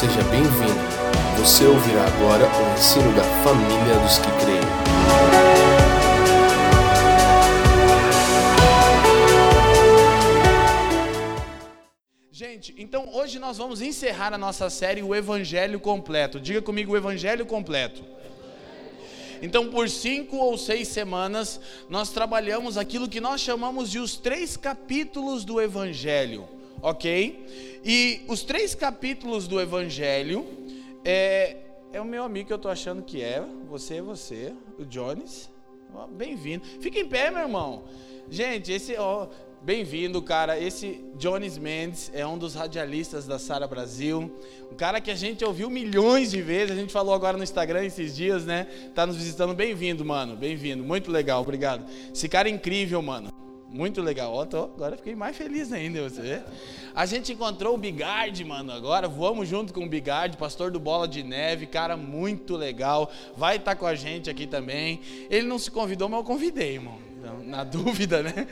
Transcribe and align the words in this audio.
seja 0.00 0.22
bem-vindo. 0.30 0.80
Você 1.38 1.66
ouvirá 1.66 2.06
agora 2.06 2.46
o 2.46 2.72
ensino 2.72 3.14
da 3.14 3.22
família 3.44 3.98
dos 3.98 4.16
que 4.16 4.30
creem. 4.40 4.60
Gente, 12.32 12.74
então 12.78 13.10
hoje 13.12 13.38
nós 13.38 13.58
vamos 13.58 13.82
encerrar 13.82 14.32
a 14.32 14.38
nossa 14.38 14.70
série 14.70 15.02
O 15.02 15.14
Evangelho 15.14 15.78
Completo. 15.78 16.40
Diga 16.40 16.62
comigo 16.62 16.92
o 16.92 16.96
Evangelho 16.96 17.44
Completo. 17.44 18.02
Então, 19.42 19.68
por 19.68 19.90
cinco 19.90 20.38
ou 20.38 20.56
seis 20.56 20.88
semanas, 20.88 21.60
nós 21.90 22.08
trabalhamos 22.08 22.78
aquilo 22.78 23.06
que 23.06 23.20
nós 23.20 23.42
chamamos 23.42 23.90
de 23.90 23.98
os 23.98 24.16
três 24.16 24.56
capítulos 24.56 25.44
do 25.44 25.60
Evangelho, 25.60 26.48
ok? 26.82 27.80
E 27.84 28.22
os 28.28 28.42
três 28.42 28.74
capítulos 28.74 29.46
do 29.46 29.60
Evangelho 29.60 30.46
é, 31.04 31.56
é 31.92 32.00
o 32.00 32.04
meu 32.04 32.24
amigo 32.24 32.46
que 32.46 32.52
eu 32.52 32.56
estou 32.56 32.70
achando 32.70 33.02
que 33.02 33.22
é, 33.22 33.42
você, 33.68 34.00
você, 34.00 34.52
o 34.78 34.84
Jones. 34.84 35.50
Bem-vindo. 36.16 36.64
Fica 36.80 36.98
em 37.00 37.06
pé, 37.06 37.30
meu 37.30 37.42
irmão. 37.42 37.82
Gente, 38.28 38.70
esse, 38.70 38.94
bem-vindo, 39.60 40.22
cara. 40.22 40.58
Esse 40.58 41.04
Jones 41.16 41.58
Mendes 41.58 42.10
é 42.14 42.24
um 42.26 42.38
dos 42.38 42.54
radialistas 42.54 43.26
da 43.26 43.38
Sara 43.38 43.66
Brasil. 43.66 44.30
Um 44.70 44.76
cara 44.76 45.00
que 45.00 45.10
a 45.10 45.16
gente 45.16 45.44
ouviu 45.44 45.68
milhões 45.68 46.30
de 46.30 46.40
vezes. 46.40 46.70
A 46.70 46.80
gente 46.80 46.92
falou 46.92 47.12
agora 47.12 47.36
no 47.36 47.42
Instagram 47.42 47.84
esses 47.84 48.14
dias, 48.14 48.44
né? 48.44 48.68
Tá 48.94 49.04
nos 49.04 49.16
visitando. 49.16 49.54
Bem-vindo, 49.54 50.04
mano. 50.04 50.36
Bem-vindo. 50.36 50.84
Muito 50.84 51.10
legal, 51.10 51.42
obrigado. 51.42 51.84
Esse 52.14 52.28
cara 52.28 52.48
é 52.48 52.52
incrível, 52.52 53.02
mano. 53.02 53.30
Muito 53.72 54.02
legal. 54.02 54.34
Ó, 54.34 54.44
tô, 54.44 54.64
agora 54.64 54.96
fiquei 54.96 55.14
mais 55.14 55.36
feliz 55.36 55.72
ainda, 55.72 56.02
você 56.08 56.20
vê? 56.20 56.42
A 56.92 57.06
gente 57.06 57.32
encontrou 57.32 57.74
o 57.74 57.78
Bigard, 57.78 58.44
mano, 58.44 58.72
agora 58.72 59.06
voamos 59.06 59.48
junto 59.48 59.72
com 59.72 59.84
o 59.84 59.88
Bigard, 59.88 60.36
pastor 60.36 60.72
do 60.72 60.80
Bola 60.80 61.06
de 61.06 61.22
Neve, 61.22 61.66
cara 61.66 61.96
muito 61.96 62.56
legal. 62.56 63.10
Vai 63.36 63.56
estar 63.56 63.76
com 63.76 63.86
a 63.86 63.94
gente 63.94 64.28
aqui 64.28 64.44
também. 64.44 65.00
Ele 65.30 65.46
não 65.46 65.58
se 65.58 65.70
convidou, 65.70 66.08
mas 66.08 66.18
eu 66.18 66.24
convidei, 66.24 66.74
irmão. 66.74 66.98
Então, 67.18 67.44
na 67.44 67.62
dúvida, 67.64 68.24
né? 68.24 68.48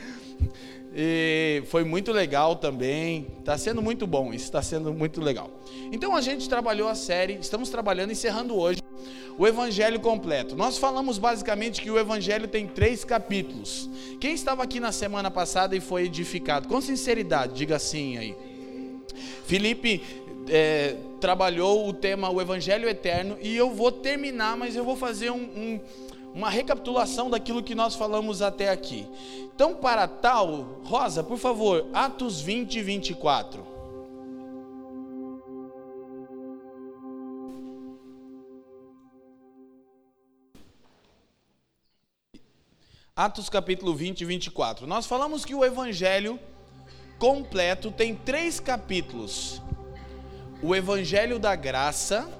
E 0.94 1.62
foi 1.66 1.84
muito 1.84 2.12
legal 2.12 2.56
também. 2.56 3.26
Está 3.38 3.56
sendo 3.58 3.82
muito 3.82 4.06
bom, 4.06 4.32
isso 4.32 4.44
está 4.44 4.62
sendo 4.62 4.92
muito 4.92 5.20
legal. 5.20 5.50
Então 5.92 6.14
a 6.16 6.20
gente 6.20 6.48
trabalhou 6.48 6.88
a 6.88 6.94
série, 6.94 7.38
estamos 7.40 7.68
trabalhando, 7.68 8.12
encerrando 8.12 8.56
hoje, 8.56 8.80
o 9.38 9.46
Evangelho 9.46 10.00
completo. 10.00 10.56
Nós 10.56 10.78
falamos 10.78 11.18
basicamente 11.18 11.80
que 11.80 11.90
o 11.90 11.98
Evangelho 11.98 12.48
tem 12.48 12.66
três 12.66 13.04
capítulos. 13.04 13.88
Quem 14.20 14.34
estava 14.34 14.62
aqui 14.64 14.80
na 14.80 14.90
semana 14.90 15.30
passada 15.30 15.76
e 15.76 15.80
foi 15.80 16.04
edificado? 16.04 16.66
Com 16.66 16.80
sinceridade, 16.80 17.54
diga 17.54 17.76
assim 17.76 18.18
aí. 18.18 18.36
Felipe 19.46 20.02
é, 20.48 20.96
trabalhou 21.20 21.88
o 21.88 21.92
tema 21.92 22.30
o 22.30 22.40
Evangelho 22.40 22.88
Eterno 22.88 23.36
e 23.40 23.56
eu 23.56 23.70
vou 23.70 23.92
terminar, 23.92 24.56
mas 24.56 24.74
eu 24.74 24.84
vou 24.84 24.96
fazer 24.96 25.30
um, 25.30 25.36
um, 25.36 25.80
uma 26.38 26.48
recapitulação 26.48 27.28
daquilo 27.28 27.64
que 27.64 27.74
nós 27.74 27.96
falamos 27.96 28.42
até 28.42 28.70
aqui. 28.70 29.08
Então, 29.52 29.74
para 29.74 30.06
tal, 30.06 30.80
Rosa, 30.84 31.24
por 31.24 31.36
favor, 31.36 31.88
Atos 31.92 32.40
20 32.40 32.76
e 32.76 32.82
24. 32.82 33.66
Atos 43.16 43.48
capítulo 43.48 43.92
20 43.96 44.20
e 44.20 44.24
24. 44.24 44.86
Nós 44.86 45.06
falamos 45.06 45.44
que 45.44 45.56
o 45.56 45.64
Evangelho 45.64 46.38
completo 47.18 47.90
tem 47.90 48.14
três 48.14 48.60
capítulos: 48.60 49.60
o 50.62 50.72
Evangelho 50.72 51.40
da 51.40 51.56
graça, 51.56 52.30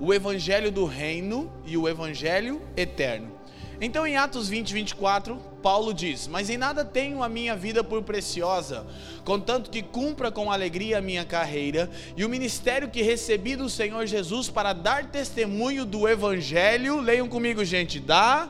o 0.00 0.14
Evangelho 0.14 0.72
do 0.72 0.86
reino 0.86 1.52
e 1.66 1.76
o 1.76 1.86
Evangelho 1.86 2.62
eterno. 2.74 3.41
Então, 3.84 4.06
em 4.06 4.16
Atos 4.16 4.48
20, 4.48 4.72
24, 4.72 5.36
Paulo 5.60 5.92
diz: 5.92 6.28
Mas 6.28 6.48
em 6.48 6.56
nada 6.56 6.84
tenho 6.84 7.20
a 7.20 7.28
minha 7.28 7.56
vida 7.56 7.82
por 7.82 8.00
preciosa, 8.04 8.86
contanto 9.24 9.70
que 9.70 9.82
cumpra 9.82 10.30
com 10.30 10.52
alegria 10.52 10.98
a 10.98 11.02
minha 11.02 11.24
carreira 11.24 11.90
e 12.16 12.24
o 12.24 12.28
ministério 12.28 12.88
que 12.88 13.02
recebi 13.02 13.56
do 13.56 13.68
Senhor 13.68 14.06
Jesus 14.06 14.48
para 14.48 14.72
dar 14.72 15.06
testemunho 15.06 15.84
do 15.84 16.08
Evangelho. 16.08 17.00
Leiam 17.00 17.28
comigo, 17.28 17.64
gente, 17.64 17.98
da. 17.98 18.48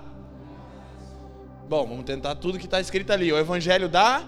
Bom, 1.67 1.87
vamos 1.87 2.05
tentar 2.05 2.35
tudo 2.35 2.59
que 2.59 2.67
está 2.67 2.79
escrito 2.79 3.11
ali: 3.11 3.33
o 3.33 3.39
Evangelho 3.39 3.89
da. 3.89 4.23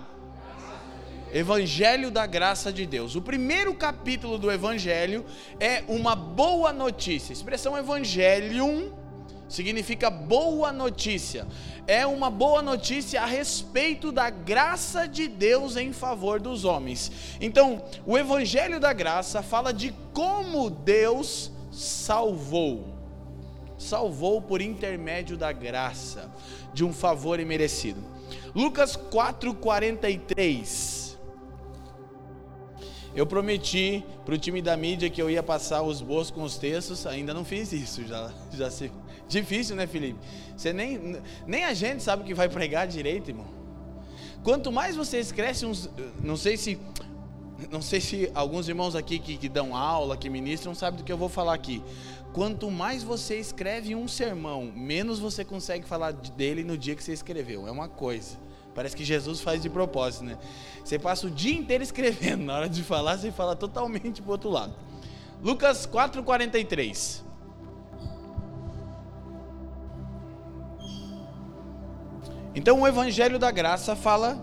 Evangelho 1.35 2.11
da 2.11 2.25
graça 2.25 2.73
de 2.73 2.87
Deus. 2.87 3.15
O 3.15 3.21
primeiro 3.21 3.75
capítulo 3.75 4.39
do 4.39 4.51
Evangelho 4.51 5.23
é 5.61 5.85
uma 5.87 6.17
boa 6.17 6.73
notícia. 6.73 7.31
A 7.31 7.37
expressão 7.37 7.77
Evangelium 7.77 9.04
significa 9.49 10.11
boa 10.11 10.73
notícia. 10.73 11.47
É 11.87 12.05
uma 12.07 12.31
boa 12.31 12.63
notícia 12.63 13.21
a 13.23 13.27
respeito 13.27 14.11
da 14.11 14.31
graça 14.31 15.07
de 15.07 15.29
Deus 15.29 15.77
em 15.77 15.93
favor 15.93 16.41
dos 16.41 16.65
homens. 16.65 17.37
Então, 17.41 17.85
o 18.07 18.17
Evangelho 18.17 18.81
da 18.81 18.91
graça 18.93 19.43
fala 19.43 19.73
de 19.73 19.93
como 20.13 20.71
Deus 20.71 21.53
salvou. 21.71 22.95
Salvou 23.77 24.41
por 24.41 24.63
intermédio 24.63 25.37
da 25.37 25.51
graça, 25.53 26.33
de 26.73 26.85
um 26.85 26.93
favor 26.93 27.41
imerecido. 27.41 28.01
Lucas 28.55 28.97
4:43 28.97 31.05
eu 33.15 33.25
prometi 33.25 34.05
para 34.25 34.35
o 34.35 34.39
time 34.39 34.61
da 34.61 34.77
mídia 34.77 35.09
que 35.09 35.23
eu 35.23 35.31
ia 35.31 35.43
passar 35.43 35.83
os 35.83 36.01
bolsos 36.01 36.33
com 36.33 36.43
os 36.43 36.57
textos, 36.57 37.07
ainda 37.07 37.33
não 37.33 37.45
fiz 37.45 37.73
isso, 37.73 38.05
já, 38.05 38.33
já 38.53 38.69
se... 38.69 38.91
Difícil, 39.29 39.77
né, 39.77 39.87
Felipe? 39.87 40.19
Você 40.57 40.73
nem, 40.73 41.21
nem 41.47 41.65
a 41.65 41.75
gente 41.75 42.03
sabe 42.03 42.23
o 42.23 42.27
que 42.27 42.35
vai 42.35 42.49
pregar 42.49 42.87
direito, 42.87 43.31
irmão. 43.31 43.47
Quanto 44.43 44.71
mais 44.71 44.95
vocês 44.95 45.33
crescem, 45.33 45.69
uns, 45.69 45.89
não 46.23 46.37
sei 46.37 46.57
se 46.57 46.79
não 47.71 47.81
sei 47.81 48.01
se 48.01 48.31
alguns 48.35 48.69
irmãos 48.69 48.95
aqui 48.95 49.19
que, 49.19 49.37
que 49.37 49.49
dão 49.49 49.77
aula, 49.77 50.17
que 50.17 50.29
ministram, 50.29 50.75
sabem 50.75 50.99
do 50.99 51.05
que 51.05 51.13
eu 51.13 51.17
vou 51.17 51.29
falar 51.29 51.55
aqui. 51.55 51.83
Quanto 52.33 52.71
mais 52.71 53.03
você 53.03 53.37
escreve 53.37 53.95
um 53.95 54.09
sermão, 54.09 54.73
menos 54.75 55.19
você 55.21 55.45
consegue 55.45 55.87
falar 55.87 56.13
dele 56.13 56.65
no 56.65 56.77
dia 56.77 56.95
que 56.95 57.03
você 57.03 57.13
escreveu. 57.13 57.67
É 57.67 57.71
uma 57.71 57.89
coisa. 57.89 58.37
Parece 58.75 58.97
que 58.97 59.05
Jesus 59.05 59.41
faz 59.41 59.63
de 59.63 59.71
propósito, 59.71 60.25
né? 60.25 60.37
Você 60.85 60.99
passa 60.99 61.29
o 61.29 61.31
dia 61.31 61.57
inteiro 61.57 61.85
escrevendo, 61.85 62.45
na 62.45 62.57
hora 62.57 62.69
de 62.69 62.83
falar, 62.83 63.17
você 63.17 63.31
fala 63.31 63.55
totalmente 63.55 64.21
para 64.21 64.29
o 64.29 64.33
outro 64.33 64.51
lado. 64.51 64.75
Lucas 65.41 65.87
4,43. 65.87 67.23
Então, 72.55 72.81
o 72.81 72.87
Evangelho 72.87 73.39
da 73.39 73.51
Graça 73.51 73.97
fala 73.97 74.39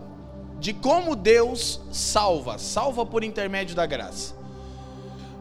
de 0.60 0.74
como 0.74 1.16
Deus 1.16 1.82
salva, 1.92 2.60
salva 2.60 3.04
por 3.06 3.24
intermédio 3.24 3.76
da 3.76 3.88
graça. 3.88 4.36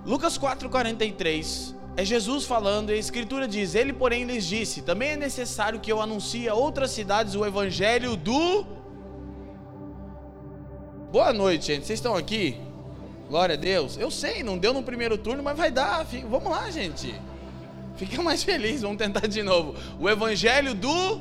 Lucas 0.06 0.38
4,43 0.38 1.74
é 1.94 2.04
Jesus 2.04 2.46
falando, 2.46 2.90
e 2.90 2.94
a 2.94 2.96
Escritura 2.96 3.46
diz: 3.46 3.74
Ele, 3.74 3.92
porém, 3.92 4.24
lhes 4.24 4.46
disse: 4.46 4.80
Também 4.80 5.10
é 5.10 5.16
necessário 5.16 5.78
que 5.78 5.92
eu 5.92 6.00
anuncie 6.00 6.48
a 6.48 6.54
outras 6.54 6.90
cidades 6.92 7.34
o 7.34 7.44
Evangelho 7.44 8.16
do. 8.16 8.64
Boa 11.12 11.32
noite, 11.32 11.66
gente. 11.66 11.86
Vocês 11.86 11.98
estão 11.98 12.14
aqui? 12.16 12.58
Glória 13.28 13.56
a 13.56 13.58
Deus. 13.58 13.98
Eu 13.98 14.10
sei, 14.10 14.42
não 14.42 14.56
deu 14.56 14.72
no 14.72 14.82
primeiro 14.82 15.18
turno, 15.18 15.42
mas 15.42 15.56
vai 15.56 15.70
dar. 15.70 16.04
Vamos 16.30 16.50
lá, 16.50 16.70
gente. 16.70 17.14
Fica 17.96 18.22
mais 18.22 18.42
feliz, 18.42 18.80
vamos 18.80 18.96
tentar 18.96 19.26
de 19.26 19.42
novo. 19.42 19.74
O 19.98 20.08
Evangelho 20.08 20.74
do 20.74 21.20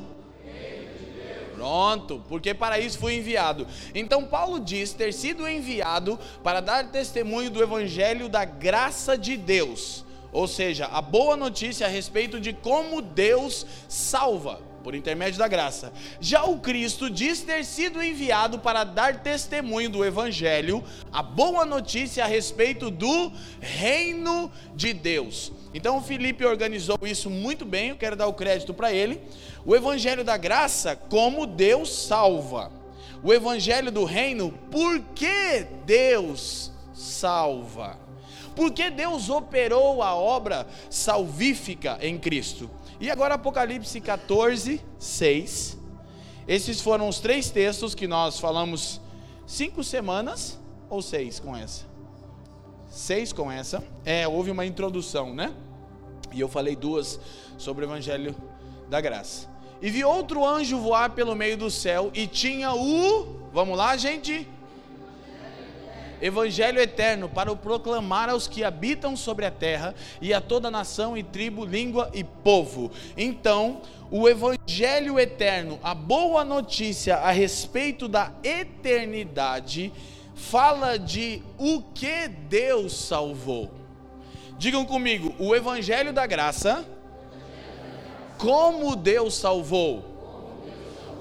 Pronto, 1.59 2.23
porque 2.29 2.53
para 2.53 2.79
isso 2.79 2.97
fui 2.97 3.17
enviado. 3.17 3.67
Então 3.93 4.23
Paulo 4.23 4.61
diz 4.61 4.93
ter 4.93 5.13
sido 5.13 5.45
enviado 5.45 6.17
para 6.41 6.61
dar 6.61 6.87
testemunho 6.89 7.49
do 7.49 7.61
evangelho 7.61 8.29
da 8.29 8.45
graça 8.45 9.17
de 9.17 9.35
Deus, 9.35 10.05
ou 10.31 10.47
seja, 10.47 10.85
a 10.85 11.01
boa 11.01 11.35
notícia 11.35 11.85
a 11.85 11.89
respeito 11.89 12.39
de 12.39 12.53
como 12.53 13.01
Deus 13.01 13.65
salva 13.89 14.61
por 14.85 14.95
intermédio 14.95 15.37
da 15.37 15.49
graça. 15.49 15.91
Já 16.21 16.45
o 16.45 16.59
Cristo 16.59 17.09
diz 17.09 17.41
ter 17.41 17.65
sido 17.65 18.01
enviado 18.01 18.59
para 18.59 18.85
dar 18.85 19.21
testemunho 19.21 19.89
do 19.89 20.05
Evangelho, 20.05 20.81
a 21.11 21.21
boa 21.21 21.65
notícia 21.65 22.23
a 22.23 22.27
respeito 22.27 22.89
do 22.89 23.33
reino 23.59 24.49
de 24.73 24.93
Deus. 24.93 25.51
Então 25.73 25.97
o 25.97 26.01
Felipe 26.01 26.45
organizou 26.45 26.97
isso 27.03 27.29
muito 27.29 27.63
bem, 27.65 27.89
eu 27.89 27.95
quero 27.95 28.15
dar 28.15 28.27
o 28.27 28.33
crédito 28.33 28.73
para 28.73 28.91
ele. 28.91 29.21
O 29.65 29.75
Evangelho 29.75 30.23
da 30.23 30.35
graça, 30.35 30.95
como 30.95 31.45
Deus 31.45 31.93
salva. 31.93 32.71
O 33.21 33.33
Evangelho 33.33 33.91
do 33.91 34.03
reino, 34.03 34.51
por 34.71 34.99
que 35.13 35.67
Deus 35.85 36.71
salva? 36.93 37.97
Porque 38.55 38.89
Deus 38.89 39.29
operou 39.29 40.01
a 40.01 40.15
obra 40.15 40.65
salvífica 40.89 41.97
em 42.01 42.17
Cristo. 42.17 42.69
E 42.99 43.09
agora 43.09 43.35
Apocalipse 43.35 44.01
14, 44.01 44.81
6. 44.97 45.77
Esses 46.47 46.81
foram 46.81 47.07
os 47.07 47.19
três 47.19 47.49
textos 47.51 47.93
que 47.93 48.07
nós 48.07 48.39
falamos 48.39 48.99
cinco 49.45 49.83
semanas 49.83 50.59
ou 50.89 51.01
seis 51.01 51.39
com 51.39 51.55
essa? 51.55 51.88
6 52.99 53.31
com 53.31 53.49
essa. 53.49 53.81
É, 54.05 54.27
houve 54.27 54.51
uma 54.51 54.65
introdução, 54.65 55.33
né? 55.33 55.53
E 56.33 56.39
eu 56.39 56.49
falei 56.49 56.75
duas 56.75 57.19
sobre 57.57 57.85
o 57.85 57.87
Evangelho 57.87 58.35
da 58.89 58.99
Graça. 58.99 59.47
E 59.81 59.89
vi 59.89 60.03
outro 60.03 60.45
anjo 60.45 60.77
voar 60.77 61.11
pelo 61.11 61.33
meio 61.33 61.55
do 61.55 61.71
céu 61.71 62.11
e 62.13 62.27
tinha 62.27 62.73
o. 62.73 63.49
Vamos 63.53 63.77
lá, 63.77 63.95
gente? 63.95 64.45
Evangelho 66.21 66.81
eterno 66.81 67.29
para 67.29 67.49
o 67.49 67.55
proclamar 67.55 68.29
aos 68.29 68.45
que 68.45 68.65
habitam 68.65 69.15
sobre 69.15 69.45
a 69.45 69.51
terra 69.51 69.95
e 70.21 70.33
a 70.33 70.41
toda 70.41 70.69
nação 70.69 71.17
e 71.17 71.23
tribo, 71.23 71.63
língua 71.63 72.11
e 72.13 72.25
povo. 72.25 72.91
Então, 73.15 73.81
o 74.11 74.27
Evangelho 74.27 75.17
eterno, 75.17 75.79
a 75.81 75.95
boa 75.95 76.43
notícia 76.43 77.15
a 77.15 77.31
respeito 77.31 78.09
da 78.09 78.33
eternidade, 78.43 79.93
fala 80.39 80.97
de 80.97 81.43
o 81.57 81.81
que 81.81 82.27
Deus 82.27 82.93
salvou. 82.93 83.71
Digam 84.57 84.85
comigo, 84.85 85.33
o 85.39 85.55
Evangelho 85.55 86.11
da 86.11 86.25
graça, 86.25 86.85
como 88.37 88.95
Deus 88.95 89.35
salvou. 89.35 90.05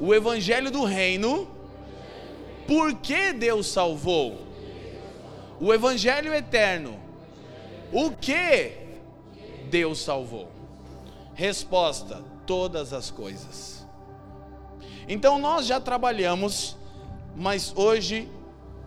O 0.00 0.14
Evangelho 0.14 0.70
do 0.70 0.84
reino, 0.84 1.48
por 2.66 2.94
que 2.94 3.32
Deus 3.32 3.66
salvou 3.66 4.48
o 5.60 5.72
Evangelho 5.72 6.32
eterno. 6.32 6.98
O 7.92 8.10
que 8.10 8.72
Deus 9.70 10.00
salvou? 10.00 10.48
Resposta: 11.34 12.22
todas 12.46 12.92
as 12.92 13.10
coisas. 13.10 13.86
Então 15.08 15.38
nós 15.38 15.66
já 15.66 15.80
trabalhamos, 15.80 16.76
mas 17.34 17.72
hoje 17.76 18.28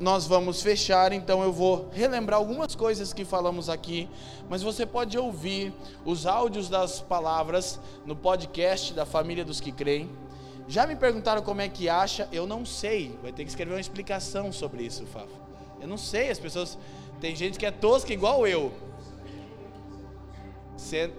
nós 0.02 0.26
vamos 0.26 0.64
fechar, 0.64 1.14
então 1.14 1.44
eu 1.44 1.54
vou 1.54 1.88
relembrar 1.94 2.40
algumas 2.40 2.74
coisas 2.74 3.14
que 3.14 3.24
falamos 3.24 3.70
aqui, 3.70 4.10
mas 4.50 4.64
você 4.64 4.84
pode 4.84 5.16
ouvir 5.16 5.72
os 6.04 6.26
áudios 6.26 6.68
das 6.68 7.00
palavras 7.00 7.80
no 8.04 8.16
podcast 8.16 8.94
da 8.94 9.06
família 9.06 9.46
dos 9.46 9.62
que 9.62 9.72
creem. 9.72 10.10
Já 10.68 10.88
me 10.88 10.96
perguntaram 10.96 11.44
como 11.44 11.62
é 11.62 11.70
que 11.70 11.88
acha, 11.88 12.28
eu 12.32 12.48
não 12.48 12.66
sei, 12.66 13.16
vai 13.22 13.32
ter 13.32 13.44
que 13.44 13.50
escrever 13.52 13.74
uma 13.74 13.80
explicação 13.80 14.52
sobre 14.52 14.84
isso, 14.84 15.06
Fábio. 15.06 15.36
Eu 15.80 15.88
não 15.88 15.98
sei, 15.98 16.32
as 16.32 16.40
pessoas. 16.40 16.78
Tem 17.20 17.36
gente 17.36 17.60
que 17.60 17.66
é 17.66 17.72
tosca 17.72 18.12
igual 18.12 18.48
eu. 18.48 18.74
Você, 20.76 21.14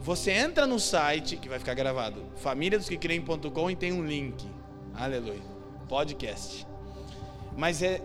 você 0.00 0.32
entra 0.32 0.66
no 0.66 0.80
site, 0.80 1.36
que 1.36 1.48
vai 1.48 1.60
ficar 1.60 1.74
gravado, 1.74 2.24
famíliadosquecreem.com 2.36 3.70
e 3.70 3.76
tem 3.76 3.92
um 3.92 4.04
link. 4.04 4.44
Aleluia. 4.94 5.42
Podcast. 5.88 6.71
Mas 7.56 7.82
é. 7.82 8.00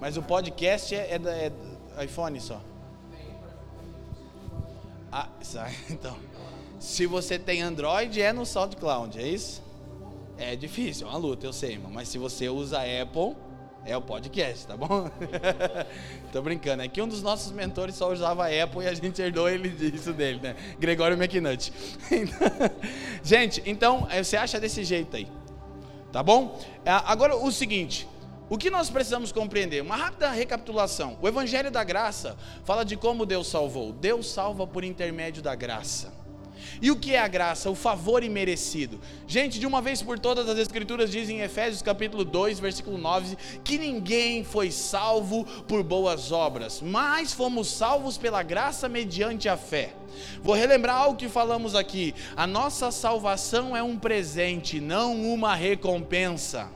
Mas 0.00 0.16
o 0.16 0.22
podcast 0.22 0.94
é, 0.94 1.16
é, 1.16 1.52
é 1.96 2.04
iPhone 2.04 2.40
só. 2.40 2.60
Ah, 5.10 5.28
então. 5.90 6.16
Se 6.78 7.06
você 7.06 7.38
tem 7.38 7.60
Android, 7.60 8.22
é 8.22 8.32
no 8.32 8.46
SoundCloud, 8.46 9.18
é 9.18 9.26
isso? 9.26 9.62
É 10.36 10.54
difícil, 10.54 11.08
é 11.08 11.10
uma 11.10 11.18
luta, 11.18 11.44
eu 11.44 11.52
sei, 11.52 11.72
irmão. 11.72 11.90
Mas 11.90 12.08
se 12.08 12.18
você 12.18 12.48
usa 12.48 12.78
Apple, 12.78 13.34
é 13.84 13.96
o 13.96 14.00
podcast, 14.02 14.66
tá 14.66 14.76
bom? 14.76 15.10
Tô 16.30 16.40
brincando. 16.40 16.82
É 16.82 16.88
que 16.88 17.02
um 17.02 17.08
dos 17.08 17.22
nossos 17.22 17.50
mentores 17.50 17.96
só 17.96 18.12
usava 18.12 18.46
Apple 18.46 18.84
e 18.84 18.86
a 18.86 18.94
gente 18.94 19.20
herdou 19.20 19.48
ele 19.48 19.68
disso 19.68 20.12
dele, 20.12 20.38
né? 20.40 20.54
Gregório 20.78 21.16
McNutt. 21.16 21.72
gente, 23.24 23.60
então, 23.66 24.06
é, 24.10 24.22
você 24.22 24.36
acha 24.36 24.60
desse 24.60 24.84
jeito 24.84 25.16
aí. 25.16 25.26
Tá 26.12 26.22
bom? 26.22 26.58
É, 26.84 26.90
agora, 26.90 27.36
o 27.36 27.50
seguinte. 27.52 28.08
O 28.50 28.56
que 28.56 28.70
nós 28.70 28.88
precisamos 28.88 29.30
compreender? 29.30 29.82
Uma 29.82 29.96
rápida 29.96 30.30
recapitulação. 30.30 31.18
O 31.20 31.28
Evangelho 31.28 31.70
da 31.70 31.84
Graça 31.84 32.36
fala 32.64 32.82
de 32.82 32.96
como 32.96 33.26
Deus 33.26 33.46
salvou. 33.46 33.92
Deus 33.92 34.26
salva 34.26 34.66
por 34.66 34.84
intermédio 34.84 35.42
da 35.42 35.54
graça. 35.54 36.17
E 36.80 36.90
o 36.90 36.96
que 36.96 37.14
é 37.14 37.18
a 37.18 37.28
graça? 37.28 37.70
O 37.70 37.74
favor 37.74 38.22
imerecido. 38.22 39.00
Gente, 39.26 39.58
de 39.58 39.66
uma 39.66 39.82
vez 39.82 40.00
por 40.02 40.18
todas, 40.18 40.48
as 40.48 40.58
Escrituras 40.58 41.10
dizem 41.10 41.38
em 41.38 41.42
Efésios 41.42 41.82
capítulo 41.82 42.24
2, 42.24 42.60
versículo 42.60 42.96
9, 42.96 43.36
que 43.64 43.78
ninguém 43.78 44.44
foi 44.44 44.70
salvo 44.70 45.44
por 45.66 45.82
boas 45.82 46.32
obras, 46.32 46.80
mas 46.80 47.32
fomos 47.32 47.68
salvos 47.68 48.16
pela 48.16 48.42
graça 48.42 48.88
mediante 48.88 49.48
a 49.48 49.56
fé. 49.56 49.94
Vou 50.42 50.54
relembrar 50.54 50.96
algo 50.96 51.18
que 51.18 51.28
falamos 51.28 51.74
aqui: 51.74 52.14
a 52.36 52.46
nossa 52.46 52.90
salvação 52.90 53.76
é 53.76 53.82
um 53.82 53.98
presente, 53.98 54.80
não 54.80 55.14
uma 55.32 55.54
recompensa. 55.54 56.70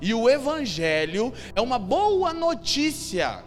E 0.00 0.12
o 0.12 0.28
Evangelho 0.28 1.32
é 1.54 1.60
uma 1.60 1.78
boa 1.78 2.34
notícia 2.34 3.45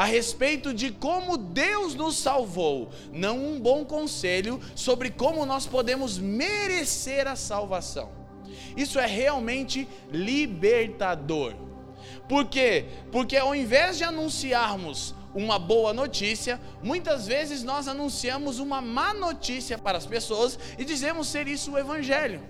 a 0.00 0.04
respeito 0.06 0.72
de 0.72 0.90
como 0.90 1.36
Deus 1.36 1.94
nos 1.94 2.16
salvou, 2.16 2.88
não 3.12 3.36
um 3.36 3.60
bom 3.60 3.84
conselho 3.84 4.58
sobre 4.74 5.10
como 5.10 5.44
nós 5.44 5.66
podemos 5.66 6.16
merecer 6.16 7.28
a 7.28 7.36
salvação. 7.36 8.10
Isso 8.74 8.98
é 8.98 9.04
realmente 9.04 9.86
libertador. 10.10 11.54
Por 12.26 12.46
quê? 12.46 12.86
Porque 13.12 13.36
ao 13.36 13.54
invés 13.54 13.98
de 13.98 14.04
anunciarmos 14.04 15.14
uma 15.34 15.58
boa 15.58 15.92
notícia, 15.92 16.58
muitas 16.82 17.26
vezes 17.26 17.62
nós 17.62 17.86
anunciamos 17.86 18.58
uma 18.58 18.80
má 18.80 19.12
notícia 19.12 19.76
para 19.76 19.98
as 19.98 20.06
pessoas 20.06 20.58
e 20.78 20.84
dizemos 20.86 21.28
ser 21.28 21.46
isso 21.46 21.72
o 21.72 21.78
Evangelho. 21.78 22.40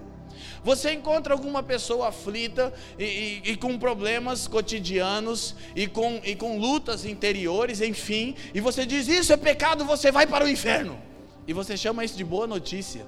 Você 0.62 0.92
encontra 0.92 1.32
alguma 1.32 1.62
pessoa 1.62 2.08
aflita 2.08 2.72
e, 2.98 3.04
e, 3.04 3.42
e, 3.52 3.56
com 3.56 3.78
problemas 3.78 4.46
cotidianos 4.46 5.54
e 5.74 5.86
com, 5.86 6.20
e 6.22 6.36
com 6.36 6.58
lutas 6.58 7.04
interiores, 7.06 7.80
enfim, 7.80 8.34
e 8.54 8.60
você 8.60 8.84
diz: 8.84 9.08
Isso 9.08 9.32
é 9.32 9.36
pecado, 9.36 9.84
você 9.84 10.12
vai 10.12 10.26
para 10.26 10.44
o 10.44 10.48
inferno. 10.48 11.00
E 11.46 11.52
você 11.52 11.76
chama 11.76 12.04
isso 12.04 12.16
de 12.16 12.24
boa 12.24 12.46
notícia. 12.46 13.06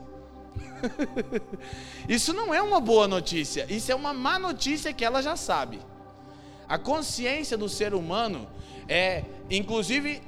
isso 2.09 2.33
não 2.33 2.53
é 2.55 2.63
uma 2.63 2.81
boa 2.81 3.07
notícia, 3.07 3.67
isso 3.69 3.93
é 3.93 3.95
uma 3.95 4.15
má 4.15 4.39
notícia 4.39 4.93
que 4.93 5.05
ela 5.05 5.23
já 5.23 5.37
sabe. 5.37 5.79
A 6.67 6.79
consciência 6.79 7.59
do 7.59 7.69
ser 7.69 7.93
humano 7.93 8.49
é, 8.89 9.25
inclusive, 9.51 10.23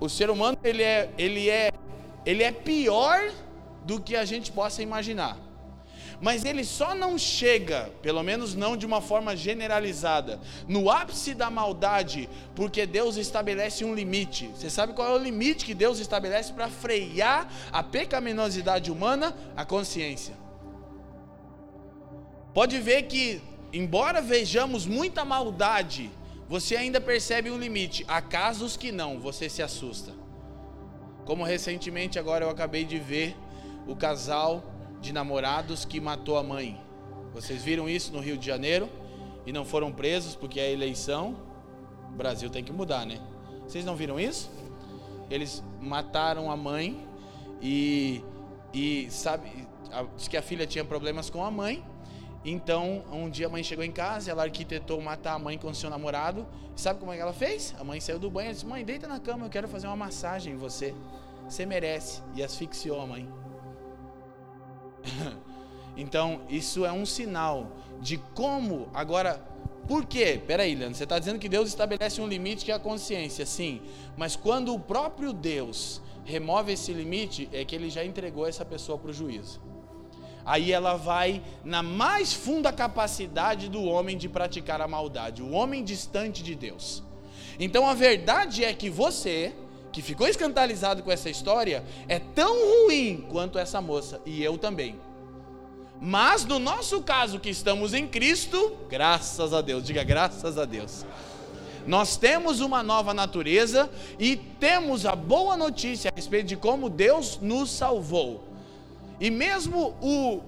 o 0.00 0.08
ser 0.08 0.30
humano 0.30 0.56
ele 0.64 0.82
é, 0.82 1.10
ele 1.18 1.50
é, 1.50 1.70
ele 2.24 2.42
é 2.42 2.50
pior 2.50 3.30
do 3.84 4.00
que 4.00 4.16
a 4.16 4.24
gente 4.24 4.50
possa 4.50 4.82
imaginar 4.82 5.51
mas 6.22 6.44
ele 6.44 6.64
só 6.64 6.94
não 6.94 7.18
chega, 7.18 7.90
pelo 8.00 8.22
menos 8.22 8.54
não 8.54 8.76
de 8.76 8.86
uma 8.86 9.00
forma 9.00 9.36
generalizada, 9.36 10.40
no 10.68 10.88
ápice 10.88 11.34
da 11.34 11.50
maldade, 11.50 12.28
porque 12.54 12.86
Deus 12.86 13.16
estabelece 13.16 13.84
um 13.84 13.92
limite. 13.92 14.46
Você 14.54 14.70
sabe 14.70 14.92
qual 14.92 15.08
é 15.08 15.18
o 15.18 15.22
limite 15.22 15.64
que 15.64 15.74
Deus 15.74 15.98
estabelece 15.98 16.52
para 16.52 16.68
frear 16.68 17.52
a 17.72 17.82
pecaminosidade 17.82 18.88
humana? 18.88 19.36
A 19.56 19.64
consciência. 19.64 20.34
Pode 22.54 22.78
ver 22.78 23.02
que, 23.08 23.42
embora 23.72 24.22
vejamos 24.22 24.86
muita 24.86 25.24
maldade, 25.24 26.08
você 26.48 26.76
ainda 26.76 27.00
percebe 27.00 27.50
um 27.50 27.58
limite. 27.58 28.04
Há 28.06 28.22
casos 28.22 28.76
que 28.76 28.92
não, 28.92 29.18
você 29.18 29.48
se 29.48 29.60
assusta. 29.60 30.12
Como 31.24 31.42
recentemente 31.42 32.16
agora 32.16 32.44
eu 32.44 32.50
acabei 32.50 32.84
de 32.84 32.98
ver 33.00 33.36
o 33.88 33.96
casal 33.96 34.71
de 35.02 35.12
namorados 35.12 35.84
que 35.84 36.00
matou 36.00 36.38
a 36.38 36.42
mãe. 36.42 36.80
Vocês 37.34 37.62
viram 37.62 37.88
isso 37.88 38.12
no 38.12 38.20
Rio 38.20 38.38
de 38.38 38.46
Janeiro 38.46 38.88
e 39.44 39.52
não 39.52 39.64
foram 39.64 39.92
presos 39.92 40.36
porque 40.36 40.60
é 40.60 40.72
eleição. 40.72 41.36
O 42.10 42.16
Brasil 42.16 42.48
tem 42.48 42.62
que 42.62 42.72
mudar, 42.72 43.04
né? 43.04 43.20
Vocês 43.66 43.84
não 43.84 43.96
viram 43.96 44.18
isso? 44.18 44.48
Eles 45.28 45.62
mataram 45.80 46.50
a 46.50 46.56
mãe 46.56 47.06
e 47.60 48.22
e 48.72 49.10
sabe, 49.10 49.66
diz 50.16 50.28
que 50.28 50.36
a 50.36 50.40
filha 50.42 50.66
tinha 50.66 50.84
problemas 50.84 51.28
com 51.28 51.44
a 51.44 51.50
mãe. 51.50 51.84
Então, 52.44 53.04
um 53.12 53.28
dia 53.28 53.46
a 53.46 53.50
mãe 53.50 53.62
chegou 53.62 53.84
em 53.84 53.92
casa, 53.92 54.30
ela 54.30 54.44
arquitetou 54.44 55.00
matar 55.00 55.34
a 55.34 55.38
mãe 55.38 55.58
com 55.58 55.68
o 55.68 55.74
seu 55.74 55.90
namorado. 55.90 56.46
Sabe 56.74 56.98
como 56.98 57.12
é 57.12 57.16
que 57.16 57.22
ela 57.22 57.34
fez? 57.34 57.74
A 57.78 57.84
mãe 57.84 58.00
saiu 58.00 58.18
do 58.18 58.30
banho 58.30 58.50
e 58.50 58.52
disse: 58.54 58.66
"Mãe, 58.66 58.84
deita 58.84 59.06
na 59.06 59.20
cama, 59.20 59.46
eu 59.46 59.50
quero 59.50 59.68
fazer 59.68 59.88
uma 59.88 59.96
massagem 59.96 60.54
em 60.54 60.56
você. 60.56 60.94
Você 61.44 61.66
merece." 61.66 62.22
E 62.34 62.42
asfixiou 62.42 63.00
a 63.00 63.06
mãe. 63.06 63.41
então, 65.96 66.42
isso 66.48 66.84
é 66.84 66.92
um 66.92 67.06
sinal 67.06 67.72
de 68.00 68.18
como. 68.34 68.88
Agora, 68.92 69.42
por 69.86 70.06
quê? 70.06 70.40
Peraí, 70.46 70.74
Leandro, 70.74 70.96
você 70.96 71.04
está 71.04 71.18
dizendo 71.18 71.38
que 71.38 71.48
Deus 71.48 71.68
estabelece 71.68 72.20
um 72.20 72.26
limite 72.26 72.64
que 72.64 72.72
é 72.72 72.74
a 72.74 72.78
consciência, 72.78 73.44
sim. 73.44 73.82
Mas 74.16 74.36
quando 74.36 74.72
o 74.72 74.78
próprio 74.78 75.32
Deus 75.32 76.00
remove 76.24 76.72
esse 76.72 76.92
limite, 76.92 77.48
é 77.52 77.64
que 77.64 77.74
ele 77.74 77.90
já 77.90 78.04
entregou 78.04 78.46
essa 78.46 78.64
pessoa 78.64 78.96
para 78.96 79.10
o 79.10 79.14
juízo. 79.14 79.60
Aí 80.44 80.72
ela 80.72 80.96
vai 80.96 81.42
na 81.64 81.82
mais 81.82 82.32
funda 82.32 82.72
capacidade 82.72 83.68
do 83.68 83.82
homem 83.84 84.16
de 84.16 84.28
praticar 84.28 84.80
a 84.80 84.88
maldade, 84.88 85.42
o 85.42 85.50
homem 85.50 85.84
distante 85.84 86.42
de 86.42 86.54
Deus. 86.54 87.02
Então 87.58 87.86
a 87.86 87.94
verdade 87.94 88.64
é 88.64 88.72
que 88.72 88.90
você 88.90 89.54
que 89.92 90.00
ficou 90.00 90.26
escandalizado 90.26 91.02
com 91.02 91.12
essa 91.12 91.28
história 91.28 91.84
é 92.08 92.18
tão 92.18 92.86
ruim 92.86 93.26
quanto 93.30 93.58
essa 93.58 93.80
moça, 93.80 94.20
e 94.24 94.42
eu 94.42 94.56
também. 94.56 94.98
Mas 96.00 96.44
no 96.44 96.58
nosso 96.58 97.02
caso 97.02 97.38
que 97.38 97.50
estamos 97.50 97.94
em 97.94 98.08
Cristo, 98.08 98.76
graças 98.88 99.52
a 99.52 99.60
Deus, 99.60 99.84
diga 99.84 100.02
graças 100.02 100.58
a 100.58 100.64
Deus. 100.64 101.04
Nós 101.86 102.16
temos 102.16 102.60
uma 102.60 102.82
nova 102.82 103.12
natureza 103.12 103.90
e 104.18 104.36
temos 104.36 105.04
a 105.04 105.14
boa 105.14 105.56
notícia 105.56 106.10
a 106.10 106.14
respeito 106.14 106.46
de 106.46 106.56
como 106.56 106.88
Deus 106.88 107.38
nos 107.40 107.70
salvou. 107.70 108.42
E 109.20 109.30
mesmo 109.30 109.94
o, 110.00 110.40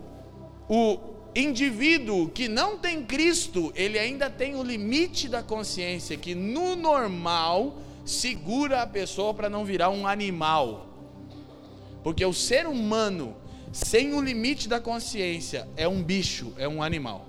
o 0.69 0.99
indivíduo 1.35 2.29
que 2.29 2.49
não 2.49 2.79
tem 2.79 3.05
Cristo, 3.05 3.73
ele 3.77 3.99
ainda 3.99 4.31
tem 4.31 4.57
o 4.57 4.63
limite 4.63 5.29
da 5.29 5.43
consciência 5.43 6.17
que 6.17 6.35
no 6.35 6.75
normal 6.77 7.75
segura 8.05 8.83
a 8.83 8.87
pessoa 8.87 9.33
para 9.33 9.49
não 9.49 9.65
virar 9.65 9.91
um 9.91 10.07
animal. 10.07 10.87
Porque 12.03 12.25
o 12.25 12.33
ser 12.33 12.67
humano 12.67 13.37
sem 13.73 14.15
o 14.15 14.21
limite 14.21 14.69
da 14.69 14.81
consciência 14.81 15.69
é 15.77 15.89
um 15.89 16.01
bicho, 16.03 16.53
é 16.57 16.69
um 16.69 16.83
animal. 16.83 17.27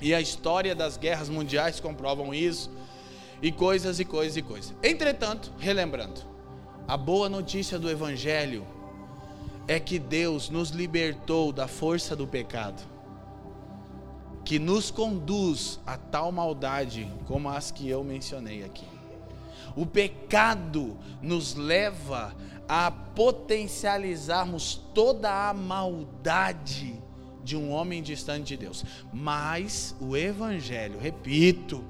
E 0.00 0.14
a 0.14 0.20
história 0.20 0.74
das 0.74 0.96
guerras 0.96 1.28
mundiais 1.28 1.80
comprovam 1.80 2.32
isso, 2.32 2.70
e 3.42 3.50
coisas 3.50 3.98
e 3.98 4.04
coisas 4.04 4.36
e 4.36 4.42
coisas. 4.42 4.74
Entretanto, 4.82 5.52
relembrando, 5.58 6.20
a 6.86 6.96
boa 6.96 7.28
notícia 7.28 7.78
do 7.78 7.90
Evangelho 7.90 8.66
é 9.66 9.80
que 9.80 9.98
Deus 9.98 10.50
nos 10.50 10.70
libertou 10.70 11.52
da 11.52 11.66
força 11.66 12.14
do 12.14 12.26
pecado, 12.26 12.82
que 14.44 14.58
nos 14.58 14.90
conduz 14.90 15.80
a 15.86 15.96
tal 15.96 16.30
maldade 16.30 17.10
como 17.26 17.48
as 17.48 17.70
que 17.70 17.88
eu 17.88 18.04
mencionei 18.04 18.62
aqui. 18.62 18.86
O 19.76 19.86
pecado 19.86 20.96
nos 21.22 21.54
leva 21.54 22.34
a 22.68 22.90
potencializarmos 22.90 24.80
toda 24.94 25.48
a 25.48 25.54
maldade 25.54 27.02
de 27.42 27.56
um 27.56 27.70
homem 27.72 28.02
distante 28.02 28.48
de 28.48 28.56
Deus. 28.56 28.84
Mas 29.12 29.94
o 30.00 30.16
Evangelho, 30.16 30.98
repito, 31.00 31.84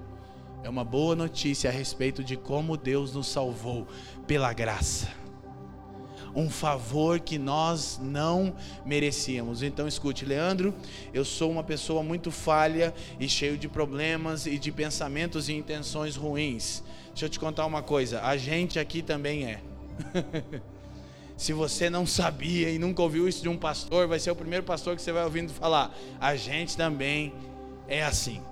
é 0.62 0.68
uma 0.68 0.84
boa 0.84 1.16
notícia 1.16 1.70
a 1.70 1.72
respeito 1.72 2.22
de 2.22 2.36
como 2.36 2.76
Deus 2.76 3.14
nos 3.14 3.26
salvou 3.26 3.86
pela 4.26 4.52
graça. 4.52 5.08
Um 6.34 6.48
favor 6.48 7.18
que 7.18 7.38
nós 7.38 7.98
não 8.00 8.54
merecíamos. 8.84 9.62
Então 9.62 9.88
escute, 9.88 10.24
Leandro, 10.24 10.74
eu 11.12 11.24
sou 11.24 11.50
uma 11.50 11.64
pessoa 11.64 12.02
muito 12.02 12.30
falha 12.30 12.94
e 13.18 13.28
cheio 13.28 13.58
de 13.58 13.68
problemas 13.68 14.46
e 14.46 14.58
de 14.58 14.70
pensamentos 14.70 15.48
e 15.48 15.54
intenções 15.54 16.14
ruins. 16.14 16.84
Deixa 17.10 17.26
eu 17.26 17.28
te 17.28 17.38
contar 17.38 17.66
uma 17.66 17.82
coisa, 17.82 18.22
a 18.22 18.36
gente 18.36 18.78
aqui 18.78 19.02
também 19.02 19.44
é. 19.46 19.60
Se 21.36 21.52
você 21.54 21.88
não 21.88 22.06
sabia 22.06 22.70
e 22.70 22.78
nunca 22.78 23.00
ouviu 23.00 23.26
isso 23.26 23.42
de 23.42 23.48
um 23.48 23.56
pastor, 23.56 24.06
vai 24.06 24.18
ser 24.18 24.30
o 24.30 24.36
primeiro 24.36 24.64
pastor 24.64 24.94
que 24.94 25.00
você 25.00 25.10
vai 25.10 25.24
ouvindo 25.24 25.52
falar. 25.52 25.96
A 26.20 26.36
gente 26.36 26.76
também 26.76 27.32
é 27.88 28.04
assim. 28.04 28.42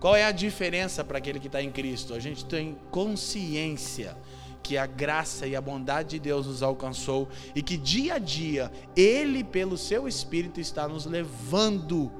Qual 0.00 0.16
é 0.16 0.24
a 0.24 0.32
diferença 0.32 1.04
para 1.04 1.18
aquele 1.18 1.38
que 1.38 1.46
está 1.46 1.62
em 1.62 1.70
Cristo? 1.70 2.14
A 2.14 2.18
gente 2.18 2.44
tem 2.44 2.78
consciência 2.90 4.16
que 4.62 4.76
a 4.76 4.86
graça 4.86 5.46
e 5.46 5.54
a 5.54 5.60
bondade 5.60 6.10
de 6.10 6.18
Deus 6.18 6.46
nos 6.46 6.62
alcançou 6.62 7.28
e 7.54 7.62
que 7.62 7.76
dia 7.76 8.14
a 8.14 8.18
dia 8.18 8.72
Ele, 8.96 9.44
pelo 9.44 9.76
seu 9.76 10.08
Espírito, 10.08 10.58
está 10.58 10.88
nos 10.88 11.06
levando 11.06 12.10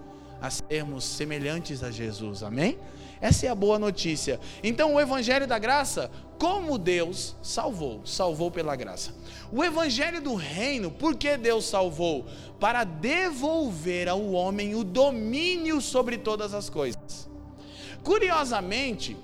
a 0.41 0.51
sermos 0.51 1.05
semelhantes 1.05 1.83
a 1.83 1.91
Jesus. 1.91 2.43
Amém? 2.43 2.79
Essa 3.21 3.47
é 3.47 3.49
a 3.49 3.55
boa 3.55 3.79
notícia. 3.79 4.39
Então, 4.63 4.95
o 4.95 5.01
Evangelho 5.01 5.47
da 5.47 5.59
Graça, 5.59 6.11
como 6.39 6.79
Deus 6.79 7.35
salvou, 7.43 8.03
salvou 8.05 8.51
pela 8.51 8.77
graça. 8.77 9.15
O 9.51 9.65
Evangelho 9.65 10.21
do 10.21 10.35
Reino, 10.35 10.91
por 10.91 11.17
que 11.17 11.37
Deus 11.37 11.65
salvou? 11.65 12.27
Para 12.61 12.85
devolver 12.85 14.09
ao 14.09 14.33
homem 14.33 14.75
o 14.75 14.85
domínio 14.85 15.81
sobre 15.81 16.19
todas 16.19 16.53
as 16.53 16.69
coisas. 16.69 17.29
Curiosamente, 18.03 19.17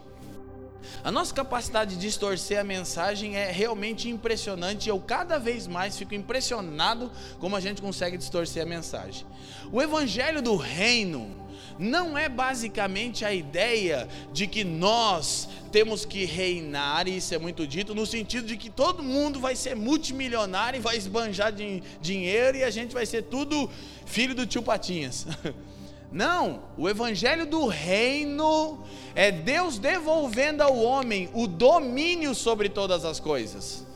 a 1.04 1.10
nossa 1.10 1.34
capacidade 1.34 1.96
de 1.96 2.00
distorcer 2.00 2.58
a 2.60 2.64
mensagem 2.64 3.36
é 3.36 3.50
realmente 3.50 4.08
impressionante. 4.08 4.88
Eu 4.88 4.98
cada 5.00 5.38
vez 5.38 5.66
mais 5.66 5.96
fico 5.96 6.14
impressionado 6.14 7.10
como 7.38 7.56
a 7.56 7.60
gente 7.60 7.82
consegue 7.82 8.16
distorcer 8.16 8.62
a 8.62 8.66
mensagem. 8.66 9.26
O 9.72 9.82
evangelho 9.82 10.40
do 10.40 10.56
reino 10.56 11.41
não 11.78 12.16
é 12.16 12.28
basicamente 12.28 13.24
a 13.24 13.32
ideia 13.32 14.08
de 14.32 14.46
que 14.46 14.64
nós 14.64 15.48
temos 15.70 16.04
que 16.04 16.24
reinar, 16.24 17.08
e 17.08 17.16
isso 17.16 17.34
é 17.34 17.38
muito 17.38 17.66
dito, 17.66 17.94
no 17.94 18.06
sentido 18.06 18.46
de 18.46 18.56
que 18.56 18.70
todo 18.70 19.02
mundo 19.02 19.40
vai 19.40 19.56
ser 19.56 19.74
multimilionário 19.74 20.78
e 20.78 20.80
vai 20.80 20.96
esbanjar 20.96 21.52
dinheiro 22.00 22.58
e 22.58 22.64
a 22.64 22.70
gente 22.70 22.92
vai 22.92 23.06
ser 23.06 23.22
tudo 23.22 23.70
filho 24.04 24.34
do 24.34 24.46
tio 24.46 24.62
Patinhas. 24.62 25.26
Não, 26.12 26.64
o 26.76 26.90
evangelho 26.90 27.46
do 27.46 27.66
reino 27.66 28.84
é 29.14 29.32
Deus 29.32 29.78
devolvendo 29.78 30.60
ao 30.60 30.76
homem 30.76 31.30
o 31.32 31.46
domínio 31.46 32.34
sobre 32.34 32.68
todas 32.68 33.06
as 33.06 33.18
coisas 33.18 33.86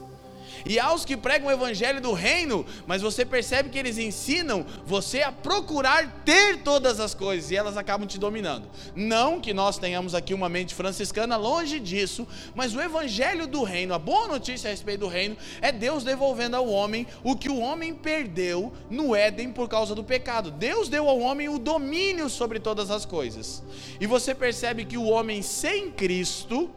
e 0.68 0.78
aos 0.78 1.04
que 1.04 1.16
pregam 1.16 1.48
o 1.48 1.52
evangelho 1.52 2.00
do 2.00 2.12
reino, 2.12 2.66
mas 2.86 3.02
você 3.02 3.24
percebe 3.24 3.70
que 3.70 3.78
eles 3.78 3.98
ensinam 3.98 4.66
você 4.84 5.22
a 5.22 5.30
procurar 5.30 6.22
ter 6.24 6.58
todas 6.58 7.00
as 7.00 7.14
coisas 7.14 7.50
e 7.50 7.56
elas 7.56 7.76
acabam 7.76 8.06
te 8.06 8.18
dominando. 8.18 8.68
Não 8.94 9.40
que 9.40 9.54
nós 9.54 9.78
tenhamos 9.78 10.14
aqui 10.14 10.34
uma 10.34 10.48
mente 10.48 10.74
franciscana, 10.74 11.36
longe 11.36 11.78
disso, 11.78 12.26
mas 12.54 12.74
o 12.74 12.80
evangelho 12.80 13.46
do 13.46 13.62
reino, 13.62 13.94
a 13.94 13.98
boa 13.98 14.28
notícia 14.28 14.68
a 14.68 14.70
respeito 14.70 15.00
do 15.00 15.08
reino, 15.08 15.36
é 15.60 15.70
Deus 15.70 16.04
devolvendo 16.04 16.56
ao 16.56 16.68
homem 16.68 17.06
o 17.22 17.36
que 17.36 17.48
o 17.48 17.58
homem 17.58 17.94
perdeu 17.94 18.72
no 18.90 19.14
Éden 19.14 19.52
por 19.52 19.68
causa 19.68 19.94
do 19.94 20.02
pecado. 20.02 20.50
Deus 20.50 20.88
deu 20.88 21.08
ao 21.08 21.18
homem 21.18 21.48
o 21.48 21.58
domínio 21.58 22.28
sobre 22.28 22.58
todas 22.58 22.90
as 22.90 23.04
coisas. 23.04 23.62
E 24.00 24.06
você 24.06 24.34
percebe 24.34 24.84
que 24.84 24.98
o 24.98 25.04
homem 25.04 25.42
sem 25.42 25.90
Cristo, 25.90 26.70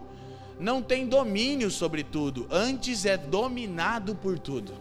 não 0.59 0.81
tem 0.81 1.07
domínio 1.07 1.71
sobre 1.71 2.03
tudo, 2.03 2.45
antes 2.51 3.05
é 3.05 3.15
dominado 3.15 4.13
por 4.13 4.37
tudo. 4.37 4.73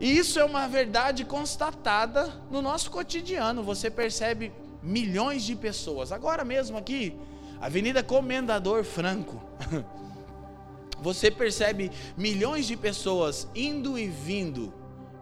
E 0.00 0.18
isso 0.18 0.40
é 0.40 0.44
uma 0.44 0.66
verdade 0.66 1.24
constatada 1.24 2.42
no 2.50 2.60
nosso 2.60 2.90
cotidiano. 2.90 3.62
Você 3.62 3.88
percebe 3.88 4.52
milhões 4.82 5.44
de 5.44 5.54
pessoas. 5.54 6.10
Agora 6.10 6.44
mesmo 6.44 6.76
aqui, 6.76 7.16
Avenida 7.60 8.02
Comendador 8.02 8.82
Franco. 8.82 9.40
Você 11.00 11.30
percebe 11.30 11.90
milhões 12.16 12.66
de 12.66 12.76
pessoas 12.76 13.48
indo 13.54 13.98
e 13.98 14.08
vindo 14.08 14.72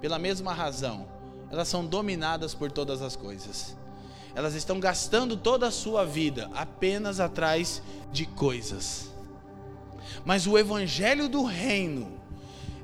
pela 0.00 0.18
mesma 0.18 0.52
razão. 0.54 1.06
Elas 1.50 1.68
são 1.68 1.84
dominadas 1.84 2.54
por 2.54 2.70
todas 2.70 3.02
as 3.02 3.16
coisas 3.16 3.76
elas 4.34 4.54
estão 4.54 4.78
gastando 4.78 5.36
toda 5.36 5.66
a 5.66 5.70
sua 5.70 6.04
vida 6.04 6.50
apenas 6.54 7.20
atrás 7.20 7.82
de 8.12 8.26
coisas. 8.26 9.10
Mas 10.24 10.46
o 10.46 10.58
evangelho 10.58 11.28
do 11.28 11.44
reino 11.44 12.20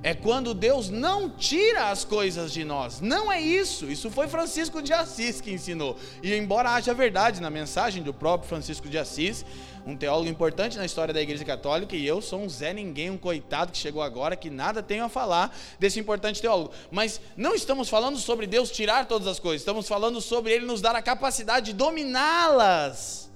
é 0.03 0.15
quando 0.15 0.55
Deus 0.55 0.89
não 0.89 1.29
tira 1.29 1.91
as 1.91 2.05
coisas 2.05 2.53
de 2.53 2.65
nós. 2.65 3.01
Não 3.01 3.31
é 3.31 3.41
isso. 3.41 3.91
Isso 3.91 4.11
foi 4.11 4.29
Francisco 4.29 4.81
de 4.81 4.93
Assis 4.93 5.41
que 5.41 5.51
ensinou. 5.53 5.97
E 6.23 6.33
embora 6.35 6.71
haja 6.71 6.95
verdade 6.95 7.41
na 7.41 7.51
mensagem 7.51 8.03
do 8.03 8.15
próprio 8.15 8.49
Francisco 8.49 8.89
de 8.89 8.99
Assis, 8.99 9.45
um 9.87 9.97
teólogo 9.97 10.29
importante 10.29 10.77
na 10.77 10.85
história 10.85 11.15
da 11.15 11.23
Igreja 11.23 11.45
Católica, 11.45 11.95
e 11.95 12.05
eu 12.05 12.21
sou 12.21 12.41
um 12.41 12.49
Zé 12.49 12.73
Ninguém, 12.73 13.09
um 13.09 13.17
coitado 13.17 13.71
que 13.71 13.79
chegou 13.79 14.03
agora, 14.03 14.35
que 14.35 14.51
nada 14.51 14.83
tenho 14.83 15.05
a 15.05 15.09
falar 15.09 15.57
desse 15.79 16.01
importante 16.01 16.43
teólogo. 16.43 16.73
Mas 16.91 17.21
não 17.37 17.55
estamos 17.55 17.89
falando 17.89 18.19
sobre 18.19 18.49
Deus 18.49 18.71
tirar 18.71 19.07
todas 19.07 19.29
as 19.29 19.39
coisas, 19.39 19.61
estamos 19.61 19.87
falando 19.87 20.21
sobre 20.21 20.53
Ele 20.53 20.67
nos 20.67 20.81
dar 20.81 20.97
a 20.97 21.03
capacidade 21.03 21.67
de 21.67 21.73
dominá-las. 21.73 23.31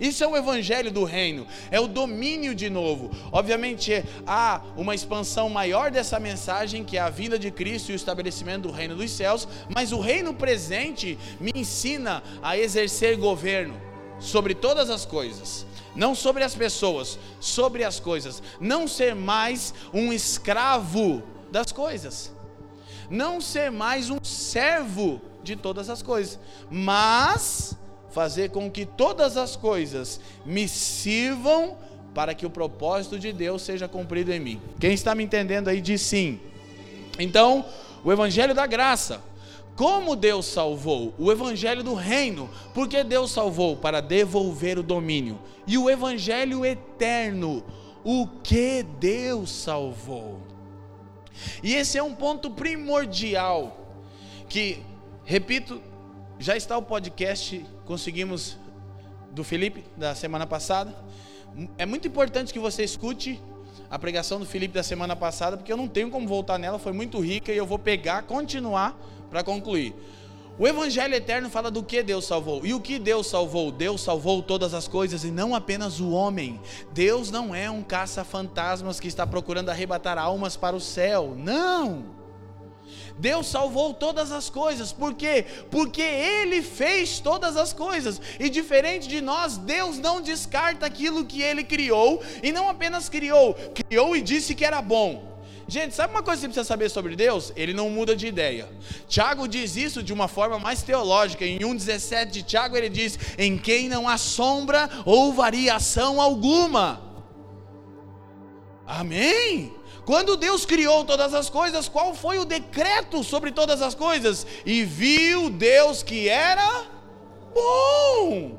Isso 0.00 0.24
é 0.24 0.26
o 0.26 0.34
evangelho 0.34 0.90
do 0.90 1.04
reino, 1.04 1.46
é 1.70 1.78
o 1.78 1.86
domínio 1.86 2.54
de 2.54 2.70
novo. 2.70 3.10
Obviamente, 3.30 4.02
há 4.26 4.62
uma 4.74 4.94
expansão 4.94 5.50
maior 5.50 5.90
dessa 5.90 6.18
mensagem, 6.18 6.82
que 6.82 6.96
é 6.96 7.00
a 7.00 7.10
vinda 7.10 7.38
de 7.38 7.50
Cristo 7.50 7.90
e 7.90 7.92
o 7.92 7.96
estabelecimento 7.96 8.62
do 8.62 8.70
reino 8.70 8.96
dos 8.96 9.10
céus, 9.10 9.46
mas 9.68 9.92
o 9.92 10.00
reino 10.00 10.32
presente 10.32 11.18
me 11.38 11.52
ensina 11.54 12.22
a 12.42 12.56
exercer 12.56 13.18
governo 13.18 13.78
sobre 14.18 14.54
todas 14.54 14.88
as 14.88 15.04
coisas 15.04 15.66
não 15.94 16.14
sobre 16.14 16.42
as 16.44 16.54
pessoas, 16.54 17.18
sobre 17.40 17.84
as 17.84 17.98
coisas. 17.98 18.42
Não 18.60 18.86
ser 18.86 19.14
mais 19.14 19.74
um 19.92 20.12
escravo 20.12 21.22
das 21.50 21.72
coisas, 21.72 22.32
não 23.08 23.40
ser 23.40 23.70
mais 23.70 24.08
um 24.08 24.22
servo 24.22 25.20
de 25.42 25.56
todas 25.56 25.90
as 25.90 26.02
coisas, 26.02 26.38
mas 26.70 27.76
fazer 28.10 28.50
com 28.50 28.70
que 28.70 28.84
todas 28.84 29.36
as 29.36 29.56
coisas 29.56 30.20
me 30.44 30.68
sirvam 30.68 31.76
para 32.14 32.34
que 32.34 32.44
o 32.44 32.50
propósito 32.50 33.18
de 33.18 33.32
Deus 33.32 33.62
seja 33.62 33.88
cumprido 33.88 34.32
em 34.32 34.40
mim. 34.40 34.60
Quem 34.78 34.92
está 34.92 35.14
me 35.14 35.24
entendendo 35.24 35.68
aí 35.68 35.80
diz 35.80 36.02
sim. 36.02 36.40
Então, 37.18 37.64
o 38.04 38.12
evangelho 38.12 38.54
da 38.54 38.66
graça 38.66 39.22
como 39.76 40.14
Deus 40.14 40.46
salvou? 40.46 41.14
O 41.18 41.32
evangelho 41.32 41.82
do 41.82 41.94
reino. 41.94 42.50
Porque 42.74 43.02
Deus 43.02 43.30
salvou 43.30 43.76
para 43.76 44.00
devolver 44.00 44.78
o 44.78 44.82
domínio. 44.82 45.38
E 45.66 45.78
o 45.78 45.88
evangelho 45.88 46.64
eterno. 46.64 47.64
O 48.04 48.26
que 48.42 48.82
Deus 48.82 49.50
salvou? 49.50 50.40
E 51.62 51.74
esse 51.74 51.96
é 51.96 52.02
um 52.02 52.14
ponto 52.14 52.50
primordial 52.50 53.78
que 54.48 54.82
Repito, 55.30 55.80
já 56.40 56.56
está 56.56 56.76
o 56.76 56.82
podcast, 56.82 57.64
conseguimos 57.84 58.58
do 59.30 59.44
Felipe 59.44 59.84
da 59.96 60.12
semana 60.12 60.44
passada. 60.44 60.92
É 61.78 61.86
muito 61.86 62.08
importante 62.08 62.52
que 62.52 62.58
você 62.58 62.82
escute 62.82 63.40
a 63.88 63.96
pregação 63.96 64.40
do 64.40 64.44
Felipe 64.44 64.74
da 64.74 64.82
semana 64.82 65.14
passada, 65.14 65.56
porque 65.56 65.72
eu 65.72 65.76
não 65.76 65.86
tenho 65.86 66.10
como 66.10 66.26
voltar 66.26 66.58
nela, 66.58 66.80
foi 66.80 66.92
muito 66.92 67.20
rica 67.20 67.52
e 67.52 67.56
eu 67.56 67.64
vou 67.64 67.78
pegar, 67.78 68.22
continuar 68.24 69.00
para 69.30 69.44
concluir. 69.44 69.94
O 70.58 70.68
Evangelho 70.68 71.14
eterno 71.14 71.48
fala 71.48 71.70
do 71.70 71.82
que 71.82 72.02
Deus 72.02 72.26
salvou. 72.26 72.66
E 72.66 72.74
o 72.74 72.80
que 72.80 72.98
Deus 72.98 73.28
salvou? 73.28 73.72
Deus 73.72 74.02
salvou 74.02 74.42
todas 74.42 74.74
as 74.74 74.86
coisas 74.86 75.24
e 75.24 75.30
não 75.30 75.54
apenas 75.54 76.00
o 76.00 76.10
homem. 76.10 76.60
Deus 76.92 77.30
não 77.30 77.54
é 77.54 77.70
um 77.70 77.82
caça-fantasmas 77.82 79.00
que 79.00 79.08
está 79.08 79.26
procurando 79.26 79.70
arrebatar 79.70 80.18
almas 80.18 80.56
para 80.56 80.76
o 80.76 80.80
céu. 80.80 81.34
Não! 81.34 82.20
Deus 83.18 83.46
salvou 83.46 83.94
todas 83.94 84.32
as 84.32 84.48
coisas, 84.48 84.92
por 84.92 85.14
quê? 85.14 85.44
Porque 85.70 86.00
Ele 86.02 86.62
fez 86.62 87.20
todas 87.20 87.56
as 87.56 87.72
coisas, 87.72 88.20
e 88.38 88.48
diferente 88.48 89.08
de 89.08 89.20
nós, 89.20 89.58
Deus 89.58 89.98
não 89.98 90.22
descarta 90.22 90.86
aquilo 90.86 91.26
que 91.26 91.42
Ele 91.42 91.62
criou, 91.62 92.22
e 92.42 92.50
não 92.50 92.68
apenas 92.68 93.10
criou, 93.10 93.54
criou 93.74 94.16
e 94.16 94.22
disse 94.22 94.54
que 94.54 94.64
era 94.64 94.80
bom. 94.80 95.29
Gente, 95.70 95.94
sabe 95.94 96.12
uma 96.12 96.20
coisa 96.20 96.40
que 96.40 96.40
você 96.40 96.48
precisa 96.48 96.64
saber 96.64 96.88
sobre 96.88 97.14
Deus? 97.14 97.52
Ele 97.54 97.72
não 97.72 97.88
muda 97.88 98.16
de 98.16 98.26
ideia. 98.26 98.68
Tiago 99.06 99.46
diz 99.46 99.76
isso 99.76 100.02
de 100.02 100.12
uma 100.12 100.26
forma 100.26 100.58
mais 100.58 100.82
teológica. 100.82 101.46
Em 101.46 101.60
1,17 101.60 102.26
de 102.26 102.42
Tiago 102.42 102.76
ele 102.76 102.88
diz: 102.88 103.16
Em 103.38 103.56
quem 103.56 103.88
não 103.88 104.08
há 104.08 104.18
sombra 104.18 104.90
ou 105.04 105.32
variação 105.32 106.20
alguma. 106.20 107.00
Amém? 108.84 109.72
Quando 110.04 110.36
Deus 110.36 110.66
criou 110.66 111.04
todas 111.04 111.32
as 111.32 111.48
coisas, 111.48 111.88
qual 111.88 112.16
foi 112.16 112.40
o 112.40 112.44
decreto 112.44 113.22
sobre 113.22 113.52
todas 113.52 113.80
as 113.80 113.94
coisas? 113.94 114.44
E 114.66 114.82
viu 114.82 115.50
Deus 115.50 116.02
que 116.02 116.28
era 116.28 116.84
bom. 117.54 118.58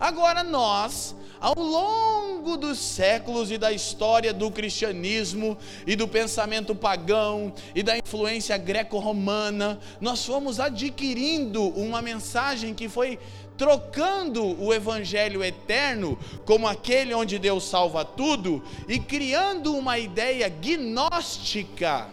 Agora 0.00 0.42
nós, 0.42 1.14
ao 1.38 1.54
longo 1.58 2.21
dos 2.42 2.78
séculos 2.78 3.50
e 3.50 3.56
da 3.56 3.72
história 3.72 4.32
do 4.32 4.50
cristianismo 4.50 5.56
e 5.86 5.96
do 5.96 6.06
pensamento 6.08 6.74
pagão 6.74 7.52
e 7.74 7.82
da 7.82 7.96
influência 7.96 8.56
greco-romana, 8.58 9.78
nós 10.00 10.24
fomos 10.24 10.58
adquirindo 10.60 11.62
uma 11.68 12.02
mensagem 12.02 12.74
que 12.74 12.88
foi 12.88 13.18
trocando 13.56 14.60
o 14.60 14.74
evangelho 14.74 15.42
eterno 15.44 16.18
como 16.44 16.66
aquele 16.66 17.14
onde 17.14 17.38
Deus 17.38 17.64
salva 17.64 18.04
tudo 18.04 18.62
e 18.88 18.98
criando 18.98 19.76
uma 19.76 19.98
ideia 19.98 20.48
gnóstica 20.48 22.08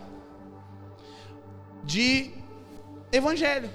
de 1.84 2.32
evangelho. 3.12 3.70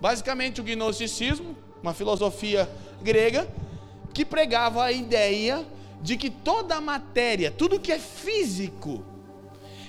Basicamente, 0.00 0.60
o 0.60 0.64
gnosticismo, 0.64 1.56
uma 1.82 1.94
filosofia 1.94 2.68
grega, 3.02 3.48
que 4.12 4.24
pregava 4.24 4.84
a 4.84 4.92
ideia 4.92 5.64
de 6.04 6.18
que 6.18 6.28
toda 6.28 6.76
a 6.76 6.82
matéria, 6.82 7.50
tudo 7.50 7.80
que 7.80 7.90
é 7.90 7.98
físico, 7.98 9.02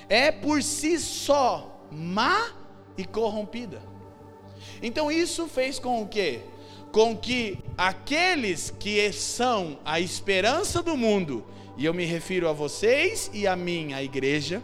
é 0.08 0.32
por 0.32 0.64
si 0.64 0.98
só 0.98 1.86
má 1.92 2.54
e 2.98 3.04
corrompida. 3.04 3.82
Então 4.82 5.12
isso 5.12 5.46
fez 5.50 5.78
com 5.78 6.08
que 6.08 6.40
com 6.90 7.18
que 7.18 7.60
aqueles 7.78 8.74
que 8.80 9.12
são 9.12 9.78
a 9.84 10.00
esperança 10.00 10.82
do 10.82 10.96
mundo, 10.96 11.46
e 11.76 11.84
eu 11.84 11.94
me 11.94 12.06
refiro 12.06 12.48
a 12.48 12.54
vocês 12.54 13.30
e 13.34 13.46
a 13.46 13.54
mim, 13.54 13.92
a 13.92 14.02
igreja, 14.02 14.64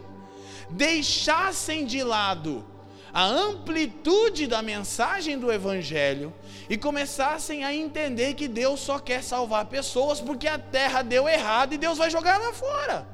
deixassem 0.70 1.84
de 1.84 2.02
lado 2.02 2.64
a 3.12 3.26
amplitude 3.26 4.46
da 4.46 4.62
mensagem 4.62 5.38
do 5.38 5.52
Evangelho 5.52 6.32
e 6.68 6.78
começassem 6.78 7.62
a 7.62 7.74
entender 7.74 8.34
que 8.34 8.48
Deus 8.48 8.80
só 8.80 8.98
quer 8.98 9.22
salvar 9.22 9.66
pessoas 9.66 10.20
porque 10.20 10.48
a 10.48 10.58
terra 10.58 11.02
deu 11.02 11.28
errado 11.28 11.74
e 11.74 11.78
Deus 11.78 11.98
vai 11.98 12.10
jogar 12.10 12.38
lá 12.38 12.52
fora. 12.52 13.06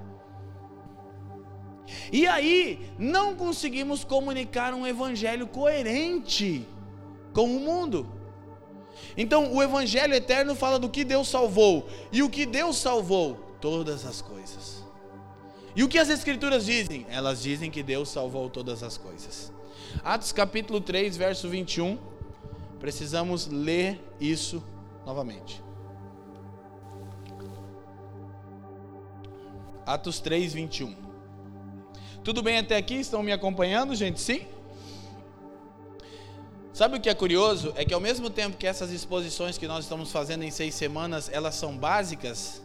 E 2.13 2.27
aí, 2.27 2.91
não 2.99 3.35
conseguimos 3.35 4.05
comunicar 4.05 4.73
um 4.73 4.87
Evangelho 4.87 5.47
coerente 5.47 6.67
com 7.33 7.45
o 7.57 7.61
mundo. 7.61 8.07
Então, 9.17 9.53
o 9.53 9.63
Evangelho 9.63 10.15
eterno 10.15 10.55
fala 10.55 10.79
do 10.79 10.89
que 10.89 11.03
Deus 11.03 11.29
salvou. 11.29 11.89
E 12.13 12.23
o 12.23 12.31
que 12.31 12.47
Deus 12.47 12.77
salvou? 12.77 13.35
Todas 13.61 14.07
as 14.07 14.23
coisas. 14.23 14.85
E 15.75 15.83
o 15.83 15.89
que 15.89 15.99
as 15.99 16.09
Escrituras 16.09 16.67
dizem? 16.67 17.07
Elas 17.09 17.43
dizem 17.43 17.71
que 17.71 17.83
Deus 17.83 18.09
salvou 18.09 18.49
todas 18.49 18.83
as 18.83 18.97
coisas. 18.97 19.53
Atos 20.05 20.33
capítulo 20.33 20.81
3, 20.81 21.17
verso 21.17 21.49
21. 21.49 21.99
Precisamos 22.79 23.47
ler 23.47 24.01
isso 24.21 24.63
novamente. 25.05 25.63
Atos 29.85 30.21
3, 30.21 30.53
21. 30.53 30.95
Tudo 32.23 32.43
bem 32.43 32.59
até 32.59 32.77
aqui? 32.77 32.97
Estão 32.97 33.23
me 33.23 33.33
acompanhando, 33.33 33.95
gente? 33.95 34.21
Sim? 34.21 34.47
Sabe 36.73 36.97
o 36.97 37.01
que 37.01 37.09
é 37.09 37.15
curioso? 37.15 37.73
É 37.75 37.85
que 37.85 37.95
ao 37.95 38.01
mesmo 38.01 38.31
tempo 38.31 38.57
que 38.57 38.67
essas 38.67 38.93
exposições 38.93 39.59
que 39.59 39.67
nós 39.67 39.85
estamos 39.85 40.13
fazendo 40.13 40.45
em 40.45 40.51
seis 40.51 40.75
semanas, 40.75 41.29
elas 41.33 41.55
são 41.55 41.77
básicas, 41.77 42.63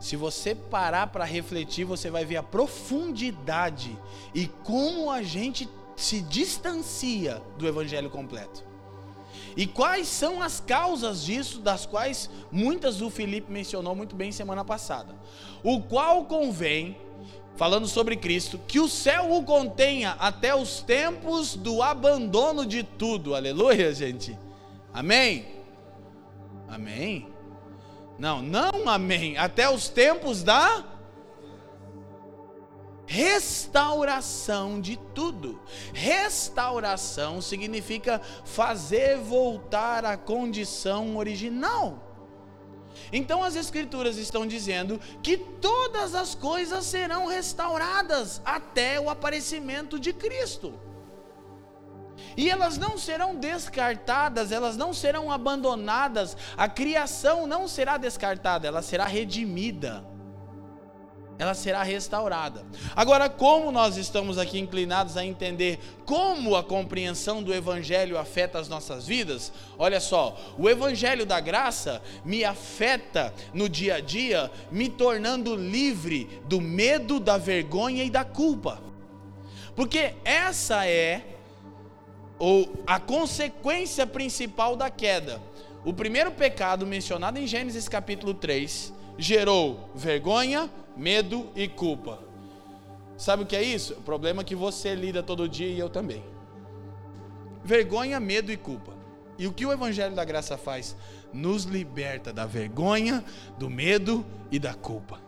se 0.00 0.16
você 0.16 0.54
parar 0.54 1.06
para 1.06 1.24
refletir, 1.24 1.84
você 1.84 2.10
vai 2.10 2.24
ver 2.24 2.36
a 2.36 2.42
profundidade 2.42 3.96
e 4.34 4.48
como 4.48 5.10
a 5.10 5.22
gente 5.22 5.68
se 5.96 6.20
distancia 6.20 7.42
do 7.58 7.66
evangelho 7.66 8.10
completo. 8.10 8.64
E 9.56 9.66
quais 9.66 10.08
são 10.08 10.42
as 10.42 10.58
causas 10.60 11.24
disso, 11.24 11.60
das 11.60 11.86
quais 11.86 12.28
muitas 12.50 13.00
o 13.00 13.08
Felipe 13.08 13.52
mencionou 13.52 13.94
muito 13.94 14.16
bem 14.16 14.32
semana 14.32 14.64
passada. 14.64 15.14
O 15.62 15.80
qual 15.80 16.24
convém 16.24 16.96
falando 17.56 17.86
sobre 17.86 18.16
Cristo, 18.16 18.58
que 18.66 18.80
o 18.80 18.88
céu 18.88 19.32
o 19.32 19.44
contenha 19.44 20.16
até 20.18 20.54
os 20.54 20.80
tempos 20.80 21.54
do 21.54 21.82
abandono 21.82 22.66
de 22.66 22.82
tudo. 22.82 23.34
Aleluia, 23.34 23.94
gente. 23.94 24.36
Amém? 24.92 25.46
Amém? 26.68 27.28
Não, 28.18 28.42
não 28.42 28.88
amém. 28.88 29.36
Até 29.38 29.70
os 29.70 29.88
tempos 29.88 30.42
da 30.42 30.84
restauração 33.06 34.80
de 34.80 34.96
tudo. 35.14 35.60
Restauração 35.92 37.40
significa 37.40 38.20
fazer 38.44 39.18
voltar 39.18 40.04
à 40.04 40.16
condição 40.16 41.16
original. 41.16 41.98
Então 43.12 43.42
as 43.42 43.56
Escrituras 43.56 44.16
estão 44.16 44.46
dizendo 44.46 45.00
que 45.22 45.36
todas 45.36 46.14
as 46.14 46.34
coisas 46.34 46.84
serão 46.84 47.26
restauradas 47.26 48.40
até 48.44 48.98
o 48.98 49.10
aparecimento 49.10 49.98
de 49.98 50.12
Cristo. 50.12 50.74
E 52.36 52.48
elas 52.48 52.78
não 52.78 52.96
serão 52.96 53.36
descartadas, 53.36 54.50
elas 54.50 54.76
não 54.76 54.92
serão 54.92 55.30
abandonadas, 55.30 56.36
a 56.56 56.68
criação 56.68 57.46
não 57.46 57.68
será 57.68 57.96
descartada, 57.96 58.66
ela 58.66 58.82
será 58.82 59.04
redimida 59.04 60.13
ela 61.38 61.54
será 61.54 61.82
restaurada. 61.82 62.64
Agora, 62.94 63.28
como 63.28 63.72
nós 63.72 63.96
estamos 63.96 64.38
aqui 64.38 64.58
inclinados 64.58 65.16
a 65.16 65.24
entender 65.24 65.78
como 66.04 66.54
a 66.54 66.62
compreensão 66.62 67.42
do 67.42 67.52
Evangelho 67.52 68.18
afeta 68.18 68.58
as 68.58 68.68
nossas 68.68 69.06
vidas, 69.06 69.52
olha 69.76 70.00
só, 70.00 70.36
o 70.56 70.68
Evangelho 70.68 71.26
da 71.26 71.40
graça 71.40 72.00
me 72.24 72.44
afeta 72.44 73.34
no 73.52 73.68
dia 73.68 73.96
a 73.96 74.00
dia, 74.00 74.50
me 74.70 74.88
tornando 74.88 75.56
livre 75.56 76.40
do 76.46 76.60
medo, 76.60 77.18
da 77.18 77.36
vergonha 77.36 78.04
e 78.04 78.10
da 78.10 78.24
culpa. 78.24 78.80
Porque 79.74 80.14
essa 80.24 80.86
é 80.86 81.22
ou 82.38 82.82
a 82.86 83.00
consequência 83.00 84.06
principal 84.06 84.76
da 84.76 84.90
queda. 84.90 85.40
O 85.84 85.92
primeiro 85.92 86.30
pecado 86.30 86.86
mencionado 86.86 87.38
em 87.38 87.46
Gênesis 87.46 87.88
capítulo 87.88 88.34
3 88.34 88.92
gerou 89.18 89.90
vergonha, 89.94 90.70
medo 90.96 91.50
e 91.54 91.68
culpa. 91.68 92.18
Sabe 93.16 93.44
o 93.44 93.46
que 93.46 93.56
é 93.56 93.62
isso? 93.62 93.94
O 93.94 94.02
problema 94.02 94.42
é 94.42 94.44
que 94.44 94.54
você 94.54 94.94
lida 94.94 95.22
todo 95.22 95.48
dia 95.48 95.68
e 95.68 95.78
eu 95.78 95.88
também. 95.88 96.22
Vergonha, 97.64 98.18
medo 98.18 98.52
e 98.52 98.56
culpa. 98.56 98.92
E 99.38 99.46
o 99.46 99.52
que 99.52 99.64
o 99.64 99.72
Evangelho 99.72 100.14
da 100.14 100.24
Graça 100.24 100.56
faz? 100.56 100.96
Nos 101.32 101.64
liberta 101.64 102.32
da 102.32 102.46
vergonha, 102.46 103.24
do 103.58 103.70
medo 103.70 104.24
e 104.50 104.58
da 104.58 104.74
culpa. 104.74 105.20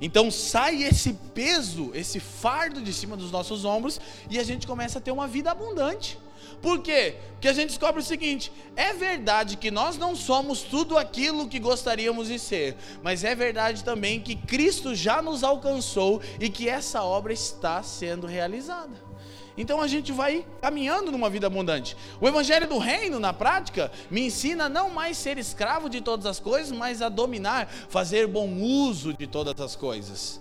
Então 0.00 0.30
sai 0.30 0.82
esse 0.82 1.12
peso, 1.12 1.92
esse 1.94 2.18
fardo 2.18 2.80
de 2.82 2.92
cima 2.92 3.16
dos 3.16 3.30
nossos 3.30 3.64
ombros 3.64 4.00
e 4.28 4.38
a 4.38 4.42
gente 4.42 4.66
começa 4.66 4.98
a 4.98 5.00
ter 5.00 5.12
uma 5.12 5.28
vida 5.28 5.50
abundante. 5.50 6.18
Por 6.62 6.80
quê? 6.80 7.16
Porque 7.32 7.48
a 7.48 7.52
gente 7.52 7.70
descobre 7.70 8.00
o 8.00 8.04
seguinte: 8.04 8.52
é 8.76 8.92
verdade 8.92 9.56
que 9.56 9.70
nós 9.70 9.98
não 9.98 10.14
somos 10.14 10.62
tudo 10.62 10.96
aquilo 10.96 11.48
que 11.48 11.58
gostaríamos 11.58 12.28
de 12.28 12.38
ser, 12.38 12.76
mas 13.02 13.24
é 13.24 13.34
verdade 13.34 13.82
também 13.82 14.20
que 14.20 14.36
Cristo 14.36 14.94
já 14.94 15.20
nos 15.20 15.42
alcançou 15.42 16.22
e 16.40 16.48
que 16.48 16.68
essa 16.68 17.02
obra 17.02 17.32
está 17.32 17.82
sendo 17.82 18.28
realizada. 18.28 19.12
Então 19.58 19.80
a 19.80 19.86
gente 19.88 20.12
vai 20.12 20.46
caminhando 20.60 21.10
numa 21.10 21.28
vida 21.28 21.48
abundante. 21.48 21.96
O 22.20 22.28
evangelho 22.28 22.66
do 22.66 22.78
reino, 22.78 23.18
na 23.18 23.32
prática, 23.32 23.90
me 24.08 24.22
ensina 24.22 24.64
a 24.64 24.68
não 24.68 24.88
mais 24.88 25.18
ser 25.18 25.36
escravo 25.36 25.90
de 25.90 26.00
todas 26.00 26.24
as 26.26 26.40
coisas, 26.40 26.70
mas 26.70 27.02
a 27.02 27.08
dominar, 27.08 27.68
fazer 27.88 28.26
bom 28.26 28.48
uso 28.62 29.12
de 29.12 29.26
todas 29.26 29.60
as 29.60 29.76
coisas. 29.76 30.40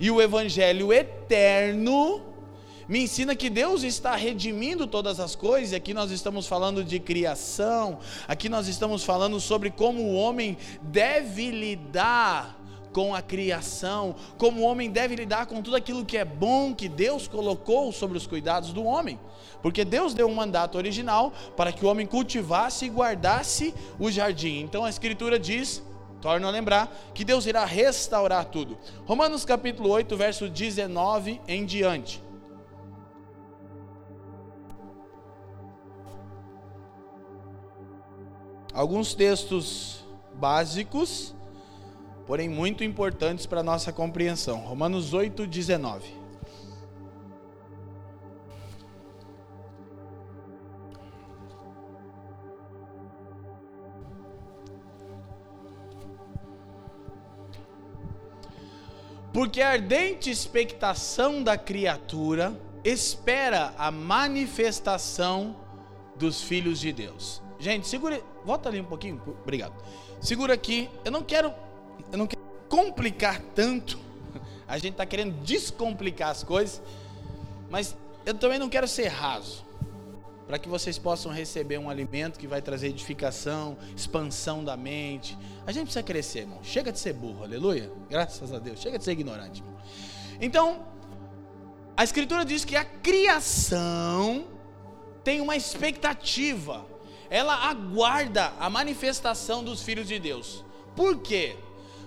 E 0.00 0.10
o 0.10 0.20
evangelho 0.20 0.92
eterno 0.92 2.37
me 2.88 3.02
ensina 3.02 3.36
que 3.36 3.50
Deus 3.50 3.82
está 3.82 4.16
redimindo 4.16 4.86
todas 4.86 5.20
as 5.20 5.34
coisas. 5.36 5.74
Aqui 5.74 5.92
nós 5.92 6.10
estamos 6.10 6.46
falando 6.46 6.82
de 6.82 6.98
criação, 6.98 7.98
aqui 8.26 8.48
nós 8.48 8.66
estamos 8.66 9.04
falando 9.04 9.38
sobre 9.40 9.70
como 9.70 10.02
o 10.02 10.14
homem 10.14 10.56
deve 10.80 11.50
lidar 11.50 12.58
com 12.92 13.14
a 13.14 13.20
criação, 13.20 14.14
como 14.38 14.62
o 14.62 14.64
homem 14.64 14.90
deve 14.90 15.14
lidar 15.14 15.46
com 15.46 15.60
tudo 15.60 15.76
aquilo 15.76 16.04
que 16.04 16.16
é 16.16 16.24
bom 16.24 16.74
que 16.74 16.88
Deus 16.88 17.28
colocou 17.28 17.92
sobre 17.92 18.16
os 18.16 18.26
cuidados 18.26 18.72
do 18.72 18.82
homem. 18.84 19.20
Porque 19.60 19.84
Deus 19.84 20.14
deu 20.14 20.26
um 20.26 20.34
mandato 20.34 20.78
original 20.78 21.32
para 21.56 21.72
que 21.72 21.84
o 21.84 21.88
homem 21.88 22.06
cultivasse 22.06 22.86
e 22.86 22.88
guardasse 22.88 23.74
o 23.98 24.10
jardim. 24.10 24.60
Então 24.60 24.84
a 24.84 24.88
Escritura 24.90 25.38
diz, 25.38 25.82
torna 26.22 26.48
a 26.48 26.50
lembrar, 26.50 26.90
que 27.12 27.24
Deus 27.24 27.44
irá 27.44 27.64
restaurar 27.64 28.46
tudo. 28.46 28.78
Romanos 29.04 29.44
capítulo 29.44 29.90
8, 29.90 30.16
verso 30.16 30.48
19 30.48 31.40
em 31.46 31.66
diante. 31.66 32.27
Alguns 38.78 39.12
textos 39.12 40.04
básicos 40.34 41.34
porém 42.28 42.48
muito 42.48 42.84
importantes 42.84 43.44
para 43.44 43.58
a 43.58 43.62
nossa 43.64 43.90
compreensão. 43.90 44.58
Romanos 44.58 45.12
8, 45.12 45.46
19. 45.48 46.16
Porque 59.32 59.60
a 59.60 59.70
ardente 59.70 60.30
expectação 60.30 61.42
da 61.42 61.58
criatura 61.58 62.60
espera 62.84 63.74
a 63.76 63.90
manifestação 63.90 65.56
dos 66.14 66.42
filhos 66.42 66.78
de 66.78 66.92
Deus. 66.92 67.42
Gente, 67.58 67.88
segura, 67.88 68.22
volta 68.48 68.70
ali 68.70 68.80
um 68.80 68.84
pouquinho, 68.84 69.20
obrigado. 69.42 69.74
Segura 70.22 70.54
aqui, 70.54 70.88
eu 71.04 71.10
não 71.10 71.22
quero 71.22 71.52
eu 72.10 72.16
não 72.16 72.26
quero 72.26 72.42
complicar 72.66 73.42
tanto. 73.54 73.98
A 74.66 74.78
gente 74.78 74.92
está 74.92 75.04
querendo 75.04 75.34
descomplicar 75.42 76.30
as 76.30 76.42
coisas, 76.42 76.80
mas 77.68 77.94
eu 78.24 78.32
também 78.32 78.58
não 78.58 78.70
quero 78.70 78.88
ser 78.88 79.08
raso. 79.08 79.66
Para 80.46 80.58
que 80.58 80.66
vocês 80.66 80.98
possam 80.98 81.30
receber 81.30 81.76
um 81.76 81.90
alimento 81.90 82.38
que 82.38 82.46
vai 82.46 82.62
trazer 82.62 82.88
edificação, 82.88 83.76
expansão 83.94 84.64
da 84.64 84.78
mente. 84.78 85.36
A 85.66 85.72
gente 85.72 85.84
precisa 85.84 86.02
crescer, 86.02 86.40
irmão. 86.40 86.60
Chega 86.62 86.90
de 86.90 86.98
ser 86.98 87.12
burro, 87.12 87.44
aleluia. 87.44 87.92
Graças 88.08 88.50
a 88.50 88.58
Deus. 88.58 88.80
Chega 88.80 88.96
de 88.96 89.04
ser 89.04 89.12
ignorante, 89.12 89.60
irmão. 89.60 89.76
Então, 90.40 90.86
a 91.94 92.02
Escritura 92.02 92.46
diz 92.46 92.64
que 92.64 92.76
a 92.76 92.84
criação 92.84 94.46
tem 95.22 95.42
uma 95.42 95.54
expectativa. 95.54 96.86
Ela 97.30 97.54
aguarda 97.68 98.52
a 98.58 98.70
manifestação 98.70 99.62
dos 99.62 99.82
filhos 99.82 100.08
de 100.08 100.18
Deus. 100.18 100.64
Por 100.96 101.18
quê? 101.18 101.56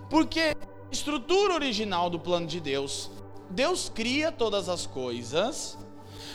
Porque 0.10 0.40
a 0.40 0.56
estrutura 0.92 1.54
original 1.54 2.10
do 2.10 2.20
plano 2.20 2.48
de 2.48 2.60
Deus, 2.60 3.10
Deus 3.50 3.90
cria 3.94 4.32
todas 4.32 4.68
as 4.68 4.86
coisas, 4.86 5.78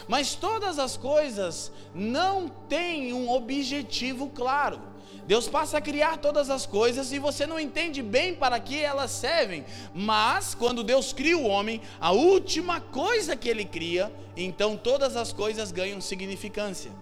mas 0.08 0.34
todas 0.34 0.78
as 0.78 0.96
coisas 0.96 1.72
não 1.94 2.48
têm 2.48 3.12
um 3.12 3.30
objetivo 3.30 4.28
claro. 4.30 4.80
Deus 5.26 5.48
passa 5.48 5.78
a 5.78 5.80
criar 5.80 6.18
todas 6.18 6.50
as 6.50 6.66
coisas 6.66 7.10
e 7.12 7.18
você 7.18 7.46
não 7.46 7.58
entende 7.58 8.00
bem 8.00 8.34
para 8.34 8.60
que 8.60 8.80
elas 8.80 9.10
servem. 9.10 9.64
Mas 9.92 10.54
quando 10.54 10.84
Deus 10.84 11.12
cria 11.12 11.36
o 11.36 11.46
homem, 11.46 11.80
a 12.00 12.12
última 12.12 12.80
coisa 12.80 13.34
que 13.34 13.48
ele 13.48 13.64
cria, 13.64 14.12
então 14.36 14.76
todas 14.76 15.16
as 15.16 15.32
coisas 15.32 15.72
ganham 15.72 16.00
significância. 16.00 16.92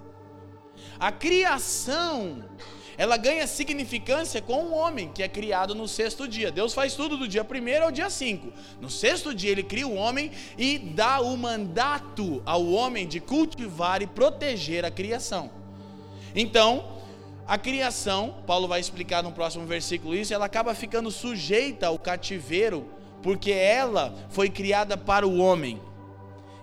A 0.99 1.11
criação 1.13 2.45
ela 2.97 3.17
ganha 3.17 3.47
significância 3.47 4.41
com 4.41 4.65
o 4.65 4.73
homem 4.73 5.11
que 5.13 5.23
é 5.23 5.29
criado 5.29 5.75
no 5.75 5.89
sexto 5.89 6.29
dia. 6.29 6.51
Deus 6.51 6.73
faz 6.73 6.95
tudo 6.95 7.17
do 7.17 7.27
dia 7.27 7.45
primeiro 7.45 7.85
ao 7.85 7.91
dia 7.91 8.09
cinco. 8.09 8.53
No 8.81 8.89
sexto 8.89 9.35
dia 9.35 9.51
ele 9.51 9.63
cria 9.63 9.87
o 9.87 9.97
homem 9.97 10.31
e 10.57 10.79
dá 10.79 11.21
o 11.21 11.37
mandato 11.37 12.43
ao 12.47 12.67
homem 12.67 13.07
de 13.07 13.21
cultivar 13.21 14.01
e 14.03 14.07
proteger 14.07 14.85
a 14.85 14.91
criação. 14.91 15.51
Então, 16.35 16.95
a 17.47 17.59
criação, 17.59 18.37
Paulo 18.47 18.67
vai 18.67 18.81
explicar 18.81 19.23
no 19.23 19.33
próximo 19.33 19.67
versículo 19.67 20.15
isso, 20.15 20.33
ela 20.33 20.47
acaba 20.47 20.75
ficando 20.75 21.11
sujeita 21.11 21.89
ao 21.89 21.99
cativeiro, 21.99 22.89
porque 23.23 23.51
ela 23.51 24.15
foi 24.31 24.49
criada 24.49 24.97
para 24.97 25.27
o 25.27 25.39
homem. 25.39 25.81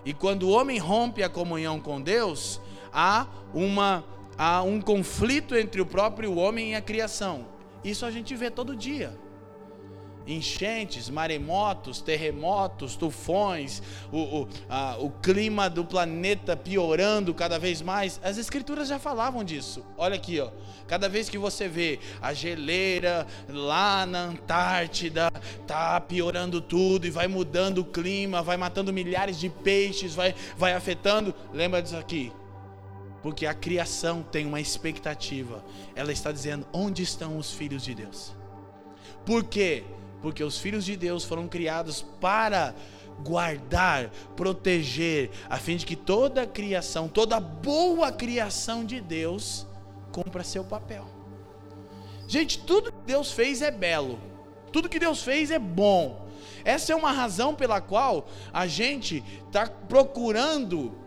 E 0.04 0.12
quando 0.12 0.44
o 0.44 0.50
homem 0.50 0.78
rompe 0.78 1.22
a 1.22 1.28
comunhão 1.28 1.78
com 1.78 2.00
Deus, 2.00 2.60
há 2.92 3.26
uma 3.54 4.04
há 4.36 4.62
um 4.62 4.80
conflito 4.80 5.54
entre 5.54 5.80
o 5.80 5.86
próprio 5.86 6.36
homem 6.36 6.72
e 6.72 6.74
a 6.74 6.80
criação. 6.80 7.46
Isso 7.84 8.06
a 8.06 8.10
gente 8.10 8.34
vê 8.34 8.50
todo 8.50 8.76
dia. 8.76 9.18
Enchentes, 10.24 11.10
maremotos, 11.10 12.00
terremotos, 12.00 12.94
tufões, 12.94 13.82
o, 14.12 14.42
o, 14.42 14.48
a, 14.68 14.96
o 15.00 15.10
clima 15.10 15.68
do 15.68 15.84
planeta 15.84 16.56
piorando 16.56 17.34
cada 17.34 17.58
vez 17.58 17.82
mais. 17.82 18.20
As 18.22 18.38
escrituras 18.38 18.86
já 18.86 19.00
falavam 19.00 19.42
disso. 19.42 19.84
Olha 19.96 20.14
aqui, 20.14 20.38
ó. 20.38 20.50
Cada 20.86 21.08
vez 21.08 21.28
que 21.28 21.36
você 21.36 21.66
vê 21.66 21.98
a 22.20 22.32
geleira 22.32 23.26
lá 23.48 24.06
na 24.06 24.26
Antártida, 24.26 25.28
tá 25.66 26.00
piorando 26.00 26.60
tudo 26.60 27.04
e 27.04 27.10
vai 27.10 27.26
mudando 27.26 27.78
o 27.78 27.84
clima, 27.84 28.42
vai 28.42 28.56
matando 28.56 28.92
milhares 28.92 29.40
de 29.40 29.48
peixes, 29.48 30.14
vai, 30.14 30.36
vai 30.56 30.72
afetando. 30.72 31.34
Lembra 31.52 31.82
disso 31.82 31.96
aqui? 31.96 32.32
Porque 33.22 33.46
a 33.46 33.54
criação 33.54 34.22
tem 34.22 34.46
uma 34.46 34.60
expectativa. 34.60 35.64
Ela 35.94 36.12
está 36.12 36.32
dizendo: 36.32 36.66
onde 36.72 37.02
estão 37.02 37.38
os 37.38 37.52
filhos 37.52 37.84
de 37.84 37.94
Deus? 37.94 38.32
Por 39.24 39.44
quê? 39.44 39.84
Porque 40.20 40.42
os 40.42 40.58
filhos 40.58 40.84
de 40.84 40.96
Deus 40.96 41.24
foram 41.24 41.48
criados 41.48 42.02
para 42.20 42.74
guardar, 43.22 44.10
proteger, 44.36 45.30
a 45.48 45.56
fim 45.58 45.76
de 45.76 45.86
que 45.86 45.94
toda 45.94 46.42
a 46.42 46.46
criação, 46.46 47.08
toda 47.08 47.38
boa 47.38 48.10
criação 48.10 48.84
de 48.84 49.00
Deus, 49.00 49.66
cumpra 50.10 50.42
seu 50.42 50.64
papel. 50.64 51.06
Gente, 52.26 52.58
tudo 52.58 52.92
que 52.92 53.06
Deus 53.06 53.30
fez 53.30 53.62
é 53.62 53.70
belo, 53.70 54.18
tudo 54.72 54.88
que 54.88 54.98
Deus 54.98 55.22
fez 55.22 55.50
é 55.50 55.58
bom. 55.58 56.28
Essa 56.64 56.92
é 56.92 56.96
uma 56.96 57.12
razão 57.12 57.54
pela 57.54 57.80
qual 57.80 58.26
a 58.52 58.66
gente 58.66 59.22
está 59.46 59.66
procurando 59.66 61.01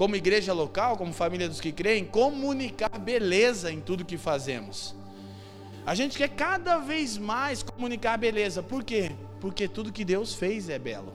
como 0.00 0.16
igreja 0.16 0.54
local, 0.54 0.96
como 0.96 1.12
família 1.12 1.46
dos 1.46 1.60
que 1.60 1.70
creem, 1.70 2.06
comunicar 2.06 2.98
beleza 2.98 3.70
em 3.70 3.82
tudo 3.82 4.02
que 4.02 4.16
fazemos. 4.16 4.94
A 5.84 5.94
gente 5.94 6.16
quer 6.16 6.30
cada 6.30 6.78
vez 6.78 7.18
mais 7.18 7.62
comunicar 7.62 8.16
beleza. 8.16 8.62
Por 8.62 8.82
quê? 8.82 9.12
Porque 9.42 9.68
tudo 9.68 9.92
que 9.92 10.02
Deus 10.02 10.32
fez 10.32 10.70
é 10.70 10.78
belo. 10.78 11.12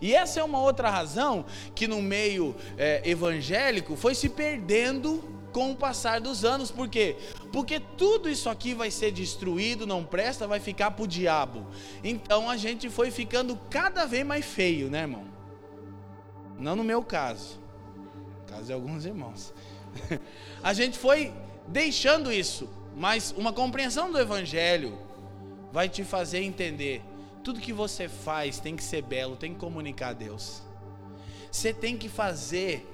E 0.00 0.12
essa 0.12 0.40
é 0.40 0.42
uma 0.42 0.60
outra 0.60 0.90
razão 0.90 1.44
que 1.72 1.86
no 1.86 2.02
meio 2.02 2.52
é, 2.76 3.00
evangélico 3.08 3.94
foi 3.94 4.16
se 4.16 4.28
perdendo 4.28 5.22
com 5.52 5.70
o 5.70 5.76
passar 5.76 6.20
dos 6.20 6.44
anos. 6.44 6.68
Por 6.68 6.88
quê? 6.88 7.14
Porque 7.52 7.78
tudo 7.78 8.28
isso 8.28 8.50
aqui 8.50 8.74
vai 8.74 8.90
ser 8.90 9.12
destruído, 9.12 9.86
não 9.86 10.02
presta, 10.02 10.48
vai 10.48 10.58
ficar 10.58 10.90
para 10.90 11.04
o 11.04 11.06
diabo. 11.06 11.64
Então 12.02 12.50
a 12.50 12.56
gente 12.56 12.90
foi 12.90 13.12
ficando 13.12 13.56
cada 13.70 14.04
vez 14.04 14.26
mais 14.26 14.44
feio, 14.44 14.90
né, 14.90 15.02
irmão? 15.02 15.31
Não 16.58 16.76
no 16.76 16.84
meu 16.84 17.02
caso. 17.02 17.58
No 18.40 18.46
caso 18.46 18.64
de 18.66 18.72
alguns 18.72 19.04
irmãos. 19.04 19.52
A 20.62 20.72
gente 20.72 20.98
foi 20.98 21.32
deixando 21.66 22.32
isso, 22.32 22.68
mas 22.96 23.34
uma 23.36 23.52
compreensão 23.52 24.10
do 24.10 24.18
evangelho 24.18 24.98
vai 25.72 25.88
te 25.88 26.04
fazer 26.04 26.42
entender. 26.42 27.02
Tudo 27.42 27.60
que 27.60 27.72
você 27.72 28.08
faz 28.08 28.60
tem 28.60 28.76
que 28.76 28.84
ser 28.84 29.02
belo, 29.02 29.36
tem 29.36 29.52
que 29.52 29.58
comunicar 29.58 30.08
a 30.08 30.12
Deus. 30.12 30.62
Você 31.50 31.72
tem 31.72 31.96
que 31.96 32.08
fazer, 32.08 32.86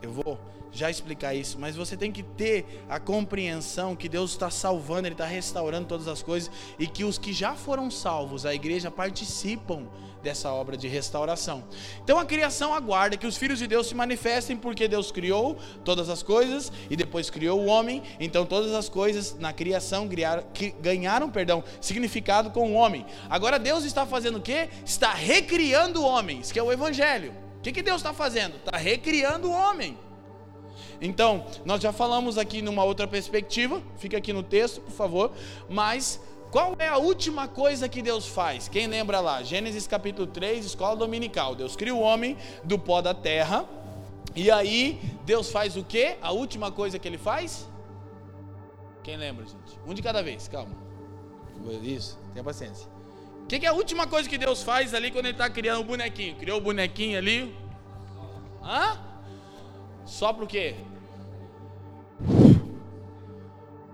eu 0.00 0.12
vou 0.12 0.38
já 0.76 0.90
explicar 0.90 1.34
isso, 1.34 1.58
mas 1.58 1.74
você 1.74 1.96
tem 1.96 2.12
que 2.12 2.22
ter 2.22 2.84
a 2.88 3.00
compreensão 3.00 3.96
que 3.96 4.08
Deus 4.08 4.32
está 4.32 4.50
salvando, 4.50 5.08
Ele 5.08 5.14
está 5.14 5.26
restaurando 5.26 5.88
todas 5.88 6.06
as 6.06 6.22
coisas 6.22 6.50
e 6.78 6.86
que 6.86 7.04
os 7.04 7.18
que 7.18 7.32
já 7.32 7.54
foram 7.54 7.90
salvos, 7.90 8.44
a 8.44 8.54
igreja 8.54 8.90
participam 8.90 9.86
dessa 10.22 10.52
obra 10.52 10.76
de 10.76 10.88
restauração. 10.88 11.64
Então 12.02 12.18
a 12.18 12.24
criação 12.24 12.74
aguarda 12.74 13.16
que 13.16 13.26
os 13.26 13.36
filhos 13.36 13.58
de 13.58 13.66
Deus 13.66 13.86
se 13.86 13.94
manifestem, 13.94 14.56
porque 14.56 14.88
Deus 14.88 15.12
criou 15.12 15.56
todas 15.84 16.08
as 16.08 16.22
coisas 16.22 16.72
e 16.90 16.96
depois 16.96 17.30
criou 17.30 17.60
o 17.60 17.66
homem. 17.66 18.02
Então 18.18 18.44
todas 18.44 18.72
as 18.72 18.88
coisas 18.88 19.36
na 19.38 19.52
criação 19.52 20.08
ganharam, 20.80 21.30
perdão, 21.30 21.62
significado 21.80 22.50
com 22.50 22.72
o 22.72 22.74
homem. 22.74 23.06
Agora 23.30 23.58
Deus 23.58 23.84
está 23.84 24.04
fazendo 24.04 24.38
o 24.38 24.42
quê? 24.42 24.68
Está 24.84 25.12
recriando 25.12 26.02
homens, 26.02 26.50
que 26.50 26.58
é 26.58 26.62
o 26.62 26.72
evangelho 26.72 27.46
que, 27.66 27.72
que 27.72 27.82
Deus 27.82 27.96
está 27.96 28.12
fazendo? 28.12 28.56
Está 28.56 28.76
recriando 28.76 29.48
o 29.48 29.52
homem. 29.52 29.98
Então, 31.00 31.46
nós 31.64 31.80
já 31.80 31.92
falamos 31.92 32.38
aqui 32.38 32.62
numa 32.62 32.84
outra 32.84 33.06
perspectiva, 33.06 33.82
fica 33.98 34.16
aqui 34.16 34.32
no 34.32 34.42
texto, 34.42 34.80
por 34.80 34.92
favor, 34.92 35.32
mas 35.68 36.20
qual 36.50 36.74
é 36.78 36.88
a 36.88 36.96
última 36.96 37.48
coisa 37.48 37.88
que 37.88 38.00
Deus 38.00 38.26
faz? 38.26 38.68
Quem 38.68 38.86
lembra 38.86 39.20
lá? 39.20 39.42
Gênesis 39.42 39.86
capítulo 39.86 40.26
3, 40.26 40.64
escola 40.64 40.96
dominical. 40.96 41.54
Deus 41.54 41.76
cria 41.76 41.94
o 41.94 42.00
homem 42.00 42.36
do 42.64 42.78
pó 42.78 43.02
da 43.02 43.12
terra. 43.12 43.68
E 44.34 44.50
aí, 44.50 45.00
Deus 45.24 45.50
faz 45.50 45.76
o 45.76 45.84
que? 45.84 46.16
A 46.22 46.32
última 46.32 46.70
coisa 46.70 46.98
que 46.98 47.08
ele 47.08 47.18
faz? 47.18 47.68
Quem 49.02 49.16
lembra, 49.16 49.44
gente? 49.44 49.78
Um 49.86 49.94
de 49.94 50.02
cada 50.02 50.22
vez, 50.22 50.48
calma. 50.48 50.74
Isso, 51.82 52.18
tenha 52.32 52.44
paciência. 52.44 52.88
O 53.42 53.46
que, 53.46 53.60
que, 53.60 53.66
é 53.66 53.68
a 53.68 53.72
última 53.72 54.06
coisa 54.06 54.28
que 54.28 54.36
Deus 54.36 54.62
faz 54.62 54.92
ali 54.92 55.10
quando 55.10 55.26
ele 55.26 55.34
está 55.34 55.48
criando 55.48 55.80
o 55.80 55.84
bonequinho? 55.84 56.36
Criou 56.36 56.58
o 56.58 56.60
bonequinho 56.60 57.16
ali. 57.16 57.56
Hã? 58.62 58.98
Só 60.06 60.32
para 60.32 60.44
o 60.44 60.46
quê? 60.46 60.76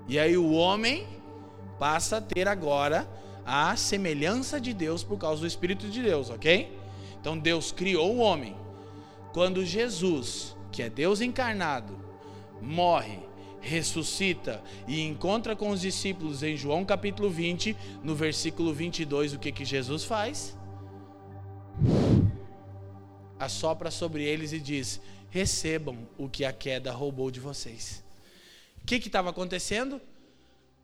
E 0.06 0.18
aí 0.18 0.36
o 0.36 0.52
homem 0.52 1.06
passa 1.78 2.18
a 2.18 2.20
ter 2.20 2.46
agora 2.46 3.08
a 3.44 3.74
semelhança 3.76 4.60
de 4.60 4.72
Deus 4.72 5.02
por 5.02 5.18
causa 5.18 5.40
do 5.40 5.46
Espírito 5.46 5.88
de 5.88 6.02
Deus, 6.02 6.28
ok? 6.30 6.78
Então 7.18 7.38
Deus 7.38 7.72
criou 7.72 8.14
o 8.14 8.18
homem. 8.18 8.54
Quando 9.32 9.64
Jesus, 9.64 10.54
que 10.70 10.82
é 10.82 10.90
Deus 10.90 11.22
encarnado, 11.22 11.98
morre, 12.60 13.18
ressuscita 13.60 14.62
e 14.86 15.00
encontra 15.00 15.56
com 15.56 15.70
os 15.70 15.80
discípulos 15.80 16.42
em 16.42 16.56
João 16.56 16.84
capítulo 16.84 17.30
20, 17.30 17.74
no 18.02 18.14
versículo 18.14 18.74
22, 18.74 19.32
o 19.32 19.38
que 19.38 19.50
que 19.50 19.64
Jesus 19.64 20.04
faz? 20.04 20.56
Assopra 23.38 23.90
sobre 23.90 24.24
eles 24.24 24.52
e 24.52 24.60
diz: 24.60 25.00
recebam 25.32 26.06
o 26.18 26.28
que 26.28 26.44
a 26.44 26.52
queda 26.52 26.92
roubou 26.92 27.30
de 27.30 27.40
vocês. 27.40 28.04
O 28.82 28.84
que 28.84 28.96
estava 28.96 29.30
acontecendo? 29.30 29.98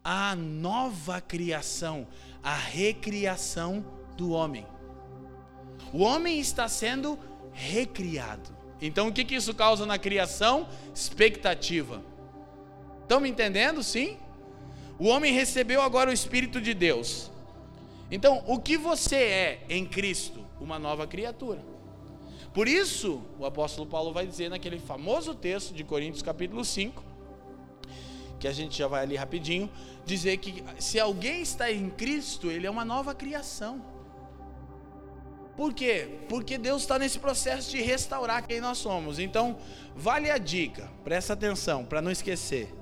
A 0.02 0.34
nova 0.34 1.20
criação, 1.20 2.06
a 2.42 2.56
recriação 2.56 3.84
do 4.16 4.30
homem. 4.30 4.66
O 5.92 5.98
homem 5.98 6.40
está 6.40 6.66
sendo 6.66 7.18
recriado. 7.52 8.56
Então, 8.80 9.08
o 9.08 9.12
que, 9.12 9.22
que 9.22 9.34
isso 9.34 9.52
causa 9.52 9.84
na 9.84 9.98
criação? 9.98 10.66
Expectativa. 10.94 12.02
Estão 13.02 13.20
me 13.20 13.28
entendendo? 13.28 13.82
Sim? 13.82 14.16
O 14.98 15.08
homem 15.08 15.32
recebeu 15.32 15.82
agora 15.82 16.08
o 16.08 16.12
Espírito 16.12 16.58
de 16.58 16.72
Deus. 16.72 17.30
Então, 18.10 18.42
o 18.46 18.58
que 18.58 18.78
você 18.78 19.16
é 19.16 19.64
em 19.68 19.84
Cristo? 19.84 20.42
Uma 20.58 20.78
nova 20.78 21.06
criatura. 21.06 21.62
Por 22.58 22.66
isso, 22.66 23.22
o 23.38 23.46
apóstolo 23.46 23.86
Paulo 23.86 24.12
vai 24.12 24.26
dizer 24.26 24.48
naquele 24.48 24.80
famoso 24.80 25.32
texto 25.32 25.72
de 25.72 25.84
Coríntios 25.84 26.24
capítulo 26.24 26.64
5, 26.64 27.04
que 28.40 28.48
a 28.48 28.52
gente 28.52 28.76
já 28.76 28.88
vai 28.88 29.04
ali 29.04 29.14
rapidinho, 29.14 29.70
dizer 30.04 30.38
que 30.38 30.64
se 30.76 30.98
alguém 30.98 31.40
está 31.40 31.70
em 31.70 31.88
Cristo, 31.88 32.50
ele 32.50 32.66
é 32.66 32.70
uma 32.70 32.84
nova 32.84 33.14
criação. 33.14 33.80
Por 35.56 35.72
quê? 35.72 36.18
Porque 36.28 36.58
Deus 36.58 36.82
está 36.82 36.98
nesse 36.98 37.20
processo 37.20 37.70
de 37.70 37.80
restaurar 37.80 38.44
quem 38.44 38.60
nós 38.60 38.78
somos. 38.78 39.20
Então, 39.20 39.56
vale 39.94 40.28
a 40.28 40.36
dica, 40.36 40.90
presta 41.04 41.34
atenção, 41.34 41.84
para 41.84 42.02
não 42.02 42.10
esquecer. 42.10 42.74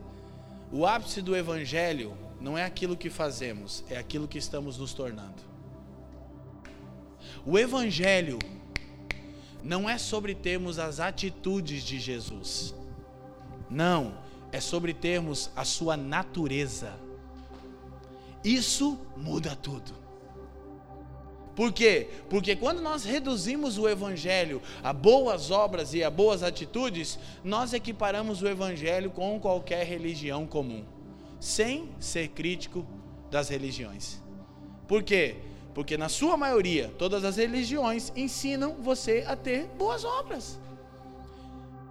O 0.73 0.87
ápice 0.87 1.21
do 1.21 1.37
Evangelho 1.37 2.17
não 2.41 2.57
é 2.57 2.65
aquilo 2.65 2.97
que 2.97 3.11
fazemos, 3.11 3.85
é 3.91 3.99
aquilo 3.99 4.27
que 4.27 4.39
estamos 4.39 4.79
nos 4.79 4.95
tornando. 4.95 5.43
O 7.45 7.59
Evangelho 7.59 8.39
não 9.67 9.91
é 9.91 9.99
sobre 9.99 10.33
termos 10.33 10.79
as 10.79 11.01
atitudes 11.01 11.83
de 11.83 11.99
Jesus. 11.99 12.73
Não, 13.69 14.15
é 14.53 14.61
sobre 14.61 14.95
termos 14.95 15.51
a 15.57 15.65
sua 15.65 15.97
natureza. 15.97 16.95
Isso 18.45 18.97
muda 19.17 19.57
tudo. 19.57 19.93
Por 21.57 21.73
quê? 21.73 22.11
Porque 22.31 22.55
quando 22.55 22.81
nós 22.81 23.03
reduzimos 23.03 23.77
o 23.77 23.89
evangelho 23.89 24.63
a 24.85 24.93
boas 24.93 25.51
obras 25.51 25.95
e 25.95 26.05
a 26.05 26.11
boas 26.11 26.45
atitudes, 26.45 27.19
nós 27.43 27.73
equiparamos 27.73 28.43
o 28.43 28.47
evangelho 28.47 29.11
com 29.11 29.41
qualquer 29.41 29.85
religião 29.85 30.47
comum, 30.47 30.85
sem 31.41 31.89
ser 31.99 32.29
crítico 32.29 32.87
das 33.33 33.49
religiões. 33.49 34.23
Por 34.87 35.03
quê? 35.03 35.39
Porque 35.77 35.99
na 35.99 36.09
sua 36.09 36.39
maioria, 36.39 36.91
todas 36.97 37.23
as 37.23 37.37
religiões 37.37 38.11
ensinam 38.17 38.77
você 38.81 39.27
a 39.29 39.37
ter 39.37 39.67
boas 39.77 40.07
obras. 40.07 40.59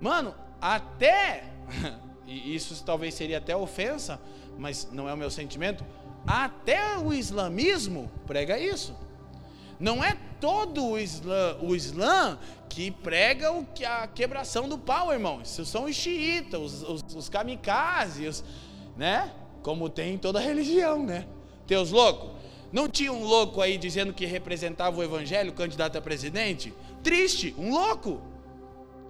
Mano, 0.01 0.33
até 0.59 1.43
e 2.25 2.55
isso 2.55 2.83
talvez 2.83 3.13
seria 3.13 3.37
até 3.37 3.55
ofensa, 3.55 4.19
mas 4.57 4.89
não 4.91 5.07
é 5.07 5.13
o 5.13 5.17
meu 5.17 5.29
sentimento. 5.29 5.85
Até 6.25 6.97
o 6.97 7.13
islamismo 7.13 8.09
prega 8.25 8.57
isso. 8.57 8.95
Não 9.79 10.03
é 10.03 10.17
todo 10.41 10.83
o 10.83 10.97
Islã, 10.97 11.55
o 11.61 11.75
Islã 11.75 12.39
que 12.67 12.89
prega 12.89 13.53
o, 13.53 13.67
a 13.87 14.07
quebração 14.07 14.67
do 14.67 14.79
pau, 14.79 15.13
irmão. 15.13 15.43
Isso 15.43 15.63
são 15.63 15.83
os 15.83 15.95
xiitas, 15.95 16.59
os, 16.59 16.81
os, 16.81 17.15
os 17.15 17.29
kamikazes, 17.29 18.43
né? 18.97 19.31
Como 19.61 19.89
tem 19.89 20.15
em 20.15 20.17
toda 20.17 20.39
religião, 20.41 21.05
né? 21.05 21.27
Teus 21.67 21.91
loucos. 21.91 22.44
Não 22.75 22.89
tinha 22.89 23.13
um 23.13 23.23
louco 23.23 23.61
aí 23.61 23.77
dizendo 23.77 24.11
que 24.11 24.25
representava 24.25 24.99
o 24.99 25.01
evangelho, 25.01 25.53
candidato 25.53 25.97
a 25.97 26.01
presidente? 26.01 26.73
Triste, 27.01 27.55
um 27.57 27.71
louco. 27.71 28.21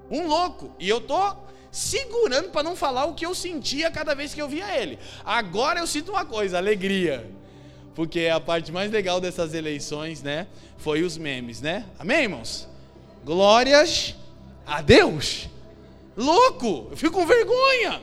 Um 0.07 0.27
louco. 0.27 0.71
E 0.77 0.87
eu 0.87 1.01
tô 1.01 1.35
segurando 1.71 2.51
para 2.51 2.61
não 2.61 2.75
falar 2.75 3.05
o 3.05 3.15
que 3.15 3.25
eu 3.25 3.33
sentia 3.33 3.89
cada 3.89 4.13
vez 4.13 4.35
que 4.35 4.39
eu 4.39 4.47
via 4.47 4.79
ele. 4.79 4.99
Agora 5.25 5.79
eu 5.79 5.87
sinto 5.87 6.11
uma 6.11 6.23
coisa, 6.23 6.59
alegria. 6.59 7.27
Porque 7.95 8.27
a 8.27 8.39
parte 8.39 8.71
mais 8.71 8.91
legal 8.91 9.19
dessas 9.19 9.55
eleições, 9.55 10.21
né, 10.21 10.45
foi 10.77 11.01
os 11.01 11.17
memes, 11.17 11.59
né? 11.59 11.85
Amém, 11.97 12.21
irmãos? 12.21 12.69
Glórias 13.23 14.13
a 14.63 14.79
Deus. 14.79 15.49
Louco, 16.15 16.89
eu 16.91 16.97
fico 16.97 17.13
com 17.13 17.25
vergonha. 17.25 17.99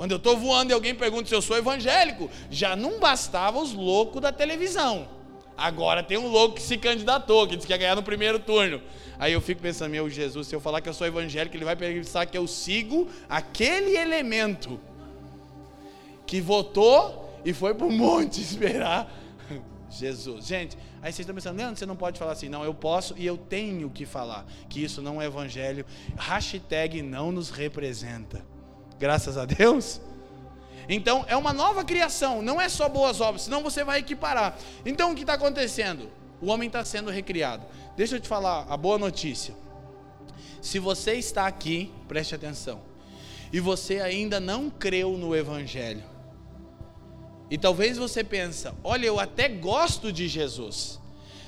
Quando 0.00 0.12
eu 0.12 0.16
estou 0.16 0.34
voando 0.34 0.70
e 0.70 0.72
alguém 0.72 0.94
pergunta 0.94 1.28
se 1.28 1.34
eu 1.34 1.42
sou 1.42 1.58
evangélico, 1.58 2.30
já 2.50 2.74
não 2.74 2.98
bastava 2.98 3.60
os 3.60 3.74
loucos 3.74 4.22
da 4.22 4.32
televisão. 4.32 5.06
Agora 5.54 6.02
tem 6.02 6.16
um 6.16 6.26
louco 6.26 6.54
que 6.54 6.62
se 6.62 6.78
candidatou, 6.78 7.46
que 7.46 7.54
disse 7.54 7.66
que 7.66 7.74
ia 7.74 7.76
ganhar 7.76 7.94
no 7.94 8.02
primeiro 8.02 8.38
turno. 8.38 8.80
Aí 9.18 9.34
eu 9.34 9.42
fico 9.42 9.60
pensando, 9.60 9.90
meu 9.90 10.08
Jesus, 10.08 10.46
se 10.46 10.56
eu 10.56 10.60
falar 10.60 10.80
que 10.80 10.88
eu 10.88 10.94
sou 10.94 11.06
evangélico, 11.06 11.54
ele 11.54 11.66
vai 11.66 11.76
pensar 11.76 12.24
que 12.24 12.38
eu 12.38 12.46
sigo 12.46 13.08
aquele 13.28 13.94
elemento 13.94 14.80
que 16.26 16.40
votou 16.40 17.38
e 17.44 17.52
foi 17.52 17.74
para 17.74 17.86
o 17.86 17.92
monte 17.92 18.40
esperar 18.40 19.14
Jesus. 19.90 20.46
Gente, 20.46 20.78
aí 21.02 21.12
vocês 21.12 21.18
estão 21.18 21.34
pensando, 21.34 21.58
Leandro, 21.58 21.78
você 21.78 21.84
não 21.84 21.94
pode 21.94 22.18
falar 22.18 22.32
assim. 22.32 22.48
Não, 22.48 22.64
eu 22.64 22.72
posso 22.72 23.14
e 23.18 23.26
eu 23.26 23.36
tenho 23.36 23.90
que 23.90 24.06
falar 24.06 24.46
que 24.66 24.82
isso 24.82 25.02
não 25.02 25.20
é 25.20 25.26
evangelho. 25.26 25.84
Hashtag 26.16 27.02
não 27.02 27.30
nos 27.30 27.50
representa. 27.50 28.48
Graças 29.00 29.38
a 29.38 29.46
Deus. 29.46 29.98
Então 30.86 31.24
é 31.26 31.34
uma 31.34 31.54
nova 31.54 31.82
criação, 31.82 32.42
não 32.42 32.60
é 32.60 32.68
só 32.68 32.86
boas 32.86 33.18
obras, 33.18 33.42
senão 33.42 33.62
você 33.62 33.82
vai 33.82 34.00
equiparar. 34.00 34.58
Então 34.84 35.12
o 35.12 35.14
que 35.14 35.22
está 35.22 35.32
acontecendo? 35.34 36.10
O 36.38 36.48
homem 36.48 36.66
está 36.66 36.84
sendo 36.84 37.10
recriado. 37.10 37.64
Deixa 37.96 38.16
eu 38.16 38.20
te 38.20 38.28
falar 38.28 38.66
a 38.68 38.76
boa 38.76 38.98
notícia. 38.98 39.54
Se 40.60 40.78
você 40.78 41.14
está 41.14 41.46
aqui, 41.46 41.90
preste 42.06 42.34
atenção, 42.34 42.82
e 43.50 43.58
você 43.58 44.00
ainda 44.00 44.38
não 44.38 44.68
creu 44.68 45.16
no 45.16 45.34
Evangelho, 45.34 46.04
e 47.50 47.56
talvez 47.56 47.96
você 47.96 48.22
pensa, 48.22 48.74
olha, 48.84 49.06
eu 49.06 49.18
até 49.18 49.48
gosto 49.48 50.12
de 50.12 50.28
Jesus, 50.28 51.00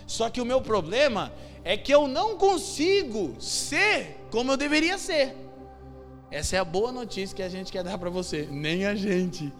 só 0.07 0.31
que 0.31 0.41
o 0.41 0.47
meu 0.47 0.63
problema 0.63 1.31
é 1.63 1.77
que 1.77 1.93
eu 1.93 2.09
não 2.09 2.39
consigo 2.39 3.37
ser 3.39 4.17
como 4.31 4.53
eu 4.53 4.57
deveria 4.57 4.97
ser. 4.97 5.37
Essa 6.33 6.57
é 6.57 6.59
a 6.59 6.65
boa 6.65 6.91
notícia 6.91 7.37
que 7.37 7.43
a 7.43 7.49
gente 7.51 7.71
quer 7.71 7.85
dar 7.85 7.99
para 7.99 8.09
você. 8.09 8.49
Nem 8.51 8.87
a 8.87 8.95
gente. 8.95 9.53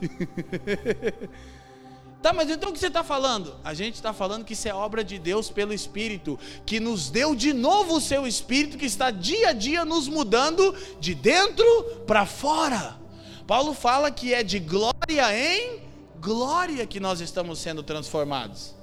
tá, 2.23 2.33
mas 2.33 2.49
então 2.49 2.71
o 2.71 2.73
que 2.73 2.79
você 2.79 2.87
está 2.87 3.05
falando? 3.05 3.55
A 3.63 3.75
gente 3.75 3.97
está 3.97 4.15
falando 4.15 4.43
que 4.43 4.55
isso 4.55 4.67
é 4.67 4.73
obra 4.73 5.05
de 5.05 5.19
Deus 5.19 5.51
pelo 5.51 5.75
Espírito, 5.75 6.39
que 6.65 6.81
nos 6.81 7.11
deu 7.11 7.35
de 7.35 7.53
novo 7.53 7.97
o 7.97 8.01
seu 8.01 8.27
Espírito, 8.27 8.79
que 8.79 8.87
está 8.87 9.11
dia 9.11 9.51
a 9.51 9.53
dia 9.53 9.85
nos 9.85 10.09
mudando 10.09 10.75
de 10.99 11.15
dentro 11.15 11.67
para 12.07 12.25
fora. 12.25 12.99
Paulo 13.47 13.75
fala 13.75 14.11
que 14.11 14.33
é 14.33 14.43
de 14.43 14.59
glória 14.59 15.27
em 15.37 15.83
glória 16.23 16.87
que 16.87 16.99
nós 16.99 17.21
estamos 17.21 17.59
sendo 17.59 17.83
transformados. 17.83 18.75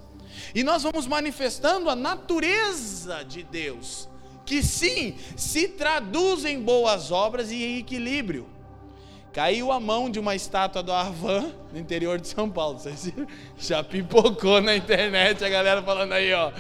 E 0.54 0.62
nós 0.62 0.84
vamos 0.84 1.08
manifestando 1.08 1.90
a 1.90 1.96
natureza 1.96 3.24
de 3.24 3.42
Deus 3.42 4.08
que 4.50 4.64
sim, 4.64 5.14
se 5.38 5.68
traduz 5.68 6.44
em 6.44 6.60
boas 6.60 7.12
obras 7.12 7.52
e 7.52 7.64
em 7.64 7.78
equilíbrio. 7.78 8.48
Caiu 9.32 9.72
a 9.72 9.80
mão 9.80 10.10
de 10.10 10.20
uma 10.20 10.34
estátua 10.34 10.82
do 10.82 10.92
Arvan 10.92 11.52
no 11.72 11.78
interior 11.78 12.20
de 12.20 12.28
São 12.28 12.50
Paulo. 12.50 12.80
Vocês 12.80 13.14
já 13.60 13.84
pipocou 13.84 14.60
na 14.60 14.76
internet 14.76 15.46
a 15.46 15.50
galera 15.50 15.84
falando 15.84 16.14
aí, 16.14 16.34
ó. 16.34 16.52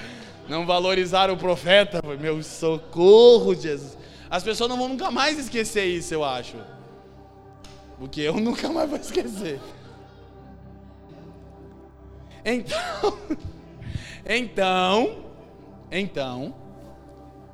Não 0.47 0.67
valorizaram 0.67 1.34
o 1.34 1.38
profeta. 1.38 1.99
Meu 2.19 2.43
socorro, 2.43 3.56
Jesus. 3.56 3.97
As 4.30 4.43
pessoas 4.43 4.69
não 4.69 4.78
vão 4.78 4.89
nunca 4.89 5.10
mais 5.10 5.39
esquecer 5.39 5.86
isso, 5.86 6.13
eu 6.13 6.23
acho. 6.23 6.58
Porque 7.97 8.21
eu 8.21 8.36
nunca 8.39 8.69
mais 8.69 8.88
vou 8.88 8.99
esquecer. 8.99 9.60
Então, 12.45 13.17
então, 14.30 15.25
então, 15.91 16.54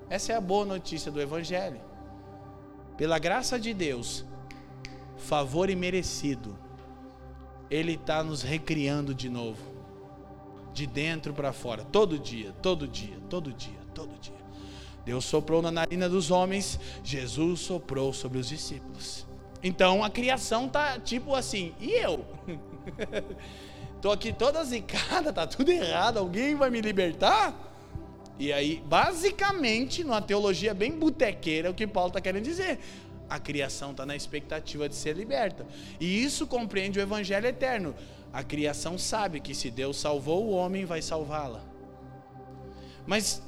essa 0.09 0.33
é 0.33 0.35
a 0.35 0.41
boa 0.41 0.65
notícia 0.65 1.11
do 1.11 1.21
Evangelho. 1.21 1.79
Pela 2.97 3.19
graça 3.19 3.59
de 3.59 3.73
Deus, 3.73 4.23
favor 5.17 5.69
imerecido, 5.69 6.57
Ele 7.69 7.93
está 7.93 8.23
nos 8.23 8.41
recriando 8.41 9.13
de 9.13 9.29
novo, 9.29 9.61
de 10.73 10.85
dentro 10.85 11.33
para 11.33 11.51
fora, 11.51 11.83
todo 11.83 12.19
dia, 12.19 12.53
todo 12.61 12.87
dia, 12.87 13.17
todo 13.29 13.51
dia, 13.51 13.79
todo 13.93 14.17
dia. 14.19 14.33
Deus 15.03 15.25
soprou 15.25 15.61
na 15.61 15.71
narina 15.71 16.09
dos 16.09 16.31
homens, 16.31 16.79
Jesus 17.03 17.59
soprou 17.59 18.11
sobre 18.11 18.39
os 18.39 18.49
discípulos. 18.49 19.25
Então 19.61 20.03
a 20.03 20.09
criação 20.09 20.69
tá 20.69 20.99
tipo 20.99 21.35
assim, 21.35 21.73
e 21.79 21.91
eu? 21.91 22.25
Tô 24.01 24.11
aqui 24.11 24.31
toda 24.31 24.63
zicada, 24.63 25.33
tá 25.33 25.47
tudo 25.47 25.71
errado, 25.71 26.17
alguém 26.17 26.55
vai 26.55 26.69
me 26.69 26.81
libertar? 26.81 27.74
E 28.37 28.51
aí, 28.51 28.83
basicamente, 28.85 30.03
numa 30.03 30.21
teologia 30.21 30.73
bem 30.73 30.91
botequeira, 30.91 31.71
o 31.71 31.73
que 31.73 31.87
Paulo 31.87 32.09
está 32.09 32.19
querendo 32.19 32.43
dizer. 32.43 32.79
A 33.29 33.39
criação 33.39 33.91
está 33.91 34.05
na 34.05 34.15
expectativa 34.15 34.87
de 34.87 34.95
ser 34.95 35.15
liberta. 35.15 35.65
E 35.99 36.23
isso 36.23 36.45
compreende 36.45 36.99
o 36.99 37.01
evangelho 37.01 37.47
eterno. 37.47 37.95
A 38.31 38.43
criação 38.43 38.97
sabe 38.97 39.39
que 39.39 39.55
se 39.55 39.71
Deus 39.71 39.97
salvou 39.97 40.45
o 40.45 40.51
homem, 40.51 40.85
vai 40.85 41.01
salvá-la. 41.01 41.63
Mas 43.07 43.41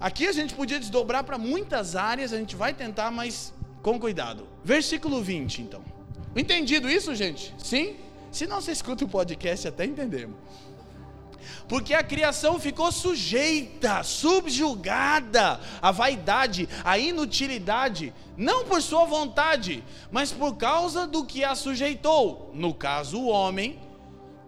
aqui 0.00 0.26
a 0.26 0.32
gente 0.32 0.54
podia 0.54 0.78
desdobrar 0.78 1.24
para 1.24 1.36
muitas 1.36 1.96
áreas, 1.96 2.32
a 2.32 2.38
gente 2.38 2.54
vai 2.54 2.72
tentar, 2.72 3.10
mas 3.10 3.52
com 3.82 3.98
cuidado. 3.98 4.46
Versículo 4.64 5.22
20, 5.22 5.62
então. 5.62 5.84
Entendido 6.34 6.88
isso, 6.88 7.14
gente? 7.14 7.52
Sim? 7.58 7.96
Se 8.30 8.46
não, 8.46 8.60
você 8.60 8.70
escuta 8.70 9.04
o 9.04 9.08
podcast 9.08 9.66
até 9.66 9.84
entendemos 9.84 10.36
porque 11.68 11.94
a 11.94 12.02
criação 12.02 12.58
ficou 12.58 12.90
sujeita, 12.92 14.02
subjugada 14.02 15.60
à 15.80 15.90
vaidade, 15.90 16.68
à 16.84 16.98
inutilidade, 16.98 18.12
não 18.36 18.64
por 18.64 18.82
sua 18.82 19.04
vontade, 19.04 19.82
mas 20.10 20.32
por 20.32 20.56
causa 20.56 21.06
do 21.06 21.24
que 21.24 21.44
a 21.44 21.54
sujeitou. 21.54 22.50
No 22.54 22.74
caso, 22.74 23.18
o 23.18 23.28
homem, 23.28 23.78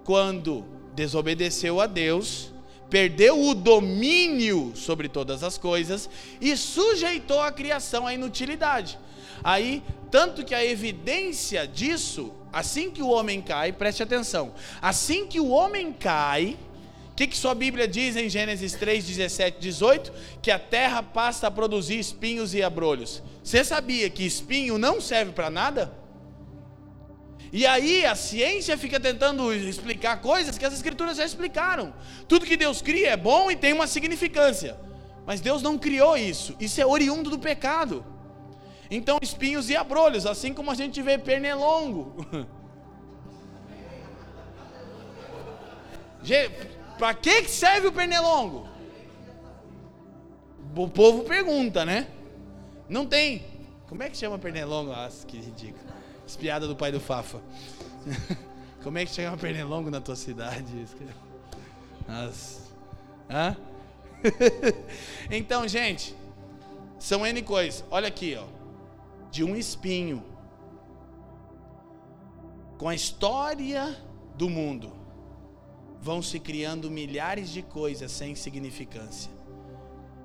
quando 0.04 0.64
desobedeceu 0.94 1.80
a 1.80 1.86
Deus, 1.86 2.52
perdeu 2.90 3.40
o 3.40 3.54
domínio 3.54 4.72
sobre 4.74 5.08
todas 5.08 5.42
as 5.42 5.58
coisas 5.58 6.08
e 6.40 6.56
sujeitou 6.56 7.40
a 7.40 7.52
criação 7.52 8.06
à 8.06 8.14
inutilidade. 8.14 8.98
Aí, 9.42 9.82
tanto 10.10 10.44
que 10.44 10.54
a 10.54 10.64
evidência 10.64 11.66
disso, 11.66 12.32
assim 12.52 12.90
que 12.90 13.02
o 13.02 13.08
homem 13.08 13.40
cai, 13.40 13.72
preste 13.72 14.02
atenção, 14.02 14.52
assim 14.80 15.26
que 15.26 15.38
o 15.38 15.48
homem 15.48 15.92
cai, 15.92 16.56
que, 17.18 17.26
que 17.26 17.36
sua 17.36 17.52
Bíblia 17.52 17.88
diz 17.88 18.14
em 18.14 18.28
Gênesis 18.28 18.74
3, 18.74 19.04
17, 19.04 19.58
18? 19.58 20.12
Que 20.40 20.52
a 20.52 20.58
terra 20.58 21.02
passa 21.02 21.48
a 21.48 21.50
produzir 21.50 21.98
espinhos 21.98 22.54
e 22.54 22.62
abrolhos. 22.62 23.20
Você 23.42 23.64
sabia 23.64 24.08
que 24.08 24.24
espinho 24.24 24.78
não 24.78 25.00
serve 25.00 25.32
para 25.32 25.50
nada? 25.50 25.92
E 27.52 27.66
aí 27.66 28.06
a 28.06 28.14
ciência 28.14 28.78
fica 28.78 29.00
tentando 29.00 29.52
explicar 29.52 30.20
coisas 30.20 30.56
que 30.56 30.64
as 30.64 30.72
escrituras 30.72 31.16
já 31.16 31.24
explicaram. 31.24 31.92
Tudo 32.28 32.46
que 32.46 32.56
Deus 32.56 32.80
cria 32.80 33.10
é 33.10 33.16
bom 33.16 33.50
e 33.50 33.56
tem 33.56 33.72
uma 33.72 33.88
significância. 33.88 34.78
Mas 35.26 35.40
Deus 35.40 35.60
não 35.60 35.76
criou 35.76 36.16
isso. 36.16 36.54
Isso 36.60 36.80
é 36.80 36.86
oriundo 36.86 37.30
do 37.30 37.38
pecado. 37.40 38.06
Então, 38.88 39.18
espinhos 39.20 39.68
e 39.68 39.76
abrolhos, 39.76 40.24
assim 40.24 40.54
como 40.54 40.70
a 40.70 40.74
gente 40.76 41.02
vê 41.02 41.18
pernilongo. 41.18 42.24
Para 46.98 47.14
que 47.14 47.44
serve 47.44 47.86
o 47.86 47.92
pernilongo? 47.92 48.68
O 50.76 50.88
povo 50.88 51.22
pergunta, 51.22 51.84
né? 51.84 52.08
Não 52.88 53.06
tem. 53.06 53.44
Como 53.88 54.02
é 54.02 54.10
que 54.10 54.16
chama 54.16 54.38
pernilongo? 54.38 54.90
Nossa, 54.90 55.24
que 55.26 55.38
ridículo. 55.38 55.84
Espiada 56.26 56.66
do 56.66 56.74
pai 56.74 56.90
do 56.90 57.00
Fafa. 57.00 57.40
Como 58.82 58.98
é 58.98 59.06
que 59.06 59.12
chama 59.12 59.36
pernilongo 59.36 59.90
na 59.90 60.00
tua 60.00 60.16
cidade? 60.16 60.86
Nossa. 62.06 62.68
Hã? 63.30 63.56
então, 65.30 65.66
gente, 65.68 66.14
são 66.98 67.24
N 67.24 67.42
coisas. 67.42 67.84
Olha 67.90 68.08
aqui, 68.08 68.36
ó. 68.36 68.44
De 69.30 69.44
um 69.44 69.54
espinho. 69.54 70.24
Com 72.76 72.88
a 72.88 72.94
história 72.94 73.96
do 74.36 74.48
mundo 74.48 74.97
vão 76.00 76.22
se 76.22 76.38
criando 76.38 76.90
milhares 76.90 77.50
de 77.50 77.62
coisas 77.62 78.10
sem 78.12 78.34
significância. 78.34 79.30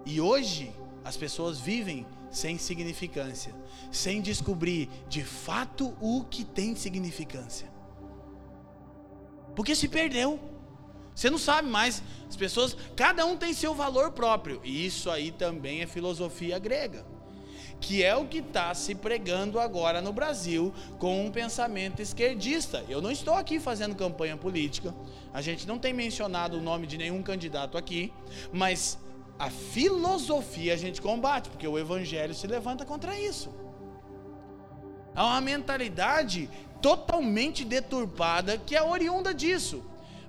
E 0.06 0.20
hoje 0.20 0.74
as 1.04 1.18
pessoas 1.18 1.60
vivem 1.60 2.06
sem 2.30 2.58
significância, 2.58 3.54
sem 3.92 4.22
descobrir 4.22 4.90
de 5.08 5.24
fato 5.24 5.96
o 6.02 6.26
que 6.30 6.44
tem 6.44 6.76
significância. 6.76 7.72
Porque 9.56 9.76
se 9.76 9.88
perdeu. 9.88 10.40
Você 11.14 11.30
não 11.30 11.38
sabe 11.38 11.70
mais. 11.70 12.02
As 12.28 12.36
pessoas, 12.36 12.76
cada 12.96 13.24
um 13.26 13.38
tem 13.38 13.54
seu 13.54 13.76
valor 13.76 14.12
próprio. 14.12 14.60
E 14.64 14.86
isso 14.86 15.12
aí 15.12 15.32
também 15.32 15.82
é 15.82 15.88
filosofia 15.88 16.58
grega 16.58 17.13
que 17.84 18.02
é 18.02 18.16
o 18.16 18.26
que 18.26 18.38
está 18.38 18.74
se 18.74 18.96
pregando 18.96 19.60
agora 19.60 20.02
no 20.02 20.14
Brasil 20.14 20.74
com 20.98 21.26
um 21.26 21.30
pensamento 21.30 22.02
esquerdista. 22.02 22.82
Eu 22.88 23.02
não 23.02 23.12
estou 23.12 23.34
aqui 23.34 23.60
fazendo 23.60 23.94
campanha 23.94 24.38
política, 24.38 24.96
a 25.34 25.42
gente 25.42 25.68
não 25.68 25.78
tem 25.78 25.92
mencionado 25.92 26.58
o 26.58 26.62
nome 26.62 26.88
de 26.88 26.98
nenhum 26.98 27.22
candidato 27.22 27.78
aqui, 27.78 28.14
mas 28.54 28.98
a 29.38 29.50
filosofia 29.50 30.74
a 30.74 30.78
gente 30.78 31.02
combate, 31.02 31.50
porque 31.50 31.68
o 31.68 31.78
evangelho 31.78 32.34
se 32.34 32.48
levanta 32.48 32.86
contra 32.86 33.20
isso. 33.20 33.54
Há 35.14 35.26
uma 35.26 35.42
mentalidade 35.42 36.50
totalmente 36.82 37.66
deturpada 37.66 38.58
que 38.58 38.78
é 38.78 38.82
oriunda 38.82 39.34
disso. 39.34 39.84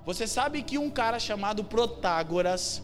Você 0.05 0.27
sabe 0.27 0.61
que 0.61 0.77
um 0.77 0.89
cara 0.89 1.19
chamado 1.19 1.63
Protágoras, 1.63 2.83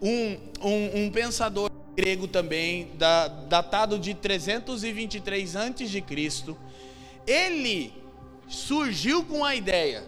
um, 0.00 0.38
um, 0.66 1.04
um 1.04 1.10
pensador 1.10 1.74
grego 1.94 2.26
também, 2.26 2.90
da, 2.96 3.28
datado 3.28 3.98
de 3.98 4.14
323 4.14 5.56
a.C., 5.56 6.04
ele 7.26 7.92
surgiu 8.48 9.24
com 9.24 9.44
a 9.44 9.54
ideia. 9.54 10.04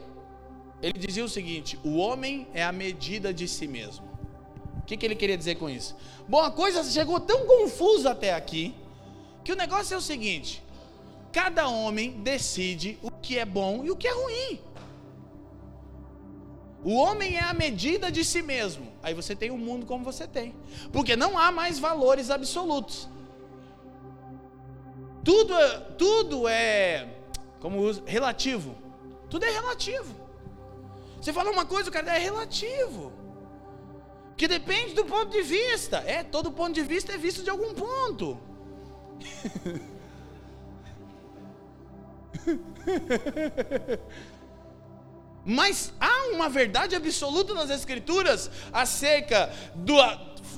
Ele 0.83 0.99
dizia 0.99 1.25
o 1.25 1.29
seguinte: 1.29 1.79
o 1.83 1.97
homem 1.97 2.47
é 2.53 2.63
a 2.63 2.73
medida 2.73 3.33
de 3.33 3.49
si 3.49 3.67
mesmo. 3.67 4.07
O 4.79 4.83
que, 4.87 4.97
que 4.97 5.07
ele 5.07 5.17
queria 5.17 5.37
dizer 5.37 5.57
com 5.57 5.69
isso? 5.69 5.97
Bom, 6.29 6.41
a 6.41 6.51
coisa 6.51 6.85
chegou 6.85 7.19
tão 7.19 7.47
confusa 7.47 8.11
até 8.11 8.35
aqui, 8.35 8.75
que 9.43 9.53
o 9.53 9.57
negócio 9.57 9.95
é 9.95 9.97
o 9.97 10.03
seguinte: 10.03 10.63
cada 11.33 11.69
homem 11.69 12.11
decide 12.23 12.99
o 13.03 13.11
que 13.11 13.39
é 13.39 13.45
bom 13.45 13.85
e 13.85 13.91
o 13.91 13.97
que 13.97 14.07
é 14.07 14.13
ruim. 14.13 14.61
O 16.85 16.95
homem 16.95 17.37
é 17.37 17.43
a 17.43 17.55
medida 17.55 18.13
de 18.13 18.25
si 18.25 18.43
mesmo. 18.43 18.96
Aí 19.07 19.15
você 19.15 19.35
tem 19.37 19.53
o 19.53 19.57
mundo 19.57 19.87
como 19.87 20.05
você 20.05 20.27
tem. 20.27 20.53
Porque 20.93 21.15
não 21.15 21.39
há 21.39 21.53
mais 21.53 21.79
valores 21.79 22.29
absolutos. 22.29 23.09
Tudo, 25.23 25.55
é, 25.55 25.79
tudo 25.97 26.49
é 26.49 27.09
como 27.61 27.89
relativo. 28.05 28.75
Tudo 29.31 29.45
é 29.45 29.51
relativo. 29.51 30.13
Você 31.21 31.33
fala 31.33 31.53
uma 31.53 31.65
coisa, 31.65 31.89
o 31.89 31.93
cara 31.93 32.17
é 32.17 32.19
relativo. 32.19 33.13
Que 34.37 34.49
depende 34.49 34.95
do 34.95 35.05
ponto 35.05 35.31
de 35.31 35.43
vista. 35.43 35.99
É, 35.99 36.25
todo 36.25 36.51
ponto 36.51 36.75
de 36.75 36.83
vista 36.83 37.13
é 37.13 37.17
visto 37.17 37.45
de 37.45 37.51
algum 37.51 37.75
ponto. 37.75 38.41
Mas 45.47 45.93
há 46.01 46.31
uma 46.33 46.49
verdade 46.49 46.97
absoluta 46.97 47.55
nas 47.55 47.71
Escrituras 47.71 48.51
acerca 48.73 49.49
do, 49.77 49.97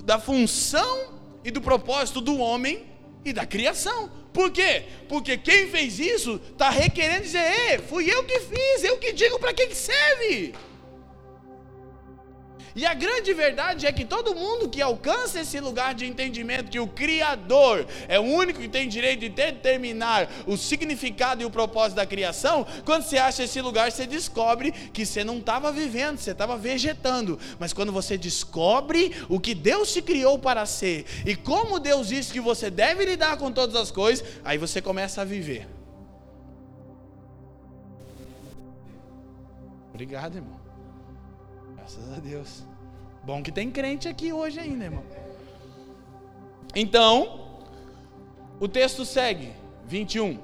da 0.02 0.18
função 0.18 1.12
e 1.44 1.50
do 1.50 1.60
propósito 1.60 2.22
do 2.22 2.38
homem 2.38 2.86
e 3.22 3.32
da 3.32 3.44
criação. 3.44 4.10
Por 4.32 4.50
quê? 4.50 4.84
Porque 5.06 5.36
quem 5.36 5.68
fez 5.68 5.98
isso 5.98 6.40
está 6.52 6.70
requerendo 6.70 7.22
dizer: 7.22 7.82
fui 7.86 8.10
eu 8.10 8.24
que 8.24 8.40
fiz, 8.40 8.82
eu 8.82 8.96
que 8.96 9.12
digo 9.12 9.38
para 9.38 9.52
que 9.52 9.74
serve. 9.74 10.54
E 12.74 12.86
a 12.86 12.94
grande 12.94 13.32
verdade 13.32 13.86
é 13.86 13.92
que 13.92 14.04
todo 14.04 14.34
mundo 14.34 14.68
que 14.68 14.80
alcança 14.80 15.40
esse 15.40 15.58
lugar 15.60 15.94
de 15.94 16.06
entendimento 16.06 16.70
que 16.70 16.80
o 16.80 16.86
Criador 16.86 17.86
é 18.06 18.18
o 18.18 18.22
único 18.22 18.60
que 18.60 18.68
tem 18.68 18.88
direito 18.88 19.20
de 19.20 19.28
determinar 19.28 20.28
o 20.46 20.56
significado 20.56 21.42
e 21.42 21.44
o 21.44 21.50
propósito 21.50 21.96
da 21.96 22.06
criação, 22.06 22.66
quando 22.84 23.02
você 23.02 23.18
acha 23.18 23.42
esse 23.44 23.60
lugar, 23.60 23.90
você 23.90 24.06
descobre 24.06 24.72
que 24.72 25.04
você 25.04 25.24
não 25.24 25.38
estava 25.38 25.72
vivendo, 25.72 26.18
você 26.18 26.32
estava 26.32 26.56
vegetando. 26.56 27.38
Mas 27.58 27.72
quando 27.72 27.92
você 27.92 28.16
descobre 28.16 29.14
o 29.28 29.40
que 29.40 29.54
Deus 29.54 29.92
te 29.92 30.02
criou 30.02 30.38
para 30.38 30.66
ser 30.66 31.06
e 31.24 31.34
como 31.34 31.78
Deus 31.80 32.08
disse 32.08 32.32
que 32.32 32.40
você 32.40 32.70
deve 32.70 33.04
lidar 33.04 33.36
com 33.36 33.50
todas 33.50 33.76
as 33.76 33.90
coisas, 33.90 34.26
aí 34.44 34.58
você 34.58 34.80
começa 34.80 35.22
a 35.22 35.24
viver. 35.24 35.66
Obrigado, 39.92 40.36
irmão. 40.36 40.57
Graças 41.88 42.12
a 42.12 42.20
Deus. 42.20 42.64
Bom 43.24 43.42
que 43.42 43.50
tem 43.50 43.70
crente 43.70 44.08
aqui 44.08 44.30
hoje 44.30 44.60
ainda, 44.60 44.84
irmão. 44.84 45.02
Então, 46.76 47.62
o 48.60 48.68
texto 48.68 49.06
segue, 49.06 49.54
21. 49.86 50.38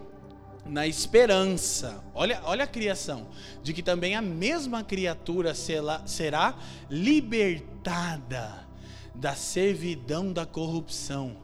Na 0.64 0.86
esperança, 0.86 2.02
olha, 2.14 2.40
olha 2.44 2.64
a 2.64 2.66
criação, 2.66 3.26
de 3.62 3.74
que 3.74 3.82
também 3.82 4.14
a 4.14 4.22
mesma 4.22 4.82
criatura 4.82 5.52
será 5.54 6.56
libertada 6.88 8.66
da 9.14 9.34
servidão 9.34 10.32
da 10.32 10.46
corrupção 10.46 11.36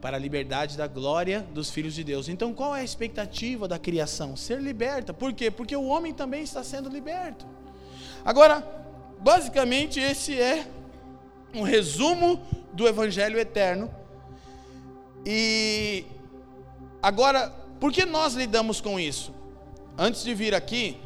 para 0.00 0.16
a 0.16 0.20
liberdade 0.20 0.78
da 0.78 0.86
glória 0.86 1.46
dos 1.52 1.70
filhos 1.70 1.92
de 1.94 2.02
Deus. 2.02 2.26
Então, 2.26 2.54
qual 2.54 2.74
é 2.74 2.80
a 2.80 2.84
expectativa 2.84 3.68
da 3.68 3.78
criação? 3.78 4.34
Ser 4.34 4.62
liberta. 4.62 5.12
Por 5.12 5.34
quê? 5.34 5.50
Porque 5.50 5.76
o 5.76 5.84
homem 5.84 6.14
também 6.14 6.42
está 6.42 6.64
sendo 6.64 6.88
liberto. 6.88 7.46
Agora, 8.24 8.80
basicamente, 9.22 10.00
esse 10.00 10.38
é 10.38 10.66
um 11.54 11.62
resumo 11.62 12.40
do 12.72 12.86
Evangelho 12.86 13.38
eterno. 13.38 13.90
E 15.24 16.04
agora, 17.00 17.50
por 17.78 17.92
que 17.92 18.04
nós 18.04 18.34
lidamos 18.34 18.80
com 18.80 18.98
isso? 18.98 19.32
Antes 19.96 20.24
de 20.24 20.34
vir 20.34 20.54
aqui, 20.54 20.96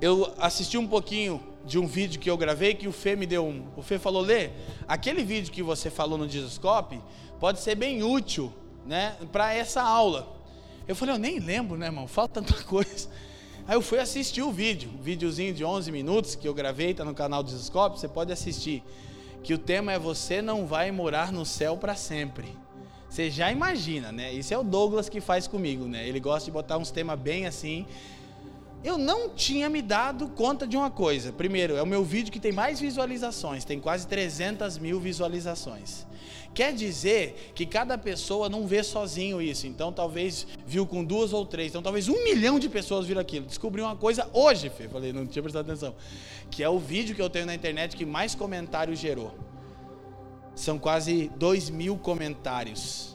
eu 0.00 0.32
assisti 0.38 0.76
um 0.76 0.86
pouquinho 0.86 1.42
de 1.64 1.78
um 1.78 1.86
vídeo 1.86 2.20
que 2.20 2.30
eu 2.30 2.36
gravei 2.36 2.74
que 2.74 2.86
o 2.86 2.92
Fê 2.92 3.16
me 3.16 3.26
deu 3.26 3.44
um. 3.44 3.66
O 3.76 3.82
Fê 3.82 3.98
falou: 3.98 4.22
Lê, 4.22 4.50
aquele 4.86 5.24
vídeo 5.24 5.52
que 5.52 5.62
você 5.62 5.90
falou 5.90 6.18
no 6.18 6.26
Discoscope 6.28 7.00
pode 7.40 7.60
ser 7.60 7.74
bem 7.74 8.02
útil, 8.02 8.52
né, 8.84 9.16
para 9.32 9.54
essa 9.54 9.82
aula. 9.82 10.36
Eu 10.86 10.94
falei: 10.94 11.14
Eu 11.14 11.18
nem 11.18 11.38
lembro, 11.38 11.78
né, 11.78 11.86
irmão? 11.86 12.06
Falta 12.06 12.42
tanta 12.42 12.62
coisa. 12.64 13.08
Aí 13.68 13.74
eu 13.74 13.82
fui 13.82 13.98
assistir 13.98 14.42
o 14.42 14.52
vídeo, 14.52 14.88
um 14.96 15.02
videozinho 15.02 15.52
de 15.52 15.64
11 15.64 15.90
minutos 15.90 16.36
que 16.36 16.46
eu 16.46 16.54
gravei, 16.54 16.92
está 16.92 17.04
no 17.04 17.12
canal 17.12 17.42
do 17.42 17.50
Discoscope, 17.50 17.98
você 17.98 18.06
pode 18.06 18.30
assistir 18.32 18.80
que 19.42 19.52
o 19.52 19.58
tema 19.58 19.92
é 19.92 19.98
você 19.98 20.40
não 20.40 20.66
vai 20.66 20.92
morar 20.92 21.32
no 21.32 21.44
céu 21.44 21.76
para 21.76 21.96
sempre. 21.96 22.46
Você 23.10 23.28
já 23.28 23.50
imagina, 23.50 24.12
né? 24.12 24.32
Isso 24.32 24.54
é 24.54 24.58
o 24.58 24.62
Douglas 24.62 25.08
que 25.08 25.20
faz 25.20 25.48
comigo, 25.48 25.84
né? 25.86 26.06
Ele 26.06 26.20
gosta 26.20 26.44
de 26.44 26.52
botar 26.52 26.78
uns 26.78 26.92
temas 26.92 27.18
bem 27.18 27.44
assim. 27.46 27.86
Eu 28.84 28.96
não 28.96 29.30
tinha 29.30 29.68
me 29.68 29.82
dado 29.82 30.28
conta 30.28 30.64
de 30.64 30.76
uma 30.76 30.90
coisa. 30.90 31.32
Primeiro, 31.32 31.74
é 31.76 31.82
o 31.82 31.86
meu 31.86 32.04
vídeo 32.04 32.30
que 32.30 32.38
tem 32.38 32.52
mais 32.52 32.78
visualizações, 32.78 33.64
tem 33.64 33.80
quase 33.80 34.06
300 34.06 34.78
mil 34.78 35.00
visualizações. 35.00 36.06
Quer 36.56 36.72
dizer 36.72 37.52
que 37.54 37.66
cada 37.66 37.98
pessoa 37.98 38.48
não 38.48 38.66
vê 38.66 38.82
sozinho 38.82 39.42
isso. 39.42 39.66
Então, 39.66 39.92
talvez 39.92 40.46
viu 40.66 40.86
com 40.86 41.04
duas 41.04 41.34
ou 41.34 41.44
três. 41.44 41.68
Então, 41.68 41.82
talvez 41.82 42.08
um 42.08 42.24
milhão 42.24 42.58
de 42.58 42.66
pessoas 42.66 43.04
viram 43.06 43.20
aquilo. 43.20 43.44
Descobri 43.44 43.82
uma 43.82 43.94
coisa 43.94 44.26
hoje, 44.32 44.70
Fê. 44.70 44.88
Falei, 44.88 45.12
não 45.12 45.26
tinha 45.26 45.42
prestado 45.42 45.70
atenção. 45.70 45.94
Que 46.50 46.62
é 46.62 46.68
o 46.68 46.78
vídeo 46.78 47.14
que 47.14 47.20
eu 47.20 47.28
tenho 47.28 47.44
na 47.44 47.54
internet 47.54 47.94
que 47.94 48.06
mais 48.06 48.34
comentários 48.34 48.98
gerou. 48.98 49.34
São 50.54 50.78
quase 50.78 51.30
dois 51.36 51.68
mil 51.68 51.98
comentários. 51.98 53.14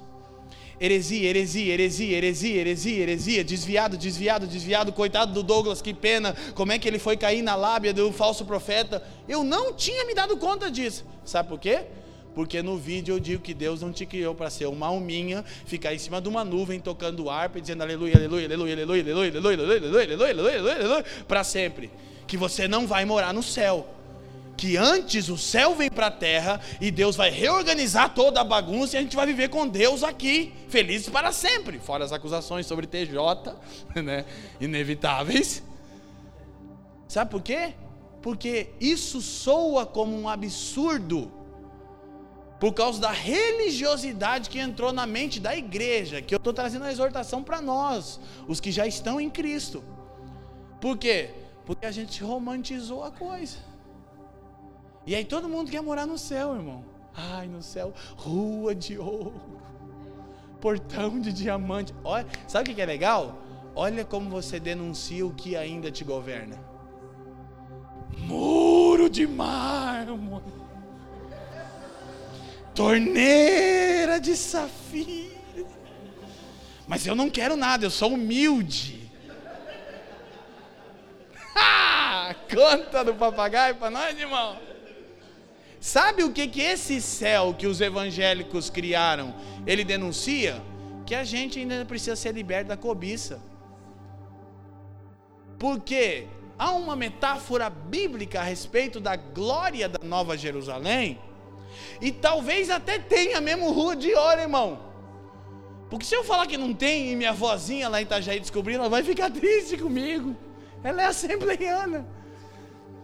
Heresia, 0.79 1.27
heresia, 1.27 1.73
heresia, 1.73 2.17
heresia, 2.17 2.61
heresia, 2.61 2.99
heresia, 3.01 3.43
desviado, 3.43 3.97
desviado, 3.97 4.45
desviado, 4.45 4.93
coitado 4.93 5.33
do 5.33 5.41
Douglas, 5.41 5.81
que 5.81 5.95
pena, 5.95 6.35
como 6.53 6.73
é 6.73 6.77
que 6.77 6.87
ele 6.87 6.99
foi 6.99 7.17
cair 7.17 7.41
na 7.41 7.55
lábia 7.55 7.91
do 7.91 8.11
falso 8.11 8.45
profeta. 8.45 9.03
Eu 9.27 9.43
não 9.43 9.73
tinha 9.73 10.05
me 10.05 10.13
dado 10.13 10.37
conta 10.37 10.69
disso. 10.69 11.03
Sabe 11.25 11.49
por 11.49 11.59
quê? 11.59 11.87
Porque 12.33 12.61
no 12.61 12.77
vídeo 12.77 13.15
eu 13.15 13.19
digo 13.19 13.41
que 13.41 13.53
Deus 13.53 13.81
não 13.81 13.91
te 13.91 14.05
criou 14.05 14.33
para 14.33 14.49
ser 14.49 14.65
uma 14.67 14.87
alminha, 14.87 15.43
ficar 15.65 15.93
em 15.93 15.97
cima 15.97 16.21
de 16.21 16.29
uma 16.29 16.45
nuvem 16.45 16.79
tocando 16.79 17.29
harpa 17.29 17.57
e 17.57 17.61
dizendo 17.61 17.83
aleluia, 17.83 18.15
aleluia, 18.15 18.45
aleluia, 18.45 18.73
aleluia, 18.73 19.01
aleluia, 19.01 19.29
aleluia, 19.29 19.59
aleluia, 19.59 19.77
aleluia, 19.77 20.03
aleluia, 20.05 20.31
aleluia, 20.31 20.75
aleluia, 20.75 21.05
para 21.27 21.43
sempre. 21.43 21.91
Que 22.25 22.37
você 22.37 22.67
não 22.67 22.87
vai 22.87 23.03
morar 23.03 23.33
no 23.33 23.43
céu. 23.43 23.87
Que 24.55 24.77
antes 24.77 25.27
o 25.27 25.37
céu 25.37 25.75
vem 25.75 25.89
para 25.89 26.07
a 26.07 26.11
terra 26.11 26.61
e 26.79 26.91
Deus 26.91 27.15
vai 27.15 27.31
reorganizar 27.31 28.13
toda 28.13 28.41
a 28.41 28.43
bagunça 28.43 28.95
e 28.95 28.99
a 28.99 29.01
gente 29.01 29.15
vai 29.15 29.25
viver 29.25 29.49
com 29.49 29.67
Deus 29.67 30.03
aqui, 30.03 30.53
felizes 30.69 31.09
para 31.09 31.31
sempre. 31.31 31.79
Fora 31.79 32.05
as 32.05 32.13
acusações 32.13 32.65
sobre 32.65 32.85
TJ, 32.85 33.55
né, 34.01 34.23
inevitáveis. 34.59 35.63
Sabe 37.07 37.31
por 37.31 37.41
quê? 37.41 37.73
Porque 38.21 38.69
isso 38.79 39.19
soa 39.19 39.85
como 39.85 40.17
um 40.17 40.29
absurdo 40.29 41.40
por 42.61 42.73
causa 42.73 43.01
da 43.01 43.09
religiosidade 43.09 44.47
que 44.47 44.59
entrou 44.59 44.93
na 44.93 45.07
mente 45.07 45.39
da 45.39 45.57
igreja, 45.57 46.21
que 46.21 46.31
eu 46.31 46.37
estou 46.37 46.53
trazendo 46.53 46.85
a 46.85 46.91
exortação 46.91 47.41
para 47.41 47.59
nós, 47.59 48.19
os 48.47 48.59
que 48.59 48.71
já 48.71 48.85
estão 48.85 49.19
em 49.19 49.31
Cristo. 49.31 49.83
Por 50.79 50.95
quê? 50.95 51.31
Porque 51.65 51.87
a 51.87 51.91
gente 51.91 52.23
romantizou 52.23 53.03
a 53.03 53.09
coisa. 53.09 53.57
E 55.07 55.15
aí 55.15 55.25
todo 55.25 55.49
mundo 55.49 55.71
quer 55.71 55.81
morar 55.81 56.05
no 56.05 56.19
céu, 56.19 56.53
irmão. 56.53 56.85
Ai, 57.15 57.47
no 57.47 57.63
céu, 57.63 57.95
rua 58.15 58.75
de 58.75 58.95
ouro, 58.95 59.41
portão 60.61 61.19
de 61.19 61.33
diamante. 61.33 61.95
Olha, 62.03 62.27
sabe 62.47 62.71
o 62.71 62.75
que 62.75 62.81
é 62.81 62.85
legal? 62.85 63.39
Olha 63.73 64.05
como 64.05 64.29
você 64.29 64.59
denuncia 64.59 65.25
o 65.25 65.33
que 65.33 65.55
ainda 65.55 65.89
te 65.89 66.03
governa. 66.03 66.59
Muro 68.19 69.09
de 69.09 69.25
mármore 69.25 70.60
torneira 72.73 74.19
de 74.19 74.35
safira. 74.35 75.31
Mas 76.87 77.05
eu 77.07 77.15
não 77.15 77.29
quero 77.29 77.55
nada, 77.55 77.85
eu 77.85 77.89
sou 77.89 78.13
humilde. 78.13 79.09
Conta 82.53 83.03
do 83.03 83.13
papagaio 83.15 83.75
para 83.75 83.89
nós, 83.89 84.19
irmão. 84.19 84.57
Sabe 85.79 86.23
o 86.23 86.31
que 86.31 86.47
que 86.47 86.61
esse 86.61 87.01
céu 87.01 87.55
que 87.57 87.65
os 87.65 87.81
evangélicos 87.81 88.69
criaram, 88.69 89.33
ele 89.65 89.83
denuncia? 89.83 90.61
Que 91.05 91.15
a 91.15 91.23
gente 91.23 91.59
ainda 91.59 91.83
precisa 91.85 92.15
ser 92.15 92.33
liberto 92.33 92.69
da 92.69 92.77
cobiça. 92.77 93.41
Porque 95.57 96.27
há 96.57 96.71
uma 96.71 96.95
metáfora 96.95 97.69
bíblica 97.69 98.39
a 98.39 98.43
respeito 98.43 98.99
da 98.99 99.15
glória 99.15 99.89
da 99.89 99.99
Nova 100.05 100.37
Jerusalém, 100.37 101.19
e 102.01 102.11
talvez 102.11 102.69
até 102.69 102.99
tenha 102.99 103.39
mesmo 103.41 103.71
rua 103.71 103.95
de 103.95 104.13
ouro, 104.13 104.41
irmão. 104.41 104.79
Porque 105.89 106.05
se 106.05 106.15
eu 106.15 106.23
falar 106.23 106.47
que 106.47 106.57
não 106.57 106.73
tem 106.73 107.11
e 107.11 107.15
minha 107.15 107.33
vozinha 107.33 107.89
lá 107.89 107.99
em 107.99 108.03
Itajaí 108.05 108.39
descobrir, 108.39 108.75
ela 108.75 108.87
vai 108.87 109.03
ficar 109.03 109.29
triste 109.31 109.77
comigo. 109.77 110.35
Ela 110.83 111.03
é 111.03 111.05
assembleiana. 111.05 112.07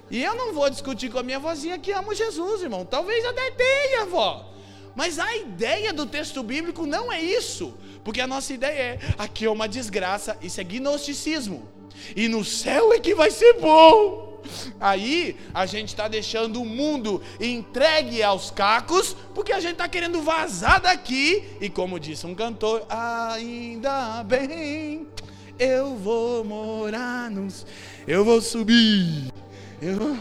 E 0.10 0.24
eu 0.24 0.34
não 0.36 0.54
vou 0.54 0.70
discutir 0.70 1.12
com 1.12 1.20
a 1.20 1.24
minha 1.24 1.38
vozinha 1.38 1.78
que 1.78 1.92
amo 1.92 2.14
Jesus, 2.14 2.62
irmão. 2.62 2.86
Talvez 2.86 3.26
até 3.26 3.52
tenha, 3.52 4.06
vó. 4.06 4.54
Mas 4.96 5.20
a 5.20 5.36
ideia 5.36 5.92
do 5.92 6.06
texto 6.06 6.42
bíblico 6.42 6.86
não 6.86 7.12
é 7.12 7.22
isso. 7.22 7.78
Porque 8.04 8.22
a 8.22 8.26
nossa 8.26 8.54
ideia 8.54 8.80
é: 8.80 9.00
aqui 9.18 9.46
é 9.46 9.50
uma 9.50 9.68
desgraça, 9.68 10.38
isso 10.42 10.62
é 10.62 10.64
gnosticismo. 10.64 11.68
E 12.16 12.28
no 12.28 12.46
céu 12.46 12.94
é 12.94 13.00
que 13.00 13.14
vai 13.14 13.30
ser 13.30 13.54
bom. 13.60 14.37
Aí 14.80 15.38
a 15.54 15.66
gente 15.66 15.90
está 15.90 16.08
deixando 16.08 16.62
o 16.62 16.66
mundo 16.66 17.22
entregue 17.40 18.22
aos 18.24 18.52
cacos, 18.52 19.16
porque 19.34 19.52
a 19.52 19.60
gente 19.60 19.74
está 19.74 19.88
querendo 19.88 20.22
vazar 20.22 20.82
daqui. 20.82 21.44
E 21.60 21.70
como 21.70 22.00
disse 22.00 22.26
um 22.26 22.36
cantor, 22.36 22.86
ainda 22.90 24.24
bem, 24.24 25.08
eu 25.60 25.96
vou 25.96 26.44
morar 26.44 27.30
nos. 27.32 27.66
Eu 28.08 28.24
vou 28.24 28.42
subir. 28.42 29.32
Eu... 29.82 30.18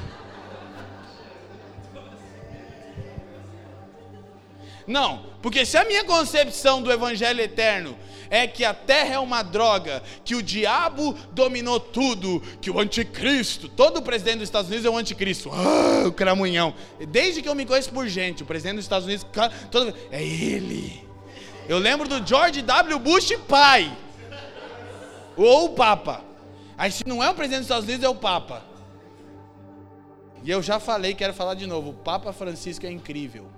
Não, 4.86 5.26
porque 5.42 5.66
se 5.66 5.76
a 5.76 5.84
minha 5.84 6.04
concepção 6.04 6.80
do 6.80 6.92
Evangelho 6.92 7.40
eterno 7.40 7.96
é 8.30 8.46
que 8.46 8.64
a 8.64 8.74
terra 8.74 9.14
é 9.14 9.18
uma 9.18 9.42
droga, 9.42 10.02
que 10.24 10.34
o 10.34 10.42
diabo 10.42 11.14
dominou 11.32 11.78
tudo, 11.78 12.42
que 12.60 12.70
o 12.70 12.78
anticristo, 12.78 13.68
todo 13.68 14.02
presidente 14.02 14.38
dos 14.38 14.48
Estados 14.48 14.68
Unidos 14.68 14.86
é 14.86 14.90
o 14.90 14.96
anticristo. 14.96 15.50
Ah, 15.52 16.06
o 16.06 16.12
cramunhão. 16.12 16.74
Desde 17.08 17.42
que 17.42 17.48
eu 17.48 17.54
me 17.54 17.66
conheço 17.66 17.90
por 17.90 18.06
gente, 18.08 18.42
o 18.42 18.46
presidente 18.46 18.76
dos 18.76 18.84
Estados 18.84 19.06
Unidos, 19.06 19.26
todo, 19.70 19.94
é 20.10 20.22
ele. 20.22 21.04
Eu 21.68 21.78
lembro 21.78 22.08
do 22.08 22.24
George 22.26 22.62
W. 22.62 22.98
Bush 22.98 23.32
pai. 23.48 23.96
Ou 25.36 25.66
o 25.66 25.70
Papa. 25.70 26.22
Aí 26.78 26.90
se 26.90 27.06
não 27.06 27.22
é 27.22 27.30
o 27.30 27.34
presidente 27.34 27.60
dos 27.60 27.66
Estados 27.66 27.84
Unidos, 27.84 28.04
é 28.04 28.08
o 28.08 28.14
Papa. 28.14 28.62
E 30.42 30.50
eu 30.50 30.62
já 30.62 30.78
falei, 30.78 31.14
quero 31.14 31.34
falar 31.34 31.54
de 31.54 31.66
novo. 31.66 31.90
O 31.90 31.94
Papa 31.94 32.32
Francisco 32.32 32.86
é 32.86 32.90
incrível. 32.90 33.48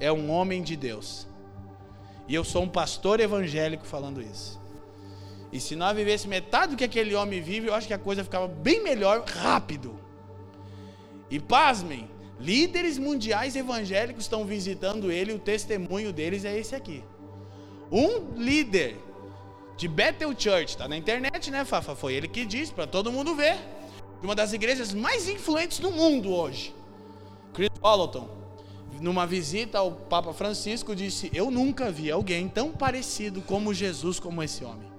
É 0.00 0.10
um 0.10 0.30
homem 0.30 0.62
de 0.62 0.76
Deus. 0.76 1.28
E 2.30 2.34
eu 2.36 2.44
sou 2.44 2.62
um 2.62 2.68
pastor 2.68 3.18
evangélico 3.18 3.84
falando 3.84 4.22
isso. 4.22 4.60
E 5.52 5.58
se 5.58 5.74
nós 5.74 5.96
vivesse 5.96 6.28
metade 6.28 6.70
do 6.70 6.78
que 6.78 6.84
aquele 6.84 7.12
homem 7.12 7.42
vive, 7.42 7.66
eu 7.66 7.74
acho 7.74 7.88
que 7.88 7.92
a 7.92 7.98
coisa 7.98 8.22
ficava 8.22 8.46
bem 8.46 8.84
melhor 8.84 9.24
rápido. 9.24 9.98
E 11.28 11.40
pasmem, 11.40 12.08
líderes 12.38 12.98
mundiais 12.98 13.56
evangélicos 13.56 14.22
estão 14.22 14.44
visitando 14.44 15.10
ele, 15.10 15.32
o 15.32 15.40
testemunho 15.40 16.12
deles 16.12 16.44
é 16.44 16.56
esse 16.56 16.72
aqui. 16.72 17.02
Um 17.90 18.32
líder 18.36 18.96
de 19.76 19.88
Bethel 19.88 20.30
Church, 20.38 20.66
está 20.66 20.86
na 20.86 20.96
internet, 20.96 21.50
né, 21.50 21.64
Fafa? 21.64 21.96
Foi 21.96 22.14
ele 22.14 22.28
que 22.28 22.46
disse 22.46 22.72
para 22.72 22.86
todo 22.86 23.10
mundo 23.10 23.34
ver. 23.34 23.58
Uma 24.22 24.36
das 24.36 24.52
igrejas 24.52 24.94
mais 24.94 25.28
influentes 25.28 25.80
do 25.80 25.90
mundo 25.90 26.32
hoje. 26.32 26.72
Chris 27.52 27.70
Walton, 27.82 28.39
numa 29.00 29.26
visita 29.26 29.78
ao 29.78 29.92
Papa 29.92 30.32
Francisco, 30.32 30.94
disse: 30.94 31.30
Eu 31.34 31.50
nunca 31.50 31.90
vi 31.90 32.10
alguém 32.10 32.48
tão 32.48 32.70
parecido 32.70 33.40
como 33.40 33.74
Jesus 33.74 34.20
como 34.20 34.42
esse 34.42 34.64
homem. 34.64 34.90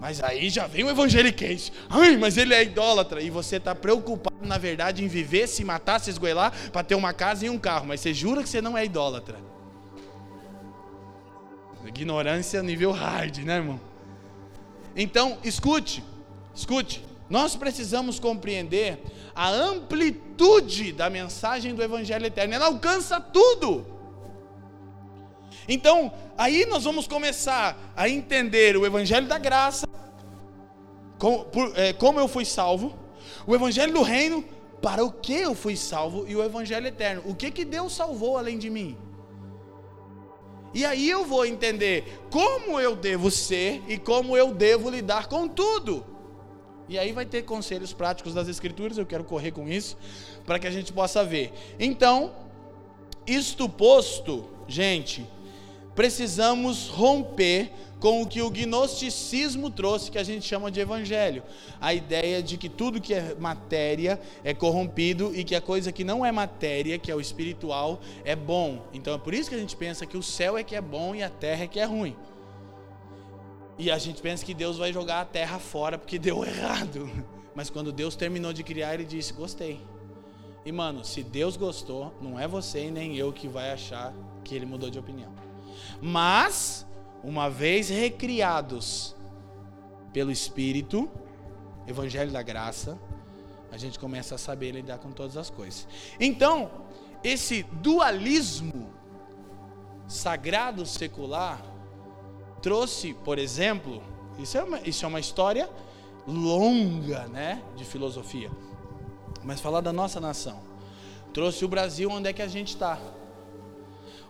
Mas 0.00 0.22
aí 0.22 0.48
já 0.48 0.66
vem 0.66 0.84
o 0.84 0.90
evangeliquez. 0.90 1.72
Ai, 1.90 2.16
mas 2.16 2.36
ele 2.36 2.54
é 2.54 2.62
idólatra. 2.62 3.20
E 3.20 3.30
você 3.30 3.56
está 3.56 3.74
preocupado, 3.74 4.46
na 4.46 4.56
verdade, 4.56 5.04
em 5.04 5.08
viver, 5.08 5.48
se 5.48 5.64
matar, 5.64 5.98
se 5.98 6.08
esgoelar, 6.08 6.52
para 6.70 6.84
ter 6.84 6.94
uma 6.94 7.12
casa 7.12 7.46
e 7.46 7.50
um 7.50 7.58
carro. 7.58 7.86
Mas 7.86 8.00
você 8.00 8.14
jura 8.14 8.42
que 8.42 8.48
você 8.48 8.60
não 8.60 8.78
é 8.78 8.84
idólatra. 8.84 9.36
Ignorância 11.84 12.62
nível 12.62 12.92
hard, 12.92 13.38
né, 13.38 13.56
irmão? 13.56 13.80
Então, 14.94 15.38
escute, 15.42 16.04
escute. 16.54 17.04
Nós 17.28 17.54
precisamos 17.54 18.18
compreender 18.18 19.02
a 19.34 19.50
amplitude 19.50 20.92
da 20.92 21.10
mensagem 21.10 21.74
do 21.74 21.82
Evangelho 21.82 22.26
eterno. 22.26 22.54
Ela 22.54 22.66
alcança 22.66 23.20
tudo. 23.20 23.86
Então, 25.68 26.10
aí 26.36 26.64
nós 26.64 26.84
vamos 26.84 27.06
começar 27.06 27.92
a 27.94 28.08
entender 28.08 28.76
o 28.76 28.86
Evangelho 28.86 29.26
da 29.26 29.38
graça, 29.38 29.86
como, 31.18 31.44
por, 31.44 31.78
é, 31.78 31.92
como 31.92 32.18
eu 32.18 32.26
fui 32.26 32.46
salvo, 32.46 32.96
o 33.46 33.54
Evangelho 33.54 33.92
do 33.92 34.02
reino, 34.02 34.42
para 34.80 35.04
o 35.04 35.12
que 35.12 35.34
eu 35.34 35.54
fui 35.54 35.76
salvo, 35.76 36.24
e 36.26 36.34
o 36.34 36.42
Evangelho 36.42 36.86
eterno. 36.86 37.22
O 37.26 37.34
que, 37.34 37.50
que 37.50 37.64
Deus 37.66 37.94
salvou 37.94 38.38
além 38.38 38.56
de 38.56 38.70
mim? 38.70 38.96
E 40.72 40.86
aí 40.86 41.08
eu 41.10 41.24
vou 41.26 41.44
entender 41.44 42.20
como 42.30 42.80
eu 42.80 42.96
devo 42.96 43.30
ser 43.30 43.82
e 43.88 43.98
como 43.98 44.36
eu 44.36 44.54
devo 44.54 44.88
lidar 44.88 45.26
com 45.26 45.48
tudo. 45.48 46.17
E 46.88 46.98
aí 46.98 47.12
vai 47.12 47.26
ter 47.26 47.42
conselhos 47.42 47.92
práticos 47.92 48.34
das 48.34 48.48
Escrituras, 48.48 48.96
eu 48.96 49.06
quero 49.06 49.24
correr 49.24 49.50
com 49.50 49.68
isso, 49.68 49.96
para 50.46 50.58
que 50.58 50.66
a 50.66 50.70
gente 50.70 50.92
possa 50.92 51.24
ver. 51.24 51.52
Então, 51.78 52.32
isto 53.26 53.68
posto, 53.68 54.44
gente, 54.66 55.26
precisamos 55.94 56.88
romper 56.88 57.70
com 58.00 58.22
o 58.22 58.26
que 58.26 58.40
o 58.40 58.50
gnosticismo 58.50 59.70
trouxe, 59.70 60.10
que 60.10 60.18
a 60.18 60.22
gente 60.22 60.46
chama 60.46 60.70
de 60.70 60.80
evangelho. 60.80 61.42
A 61.80 61.92
ideia 61.92 62.42
de 62.42 62.56
que 62.56 62.68
tudo 62.68 63.00
que 63.00 63.12
é 63.12 63.34
matéria 63.38 64.20
é 64.44 64.54
corrompido 64.54 65.32
e 65.34 65.44
que 65.44 65.54
a 65.54 65.60
coisa 65.60 65.90
que 65.90 66.04
não 66.04 66.24
é 66.24 66.30
matéria, 66.30 66.98
que 66.98 67.10
é 67.10 67.14
o 67.14 67.20
espiritual, 67.20 68.00
é 68.24 68.36
bom. 68.36 68.86
Então 68.92 69.14
é 69.14 69.18
por 69.18 69.34
isso 69.34 69.50
que 69.50 69.56
a 69.56 69.58
gente 69.58 69.76
pensa 69.76 70.06
que 70.06 70.16
o 70.16 70.22
céu 70.22 70.56
é 70.56 70.62
que 70.62 70.76
é 70.76 70.80
bom 70.80 71.14
e 71.14 71.22
a 71.22 71.28
terra 71.28 71.64
é 71.64 71.66
que 71.66 71.80
é 71.80 71.84
ruim. 71.84 72.16
E 73.78 73.90
a 73.90 73.98
gente 73.98 74.20
pensa 74.20 74.44
que 74.44 74.52
Deus 74.52 74.76
vai 74.76 74.92
jogar 74.92 75.20
a 75.20 75.24
terra 75.24 75.58
fora 75.58 75.96
porque 75.96 76.18
deu 76.20 76.44
errado. 76.44 77.08
Mas 77.54 77.70
quando 77.70 77.92
Deus 77.92 78.16
terminou 78.16 78.52
de 78.52 78.62
criar, 78.62 78.94
ele 78.94 79.04
disse: 79.04 79.32
Gostei. 79.32 79.80
E 80.64 80.72
mano, 80.72 81.04
se 81.04 81.22
Deus 81.22 81.56
gostou, 81.56 82.12
não 82.20 82.38
é 82.38 82.46
você 82.46 82.86
e 82.86 82.90
nem 82.90 83.16
eu 83.16 83.32
que 83.32 83.48
vai 83.48 83.70
achar 83.70 84.12
que 84.44 84.54
ele 84.54 84.66
mudou 84.66 84.90
de 84.90 84.98
opinião. 84.98 85.32
Mas, 86.00 86.86
uma 87.22 87.48
vez 87.48 87.88
recriados 87.88 89.14
pelo 90.12 90.30
Espírito, 90.30 91.08
Evangelho 91.86 92.30
da 92.30 92.42
Graça, 92.42 92.98
a 93.70 93.78
gente 93.78 93.98
começa 93.98 94.34
a 94.34 94.38
saber 94.38 94.72
lidar 94.72 94.98
com 94.98 95.10
todas 95.10 95.36
as 95.36 95.48
coisas. 95.48 95.86
Então, 96.18 96.70
esse 97.22 97.62
dualismo 97.62 98.90
sagrado 100.06 100.84
secular 100.86 101.62
trouxe, 102.62 103.14
por 103.14 103.38
exemplo, 103.38 104.02
isso 104.38 104.56
é 104.56 104.62
uma, 104.62 104.80
isso 104.80 105.04
é 105.04 105.08
uma 105.08 105.20
história 105.20 105.68
longa, 106.26 107.26
né, 107.28 107.62
de 107.76 107.84
filosofia. 107.84 108.50
Mas 109.42 109.60
falar 109.60 109.80
da 109.80 109.92
nossa 109.92 110.20
nação, 110.20 110.60
trouxe 111.32 111.64
o 111.64 111.68
Brasil 111.68 112.10
onde 112.10 112.28
é 112.28 112.32
que 112.32 112.42
a 112.42 112.48
gente 112.48 112.68
está. 112.68 112.98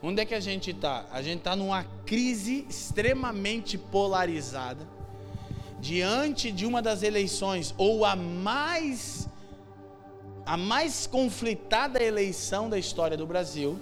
Onde 0.02 0.22
é 0.22 0.24
que 0.24 0.34
a 0.34 0.40
gente 0.40 0.70
está? 0.70 1.06
A 1.10 1.20
gente 1.22 1.38
está 1.38 1.56
numa 1.56 1.84
crise 2.06 2.64
extremamente 2.68 3.76
polarizada, 3.76 4.86
diante 5.80 6.52
de 6.52 6.64
uma 6.66 6.80
das 6.80 7.02
eleições, 7.02 7.74
ou 7.76 8.04
a 8.04 8.14
mais, 8.14 9.28
a 10.46 10.56
mais 10.56 11.06
conflitada 11.06 12.02
eleição 12.02 12.68
da 12.68 12.78
história 12.78 13.16
do 13.16 13.26
Brasil, 13.26 13.78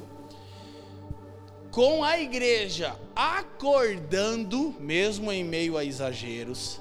com 1.77 2.03
a 2.03 2.18
igreja 2.18 2.99
acordando, 3.14 4.74
mesmo 4.81 5.31
em 5.31 5.45
meio 5.45 5.77
a 5.77 5.85
exageros, 5.85 6.81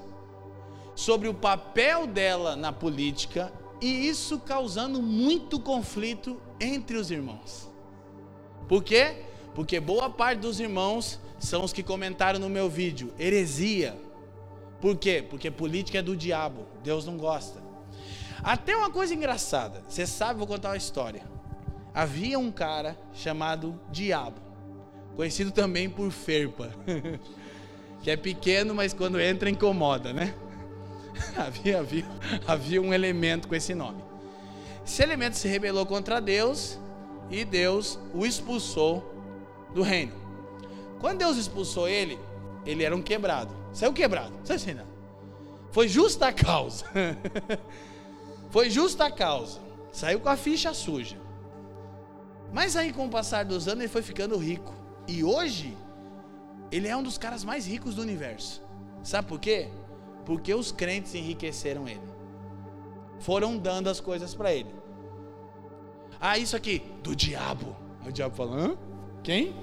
sobre 0.95 1.27
o 1.27 1.33
papel 1.33 2.07
dela 2.07 2.55
na 2.55 2.71
política 2.71 3.51
e 3.81 4.07
isso 4.07 4.39
causando 4.39 5.01
muito 5.01 5.59
conflito 5.59 6.41
entre 6.61 6.95
os 6.95 7.11
irmãos. 7.11 7.69
Por 8.69 8.81
quê? 8.81 9.17
Porque 9.53 9.81
boa 9.81 10.09
parte 10.09 10.39
dos 10.39 10.61
irmãos 10.61 11.19
são 11.39 11.65
os 11.65 11.73
que 11.73 11.83
comentaram 11.83 12.39
no 12.39 12.49
meu 12.49 12.69
vídeo, 12.69 13.13
heresia. 13.19 13.97
Por 14.79 14.95
quê? 14.95 15.21
Porque 15.29 15.51
política 15.51 15.97
é 15.97 16.01
do 16.01 16.15
diabo, 16.15 16.67
Deus 16.81 17.05
não 17.05 17.17
gosta. 17.17 17.61
Até 18.41 18.73
uma 18.77 18.89
coisa 18.89 19.13
engraçada, 19.13 19.83
você 19.89 20.07
sabe, 20.07 20.39
vou 20.39 20.47
contar 20.47 20.69
uma 20.69 20.77
história. 20.77 21.23
Havia 21.93 22.39
um 22.39 22.49
cara 22.49 22.97
chamado 23.13 23.77
Diabo 23.91 24.44
conhecido 25.15 25.51
também 25.51 25.89
por 25.89 26.11
Ferpa, 26.11 26.71
que 28.03 28.11
é 28.11 28.17
pequeno, 28.17 28.75
mas 28.75 28.93
quando 28.93 29.19
entra 29.19 29.49
incomoda, 29.49 30.13
né? 30.13 30.33
havia, 31.35 31.79
havia, 31.79 32.05
havia 32.45 32.81
um 32.81 32.93
elemento 32.93 33.47
com 33.47 33.55
esse 33.55 33.73
nome. 33.73 34.03
Esse 34.85 35.01
elemento 35.01 35.35
se 35.35 35.47
rebelou 35.47 35.85
contra 35.85 36.19
Deus 36.19 36.79
e 37.29 37.43
Deus 37.43 37.99
o 38.13 38.25
expulsou 38.25 39.13
do 39.73 39.81
reino. 39.81 40.13
Quando 40.99 41.19
Deus 41.19 41.37
expulsou 41.37 41.87
ele, 41.87 42.19
ele 42.65 42.83
era 42.83 42.95
um 42.95 43.01
quebrado. 43.01 43.53
Saiu 43.73 43.93
quebrado, 43.93 44.31
não 44.37 44.45
sei 44.45 44.59
se 44.59 44.77
Foi 45.71 45.87
justa 45.87 46.27
a 46.27 46.33
causa. 46.33 46.85
Foi 48.51 48.69
justa 48.69 49.05
a 49.05 49.11
causa. 49.11 49.59
Saiu 49.91 50.19
com 50.19 50.29
a 50.29 50.37
ficha 50.37 50.73
suja. 50.73 51.17
Mas 52.53 52.75
aí, 52.75 52.93
com 52.93 53.05
o 53.07 53.09
passar 53.09 53.43
dos 53.43 53.67
anos, 53.67 53.81
ele 53.81 53.91
foi 53.91 54.01
ficando 54.01 54.37
rico. 54.37 54.73
E 55.07 55.23
hoje, 55.23 55.77
ele 56.71 56.87
é 56.87 56.95
um 56.95 57.03
dos 57.03 57.17
caras 57.17 57.43
mais 57.43 57.65
ricos 57.65 57.95
do 57.95 58.01
universo. 58.01 58.61
Sabe 59.03 59.27
por 59.27 59.39
quê? 59.39 59.69
Porque 60.25 60.53
os 60.53 60.71
crentes 60.71 61.13
enriqueceram 61.13 61.87
ele. 61.87 62.01
Foram 63.19 63.57
dando 63.57 63.89
as 63.89 63.99
coisas 63.99 64.33
para 64.33 64.53
ele. 64.53 64.73
Ah, 66.19 66.37
isso 66.37 66.55
aqui, 66.55 66.81
do 67.03 67.15
diabo. 67.15 67.75
Aí 68.01 68.09
o 68.09 68.11
diabo 68.11 68.35
fala: 68.35 68.55
Hã? 68.55 68.77
Quem? 69.23 69.55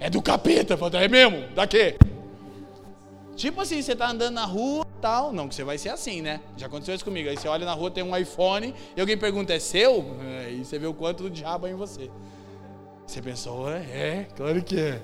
É 0.00 0.08
do 0.08 0.22
capeta. 0.22 0.76
Fala, 0.76 1.02
é 1.02 1.08
mesmo? 1.08 1.48
Da 1.54 1.66
quê? 1.66 1.96
Tipo 3.36 3.60
assim, 3.60 3.80
você 3.80 3.94
tá 3.94 4.10
andando 4.10 4.34
na 4.34 4.44
rua 4.44 4.86
tal. 5.00 5.32
Não, 5.32 5.48
que 5.48 5.54
você 5.54 5.64
vai 5.64 5.78
ser 5.78 5.90
assim, 5.90 6.20
né? 6.20 6.40
Já 6.56 6.66
aconteceu 6.66 6.94
isso 6.94 7.04
comigo. 7.04 7.28
Aí 7.28 7.36
você 7.36 7.46
olha 7.46 7.64
na 7.64 7.72
rua, 7.72 7.90
tem 7.90 8.02
um 8.02 8.16
iPhone, 8.16 8.74
e 8.96 9.00
alguém 9.00 9.16
pergunta, 9.16 9.52
é 9.52 9.58
seu? 9.58 10.04
Aí 10.44 10.64
você 10.64 10.78
vê 10.78 10.86
o 10.86 10.94
quanto 10.94 11.24
do 11.24 11.30
diabo 11.30 11.66
é 11.66 11.70
em 11.70 11.74
você. 11.74 12.10
Você 13.08 13.22
pensou, 13.22 13.70
é, 13.70 13.78
é, 13.78 14.28
claro 14.36 14.62
que 14.62 14.78
é. 14.78 15.02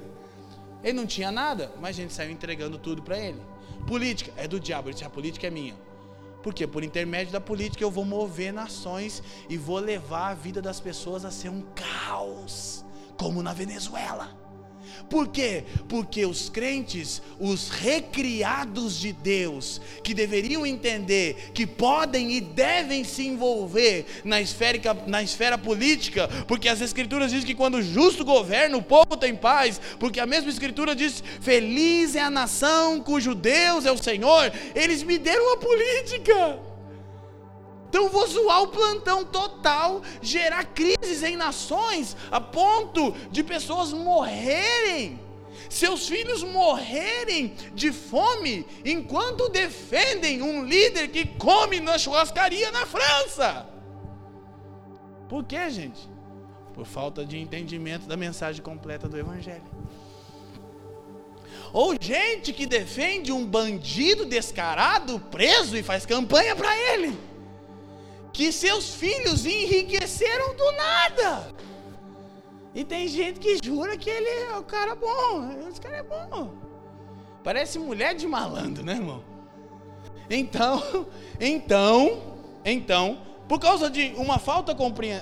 Ele 0.83 0.93
não 0.93 1.07
tinha 1.07 1.33
nada, 1.33 1.73
mas 1.81 1.97
a 1.97 2.03
gente 2.03 2.13
saiu 2.13 2.31
entregando 2.31 2.77
tudo 2.77 3.01
para 3.01 3.19
ele. 3.19 3.41
Política 3.87 4.31
é 4.37 4.47
do 4.47 4.61
diabo, 4.61 4.89
ele 4.89 4.93
disse, 4.93 5.07
a 5.07 5.11
política 5.11 5.47
é 5.47 5.51
minha. 5.51 5.75
Por 6.43 6.53
quê? 6.53 6.67
Por 6.67 6.85
intermédio 6.85 7.33
da 7.33 7.41
política 7.41 7.83
eu 7.83 7.91
vou 7.91 8.05
mover 8.05 8.53
nações 8.53 9.23
e 9.49 9.57
vou 9.57 9.79
levar 9.79 10.29
a 10.29 10.35
vida 10.35 10.61
das 10.61 10.81
pessoas 10.81 11.25
a 11.25 11.31
ser 11.31 11.49
um 11.49 11.63
caos, 11.75 12.85
como 13.17 13.43
na 13.43 13.55
Venezuela. 13.55 14.44
Por 15.09 15.29
quê? 15.29 15.65
Porque 15.89 16.25
os 16.25 16.49
crentes, 16.49 17.23
os 17.39 17.69
recriados 17.69 18.99
de 18.99 19.13
Deus, 19.13 19.81
que 20.03 20.15
deveriam 20.15 20.67
entender 20.67 21.51
que 21.53 21.67
podem 21.67 22.33
e 22.33 22.41
devem 22.41 23.05
se 23.05 23.27
envolver 23.27 24.07
na 24.25 24.41
esfera, 24.41 24.79
na 25.07 25.23
esfera 25.23 25.59
política, 25.59 26.29
porque 26.47 26.69
as 26.69 26.81
Escrituras 26.81 27.31
dizem 27.31 27.47
que 27.47 27.55
quando 27.55 27.77
o 27.77 27.83
justo 27.83 28.25
governa, 28.25 28.77
o 28.77 28.83
povo 28.83 29.17
tem 29.17 29.35
paz, 29.35 29.81
porque 29.99 30.21
a 30.21 30.27
mesma 30.27 30.51
Escritura 30.51 30.95
diz: 30.95 31.23
Feliz 31.41 32.15
é 32.15 32.21
a 32.21 32.31
nação 32.31 33.01
cujo 33.01 33.35
Deus 33.35 33.87
é 33.87 33.93
o 33.93 34.03
Senhor, 34.03 34.53
eles 34.75 35.03
me 35.03 35.19
deram 35.19 35.55
a 35.55 35.57
política. 35.57 36.74
Então 37.95 38.09
vou 38.09 38.27
zoar 38.27 38.61
o 38.61 38.67
plantão 38.67 39.25
total, 39.25 40.03
gerar 40.21 40.65
crises 40.65 41.23
em 41.23 41.37
nações, 41.37 42.17
a 42.29 42.41
ponto 42.41 43.13
de 43.31 43.45
pessoas 43.45 43.93
morrerem, 43.93 45.21
seus 45.71 46.09
filhos 46.09 46.43
morrerem 46.43 47.55
de 47.73 47.93
fome, 47.93 48.67
enquanto 48.85 49.49
defendem 49.49 50.43
um 50.43 50.65
líder 50.65 51.07
que 51.07 51.25
come 51.25 51.79
na 51.79 51.97
churrascaria 51.97 52.73
na 52.73 52.85
França. 52.85 53.65
Por 55.29 55.45
quê, 55.45 55.71
gente? 55.71 56.11
Por 56.75 56.87
falta 56.87 57.25
de 57.25 57.39
entendimento 57.39 58.09
da 58.09 58.17
mensagem 58.17 58.61
completa 58.61 59.09
do 59.09 59.17
Evangelho. 59.17 59.63
Ou 61.73 61.95
gente 62.01 62.53
que 62.53 62.67
defende 62.67 63.31
um 63.31 63.47
bandido 63.47 64.27
descarado 64.27 65.21
preso 65.31 65.77
e 65.77 65.83
faz 65.85 66.05
campanha 66.05 66.57
para 66.57 66.77
ele. 66.93 67.34
Que 68.35 68.53
seus 68.53 68.95
filhos 68.95 69.47
enriqueceram 69.47 70.55
do 70.55 70.73
nada. 70.73 71.55
E 72.75 72.85
tem 72.85 73.09
gente 73.09 73.41
que 73.41 73.59
jura 73.65 73.97
que 73.97 74.11
ele 74.11 74.29
é 74.29 74.59
o 74.59 74.63
cara 74.63 74.95
bom. 74.95 75.69
Esse 75.71 75.81
cara 75.81 75.97
é 75.97 76.03
bom. 76.03 76.53
Parece 77.43 77.79
mulher 77.79 78.15
de 78.15 78.27
malandro, 78.27 78.85
né, 78.85 78.93
irmão? 78.93 79.25
Então, 80.29 80.83
então, 81.41 82.23
então, 82.63 83.23
por 83.49 83.59
causa 83.59 83.89
de 83.89 84.13
uma 84.19 84.39
falta 84.39 84.77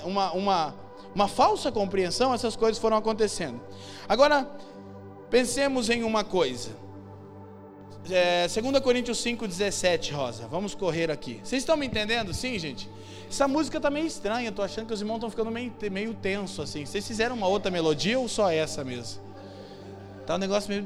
uma, 0.05 0.33
uma, 0.33 0.75
uma 1.15 1.29
falsa 1.29 1.71
compreensão, 1.71 2.35
essas 2.35 2.57
coisas 2.57 2.81
foram 2.81 2.97
acontecendo. 2.97 3.61
Agora, 4.09 4.51
Pensemos 5.33 5.89
em 5.89 6.03
uma 6.03 6.23
coisa. 6.23 6.73
É, 8.11 8.49
2 8.49 8.81
Coríntios 8.81 9.19
5,17, 9.19 10.13
Rosa. 10.13 10.49
Vamos 10.49 10.75
correr 10.75 11.11
aqui. 11.11 11.41
Vocês 11.43 11.63
estão 11.63 11.77
me 11.77 11.87
entendendo? 11.87 12.35
Sim, 12.35 12.59
gente? 12.59 12.89
Essa 13.29 13.47
música 13.47 13.77
está 13.77 13.91
meio 13.91 14.07
estranha. 14.07 14.49
Estou 14.49 14.65
achando 14.65 14.87
que 14.87 14.93
os 14.93 15.01
irmãos 15.01 15.17
estão 15.17 15.31
ficando 15.31 15.51
meio, 15.51 15.73
meio 15.91 16.15
tenso 16.15 16.63
assim. 16.63 16.85
Vocês 16.85 17.07
fizeram 17.07 17.37
uma 17.37 17.47
outra 17.47 17.71
melodia 17.71 18.19
ou 18.19 18.29
só 18.29 18.51
essa 18.51 18.83
mesmo? 18.83 19.23
Tá 20.27 20.35
um 20.35 20.39
negócio 20.39 20.69
meio. 20.69 20.85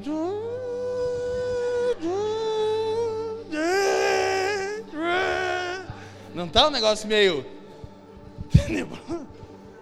Não 6.34 6.48
tá 6.48 6.68
um 6.68 6.70
negócio 6.70 7.08
meio. 7.08 7.46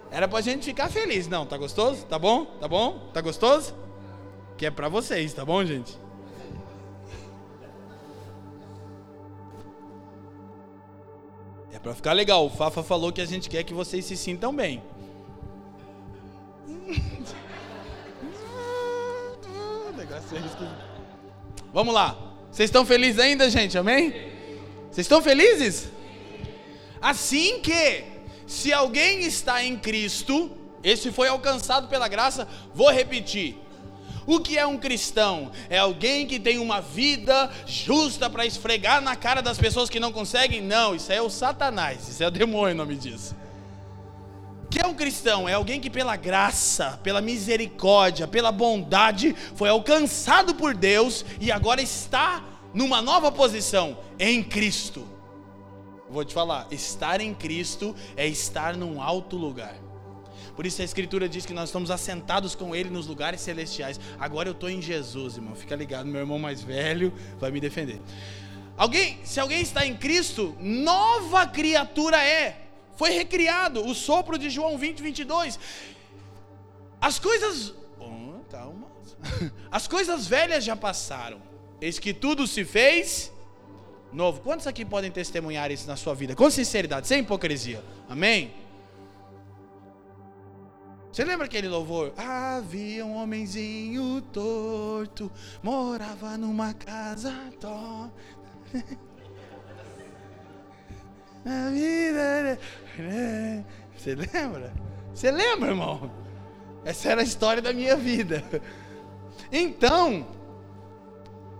Era 0.09 0.27
pra 0.27 0.39
gente 0.39 0.63
ficar 0.63 0.89
feliz. 0.89 1.27
Não, 1.27 1.45
tá 1.45 1.57
gostoso? 1.57 2.05
Tá 2.05 2.17
bom? 2.17 2.45
Tá 2.45 2.67
bom? 2.67 3.09
Tá 3.13 3.19
gostoso? 3.19 3.75
Que 4.57 4.67
é 4.67 4.71
para 4.71 4.87
vocês, 4.87 5.33
tá 5.33 5.43
bom, 5.43 5.63
gente? 5.65 6.04
Para 11.85 11.93
ficar 11.93 12.13
legal. 12.13 12.47
O 12.47 12.49
Fafa 12.49 12.81
falou 12.81 13.13
que 13.13 13.21
a 13.21 13.27
gente 13.27 13.47
quer 13.47 13.63
que 13.63 13.71
vocês 13.71 14.03
se 14.05 14.17
sintam 14.17 14.51
bem. 14.51 14.81
Vamos 21.71 21.93
lá. 21.93 22.17
Vocês 22.49 22.69
estão 22.69 22.87
felizes 22.87 23.19
ainda, 23.19 23.47
gente? 23.51 23.77
Amém? 23.77 24.09
Vocês 24.89 25.05
estão 25.05 25.21
felizes? 25.21 25.89
Assim 26.99 27.59
que, 27.59 28.03
se 28.47 28.73
alguém 28.73 29.19
está 29.19 29.63
em 29.63 29.77
Cristo, 29.77 30.49
esse 30.83 31.11
foi 31.11 31.27
alcançado 31.27 31.87
pela 31.87 32.07
graça, 32.07 32.47
vou 32.73 32.89
repetir 32.89 33.59
o 34.27 34.39
que 34.39 34.57
é 34.57 34.65
um 34.65 34.77
cristão? 34.77 35.51
É 35.69 35.77
alguém 35.77 36.25
que 36.25 36.39
tem 36.39 36.57
uma 36.57 36.81
vida 36.81 37.49
justa 37.65 38.29
para 38.29 38.45
esfregar 38.45 39.01
na 39.01 39.15
cara 39.15 39.41
das 39.41 39.57
pessoas 39.57 39.89
que 39.89 39.99
não 39.99 40.11
conseguem? 40.11 40.61
Não, 40.61 40.95
isso 40.95 41.11
é 41.11 41.21
o 41.21 41.29
Satanás, 41.29 42.07
isso 42.07 42.23
é 42.23 42.27
o 42.27 42.31
demônio 42.31 42.73
o 42.73 42.77
nome 42.77 42.95
disso. 42.95 43.35
O 44.63 44.67
que 44.67 44.81
é 44.81 44.87
um 44.87 44.95
cristão? 44.95 45.47
É 45.47 45.53
alguém 45.53 45.79
que 45.79 45.89
pela 45.89 46.15
graça, 46.15 46.99
pela 47.03 47.21
misericórdia, 47.21 48.27
pela 48.27 48.51
bondade 48.51 49.35
foi 49.55 49.69
alcançado 49.69 50.55
por 50.55 50.73
Deus 50.73 51.23
e 51.39 51.51
agora 51.51 51.81
está 51.81 52.43
numa 52.73 53.01
nova 53.01 53.31
posição 53.31 53.97
em 54.19 54.43
Cristo. 54.43 55.07
Vou 56.09 56.25
te 56.25 56.33
falar, 56.33 56.67
estar 56.71 57.21
em 57.21 57.33
Cristo 57.33 57.95
é 58.17 58.27
estar 58.27 58.75
num 58.75 59.01
alto 59.01 59.37
lugar. 59.37 59.84
Por 60.55 60.65
isso 60.65 60.81
a 60.81 60.85
Escritura 60.85 61.27
diz 61.27 61.45
que 61.45 61.53
nós 61.53 61.69
estamos 61.69 61.91
assentados 61.91 62.55
com 62.55 62.75
Ele 62.75 62.89
nos 62.89 63.07
lugares 63.07 63.41
celestiais. 63.41 63.99
Agora 64.19 64.47
eu 64.47 64.53
estou 64.53 64.69
em 64.69 64.81
Jesus, 64.81 65.35
irmão. 65.35 65.55
Fica 65.55 65.75
ligado, 65.75 66.07
meu 66.07 66.21
irmão 66.21 66.39
mais 66.39 66.63
velho 66.63 67.13
vai 67.39 67.51
me 67.51 67.59
defender. 67.59 68.01
Alguém, 68.77 69.19
se 69.23 69.39
alguém 69.39 69.61
está 69.61 69.85
em 69.85 69.95
Cristo, 69.95 70.55
nova 70.59 71.45
criatura 71.47 72.21
é. 72.23 72.61
Foi 72.95 73.09
recriado 73.09 73.85
o 73.85 73.93
sopro 73.93 74.37
de 74.37 74.49
João 74.49 74.77
20, 74.77 75.01
22. 75.01 75.59
As 77.01 77.19
coisas. 77.19 77.73
Oh, 77.99 78.39
calma. 78.49 78.87
As 79.69 79.87
coisas 79.87 80.27
velhas 80.27 80.63
já 80.63 80.75
passaram. 80.75 81.41
Eis 81.81 81.99
que 81.99 82.13
tudo 82.13 82.47
se 82.47 82.63
fez 82.63 83.31
novo. 84.11 84.39
Quantos 84.41 84.65
aqui 84.67 84.85
podem 84.85 85.11
testemunhar 85.11 85.71
isso 85.71 85.87
na 85.87 85.97
sua 85.97 86.15
vida? 86.15 86.35
Com 86.35 86.49
sinceridade, 86.49 87.07
sem 87.07 87.19
hipocrisia. 87.19 87.83
Amém? 88.09 88.64
Você 91.15 91.23
lembra 91.23 91.45
aquele 91.45 91.69
louvor? 91.69 92.11
Havia 92.17 93.05
um 93.05 93.15
homenzinho 93.15 94.21
torto, 94.33 95.31
morava 95.63 96.37
numa 96.37 96.73
casa 96.73 97.33
torta. 97.57 98.11
A 101.45 101.69
vida. 101.69 102.59
Você 103.95 104.13
lembra? 104.13 104.73
Você 105.13 105.31
lembra, 105.31 105.69
irmão? 105.69 106.11
Essa 106.83 107.11
era 107.11 107.21
a 107.21 107.23
história 107.23 107.61
da 107.61 107.71
minha 107.71 107.95
vida. 107.95 108.43
Então, 109.49 110.27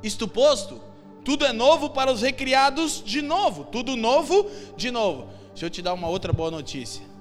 isto 0.04 0.28
posto, 0.28 0.82
tudo 1.24 1.46
é 1.46 1.54
novo 1.54 1.92
para 1.92 2.12
os 2.12 2.22
recriados 2.22 3.02
de 3.02 3.22
novo. 3.22 3.64
Tudo 3.64 3.96
novo 3.96 4.52
de 4.76 4.92
novo. 4.92 5.30
Deixa 5.52 5.68
eu 5.68 5.70
te 5.70 5.82
dar 5.82 5.94
uma 5.94 6.10
outra 6.10 6.34
boa 6.34 6.52
notícia. 6.52 7.15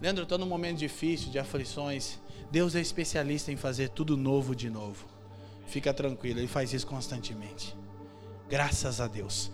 Leandro, 0.00 0.24
estou 0.24 0.36
num 0.36 0.46
momento 0.46 0.78
difícil, 0.78 1.30
de 1.30 1.38
aflições. 1.38 2.18
Deus 2.50 2.74
é 2.74 2.80
especialista 2.80 3.50
em 3.50 3.56
fazer 3.56 3.88
tudo 3.88 4.16
novo 4.16 4.54
de 4.54 4.68
novo. 4.68 5.06
Fica 5.66 5.92
tranquilo, 5.92 6.40
Ele 6.40 6.46
faz 6.46 6.72
isso 6.72 6.86
constantemente. 6.86 7.74
Graças 8.48 9.00
a 9.00 9.08
Deus. 9.08 9.50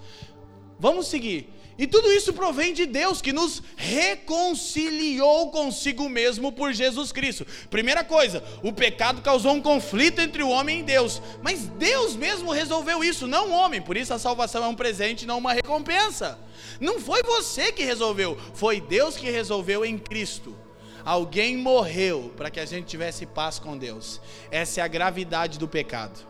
Vamos 0.82 1.06
seguir. 1.06 1.48
E 1.78 1.86
tudo 1.86 2.10
isso 2.10 2.32
provém 2.32 2.74
de 2.74 2.86
Deus 2.86 3.22
que 3.22 3.32
nos 3.32 3.62
reconciliou 3.76 5.52
consigo 5.52 6.08
mesmo 6.08 6.50
por 6.50 6.72
Jesus 6.72 7.12
Cristo. 7.12 7.46
Primeira 7.70 8.02
coisa, 8.02 8.42
o 8.64 8.72
pecado 8.72 9.22
causou 9.22 9.52
um 9.52 9.62
conflito 9.62 10.20
entre 10.20 10.42
o 10.42 10.48
homem 10.48 10.80
e 10.80 10.82
Deus, 10.82 11.22
mas 11.40 11.68
Deus 11.68 12.16
mesmo 12.16 12.50
resolveu 12.50 13.04
isso, 13.04 13.28
não 13.28 13.50
o 13.50 13.52
homem. 13.52 13.80
Por 13.80 13.96
isso 13.96 14.12
a 14.12 14.18
salvação 14.18 14.64
é 14.64 14.66
um 14.66 14.74
presente, 14.74 15.24
não 15.24 15.38
uma 15.38 15.52
recompensa. 15.52 16.36
Não 16.80 16.98
foi 16.98 17.22
você 17.22 17.70
que 17.70 17.84
resolveu, 17.84 18.36
foi 18.52 18.80
Deus 18.80 19.16
que 19.16 19.30
resolveu 19.30 19.84
em 19.84 19.96
Cristo. 19.96 20.56
Alguém 21.04 21.56
morreu 21.56 22.32
para 22.36 22.50
que 22.50 22.58
a 22.58 22.66
gente 22.66 22.86
tivesse 22.86 23.24
paz 23.24 23.60
com 23.60 23.78
Deus. 23.78 24.20
Essa 24.50 24.80
é 24.80 24.82
a 24.82 24.88
gravidade 24.88 25.60
do 25.60 25.68
pecado. 25.68 26.26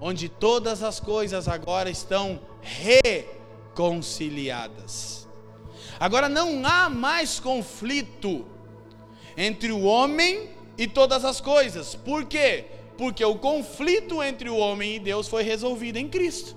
onde 0.01 0.29
todas 0.29 0.83
as 0.83 0.99
coisas 0.99 1.47
agora 1.47 1.89
estão 1.89 2.41
re 2.61 3.36
reconciliadas. 3.77 5.29
Agora 6.01 6.29
não 6.31 6.67
há 6.67 6.89
mais 6.89 7.39
conflito 7.39 8.47
entre 9.37 9.71
o 9.71 9.83
homem 9.83 10.49
e 10.79 10.87
todas 10.87 11.25
as 11.27 11.41
coisas. 11.43 11.95
Por 11.95 12.25
quê? 12.25 12.65
Porque 12.97 13.23
o 13.23 13.37
conflito 13.37 14.23
entre 14.23 14.49
o 14.49 14.57
homem 14.57 14.97
e 14.97 14.99
Deus 14.99 15.29
foi 15.29 15.43
resolvido 15.43 15.99
em 15.99 16.09
Cristo. 16.09 16.57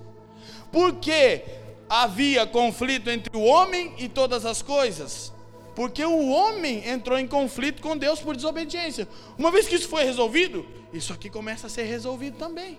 Porque 0.72 1.44
havia 1.90 2.48
conflito 2.48 3.10
entre 3.10 3.36
o 3.36 3.42
homem 3.42 3.94
e 3.98 4.08
todas 4.08 4.46
as 4.46 4.62
coisas? 4.62 5.34
Porque 5.76 6.04
o 6.04 6.30
homem 6.30 6.88
entrou 6.88 7.20
em 7.20 7.28
conflito 7.28 7.82
com 7.82 7.98
Deus 7.98 8.22
por 8.22 8.36
desobediência. 8.36 9.08
Uma 9.38 9.52
vez 9.52 9.68
que 9.68 9.76
isso 9.76 9.90
foi 9.90 10.04
resolvido, 10.04 10.66
isso 10.94 11.12
aqui 11.12 11.30
começa 11.30 11.68
a 11.68 11.70
ser 11.70 11.84
resolvido 11.84 12.38
também. 12.38 12.78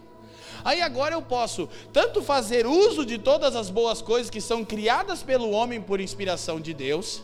Aí 0.64 0.82
agora 0.82 1.14
eu 1.14 1.22
posso 1.22 1.68
tanto 1.92 2.22
fazer 2.22 2.66
uso 2.66 3.04
de 3.04 3.18
todas 3.18 3.56
as 3.56 3.70
boas 3.70 4.02
coisas 4.02 4.30
que 4.30 4.40
são 4.40 4.64
criadas 4.64 5.22
pelo 5.22 5.50
homem 5.50 5.80
por 5.80 6.00
inspiração 6.00 6.60
de 6.60 6.74
Deus. 6.74 7.22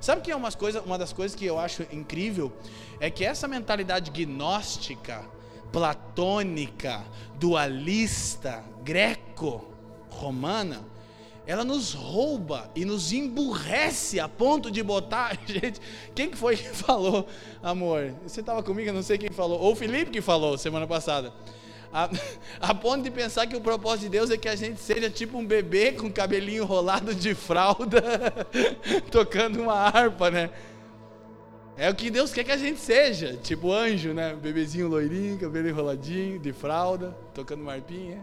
Sabe 0.00 0.20
que 0.20 0.30
é 0.30 0.36
uma, 0.36 0.52
coisa, 0.52 0.82
uma 0.82 0.98
das 0.98 1.12
coisas 1.12 1.34
que 1.34 1.46
eu 1.46 1.58
acho 1.58 1.86
incrível? 1.90 2.52
É 3.00 3.10
que 3.10 3.24
essa 3.24 3.48
mentalidade 3.48 4.10
gnóstica, 4.10 5.24
platônica, 5.72 7.02
dualista, 7.38 8.62
greco-romana, 8.82 10.84
ela 11.46 11.64
nos 11.64 11.92
rouba 11.92 12.70
e 12.74 12.84
nos 12.84 13.12
emburrece 13.12 14.18
a 14.18 14.28
ponto 14.28 14.70
de 14.70 14.82
botar. 14.82 15.38
Gente, 15.46 15.80
quem 16.14 16.30
que 16.30 16.36
foi 16.36 16.56
que 16.56 16.68
falou, 16.68 17.26
amor? 17.62 18.14
Você 18.26 18.40
estava 18.40 18.62
comigo, 18.62 18.88
eu 18.88 18.94
não 18.94 19.02
sei 19.02 19.18
quem 19.18 19.30
falou. 19.30 19.60
Ou 19.60 19.72
o 19.72 19.76
Felipe 19.76 20.10
que 20.10 20.20
falou 20.20 20.56
semana 20.56 20.86
passada. 20.86 21.32
A, 21.94 22.10
a, 22.60 22.74
ponto 22.74 23.04
de 23.04 23.10
pensar 23.12 23.46
que 23.46 23.54
o 23.54 23.60
propósito 23.60 24.02
de 24.02 24.08
Deus 24.08 24.28
é 24.28 24.36
que 24.36 24.48
a 24.48 24.56
gente 24.56 24.80
seja 24.80 25.08
tipo 25.08 25.38
um 25.38 25.46
bebê 25.46 25.92
com 25.92 26.10
cabelinho 26.10 26.64
enrolado 26.64 27.14
de 27.14 27.36
fralda, 27.36 28.02
tocando 29.12 29.62
uma 29.62 29.74
harpa, 29.74 30.28
né? 30.28 30.50
É 31.76 31.88
o 31.88 31.94
que 31.94 32.10
Deus 32.10 32.32
quer 32.32 32.42
que 32.42 32.50
a 32.50 32.56
gente 32.56 32.80
seja, 32.80 33.36
tipo 33.36 33.72
anjo, 33.72 34.12
né? 34.12 34.34
Bebezinho 34.34 34.88
loirinho, 34.88 35.38
cabelo 35.38 35.68
enroladinho, 35.68 36.40
de 36.40 36.52
fralda, 36.52 37.16
tocando 37.32 37.62
uma 37.62 37.74
harpinha. 37.74 38.20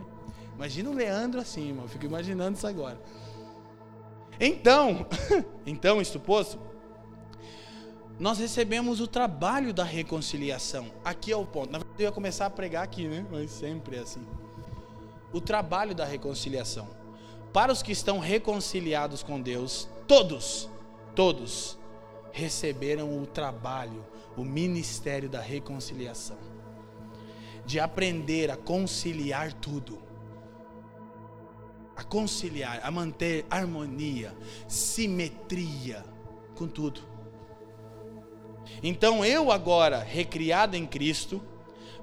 Imagina 0.56 0.90
o 0.90 0.94
Leandro 0.94 1.40
assim, 1.40 1.70
irmão. 1.70 1.88
Fico 1.88 2.06
imaginando 2.06 2.58
isso 2.58 2.68
agora. 2.68 3.00
Então, 4.38 5.06
então, 5.66 6.02
isto 6.02 6.20
posto, 6.20 6.60
nós 8.22 8.38
recebemos 8.38 9.02
o 9.02 9.08
trabalho 9.08 9.74
da 9.74 9.84
reconciliação. 9.84 10.92
Aqui 11.04 11.32
é 11.32 11.36
o 11.36 11.44
ponto. 11.44 11.72
Na 11.72 11.80
verdade, 11.80 12.04
eu 12.04 12.06
ia 12.06 12.12
começar 12.12 12.46
a 12.46 12.52
pregar 12.52 12.84
aqui, 12.84 13.08
né? 13.08 13.26
Mas 13.32 13.50
sempre 13.50 13.96
é 13.96 14.02
assim. 14.02 14.24
O 15.34 15.42
trabalho 15.42 15.96
da 15.96 16.06
reconciliação. 16.06 16.88
Para 17.52 17.74
os 17.74 17.82
que 17.82 17.92
estão 17.92 18.20
reconciliados 18.20 19.24
com 19.24 19.42
Deus, 19.42 19.90
todos, 20.08 20.70
todos 21.16 21.80
receberam 22.32 23.20
o 23.20 23.26
trabalho, 23.26 24.06
o 24.38 24.44
ministério 24.44 25.28
da 25.28 25.42
reconciliação. 25.42 26.38
De 27.66 27.80
aprender 27.80 28.52
a 28.52 28.56
conciliar 28.56 29.52
tudo 29.52 30.00
a 31.94 32.04
conciliar, 32.04 32.80
a 32.84 32.90
manter 32.90 33.46
harmonia, 33.48 34.36
simetria 34.68 36.04
com 36.56 36.68
tudo. 36.68 37.11
Então 38.84 39.24
eu 39.26 39.52
agora, 39.52 40.00
recriado 40.00 40.76
em 40.76 40.86
Cristo, 40.86 41.42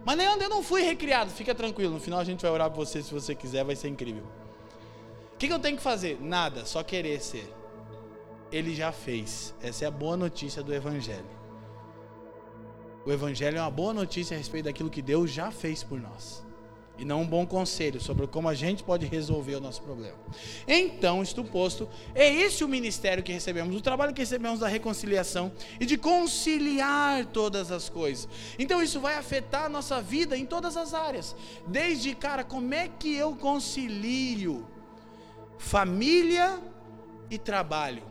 mas 0.05 0.17
Leandro, 0.17 0.45
eu 0.45 0.51
não 0.51 0.63
fui 0.63 0.83
recriado, 0.83 1.31
fica 1.31 1.55
tranquilo, 1.55 1.95
no 1.95 2.01
final 2.01 2.21
a 2.21 2.25
gente 2.25 2.43
vai 2.43 2.51
orar 2.51 2.71
por 2.71 2.87
você 2.87 3.03
se 3.03 3.13
você 3.13 3.35
quiser, 3.35 3.65
vai 3.65 3.77
ser 3.77 3.89
incrível. 3.89 4.25
O 5.35 5.39
que, 5.39 5.47
que 5.47 5.53
eu 5.53 5.59
tenho 5.59 5.77
que 5.77 5.83
fazer? 5.83 6.19
Nada, 6.21 6.65
só 6.65 6.83
querer 6.83 7.21
ser. 7.21 7.53
Ele 8.51 8.75
já 8.75 8.91
fez. 8.91 9.55
Essa 9.63 9.85
é 9.85 9.89
a 9.89 9.91
boa 9.91 10.17
notícia 10.17 10.63
do 10.63 10.75
Evangelho. 10.75 11.39
O 13.05 13.13
Evangelho 13.13 13.59
é 13.59 13.61
uma 13.61 13.71
boa 13.71 13.93
notícia 13.93 14.35
a 14.35 14.39
respeito 14.39 14.65
daquilo 14.65 14.91
que 14.91 15.03
Deus 15.03 15.31
já 15.31 15.51
fez 15.51 15.83
por 15.85 16.01
nós 16.01 16.48
e 16.99 17.05
não 17.05 17.23
um 17.23 17.27
bom 17.27 17.47
conselho 17.47 18.01
sobre 18.01 18.27
como 18.27 18.49
a 18.49 18.55
gente 18.55 18.83
pode 18.83 19.07
resolver 19.07 19.55
o 19.55 19.61
nosso 19.61 19.81
problema. 19.83 20.17
Então, 20.67 21.23
isto 21.23 21.45
posto, 21.45 21.89
é 22.15 22.29
esse 22.29 22.65
o 22.65 22.69
ministério 22.69 23.23
que 23.23 23.33
recebemos, 23.33 23.75
o 23.77 23.81
trabalho 23.81 24.13
que 24.13 24.21
recebemos 24.21 24.59
da 24.59 24.67
reconciliação 24.67 25.53
e 25.79 25.87
de 25.87 25.97
conciliar 25.97 27.25
todas 27.27 27.71
as 27.71 27.89
coisas. 27.89 28.29
Então, 28.59 28.83
isso 28.83 28.99
vai 28.99 29.15
afetar 29.15 29.67
a 29.67 29.69
nossa 29.69 30.03
vida 30.03 30.37
em 30.37 30.45
todas 30.45 30.77
as 30.77 30.93
áreas. 30.93 31.37
Desde, 31.67 32.15
cara, 32.17 32.43
como 32.43 32.75
é 32.75 32.89
que 32.89 33.15
eu 33.15 33.37
concilio 33.37 34.67
família 35.57 36.61
e 37.31 37.39
trabalho? 37.39 38.03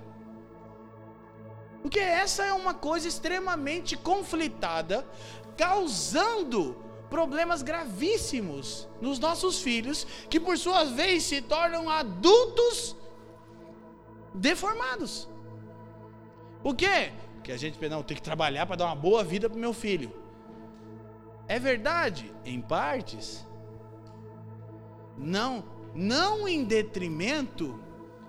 Porque 1.82 2.00
essa 2.00 2.46
é 2.46 2.54
uma 2.54 2.74
coisa 2.74 3.08
extremamente 3.08 3.98
conflitada, 3.98 5.06
causando 5.58 6.87
problemas 7.10 7.62
gravíssimos 7.62 8.88
nos 9.02 9.20
nossos 9.20 9.62
filhos, 9.62 10.06
que 10.30 10.40
por 10.40 10.58
sua 10.58 10.84
vez 10.84 11.24
se 11.24 11.42
tornam 11.42 11.90
adultos 11.90 12.96
deformados. 14.34 15.28
Por 16.62 16.76
quê? 16.76 17.12
Porque 17.36 17.52
a 17.52 17.58
gente 17.58 17.80
não 17.88 18.04
tem 18.04 18.16
que 18.16 18.24
trabalhar 18.24 18.66
para 18.66 18.76
dar 18.76 18.86
uma 18.86 18.96
boa 18.96 19.24
vida 19.24 19.50
para 19.50 19.58
meu 19.58 19.74
filho. 19.74 20.12
É 21.48 21.58
verdade, 21.58 22.34
em 22.44 22.60
partes. 22.62 23.46
Não, 25.18 25.64
não 25.96 26.48
em 26.48 26.64
detrimento 26.64 27.80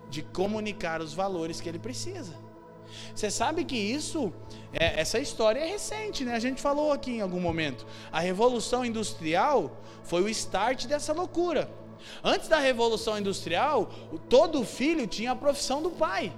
de 0.09 0.23
comunicar 0.23 1.01
os 1.01 1.13
valores 1.13 1.61
que 1.61 1.69
ele 1.69 1.79
precisa. 1.79 2.48
Você 3.15 3.31
sabe 3.31 3.65
que 3.65 3.77
isso, 3.77 4.33
é, 4.73 5.01
essa 5.01 5.19
história 5.19 5.61
é 5.61 5.67
recente, 5.67 6.25
né? 6.25 6.35
A 6.35 6.39
gente 6.39 6.61
falou 6.61 6.93
aqui 6.93 7.13
em 7.13 7.21
algum 7.21 7.41
momento. 7.41 7.87
A 8.13 8.21
Revolução 8.21 8.85
Industrial 8.85 9.71
foi 10.05 10.23
o 10.23 10.29
start 10.29 10.87
dessa 10.87 11.13
loucura. 11.13 11.71
Antes 12.23 12.49
da 12.49 12.59
Revolução 12.59 13.19
Industrial, 13.19 13.91
todo 14.29 14.65
filho 14.65 15.07
tinha 15.07 15.33
a 15.33 15.37
profissão 15.37 15.83
do 15.83 15.91
pai. 15.91 16.33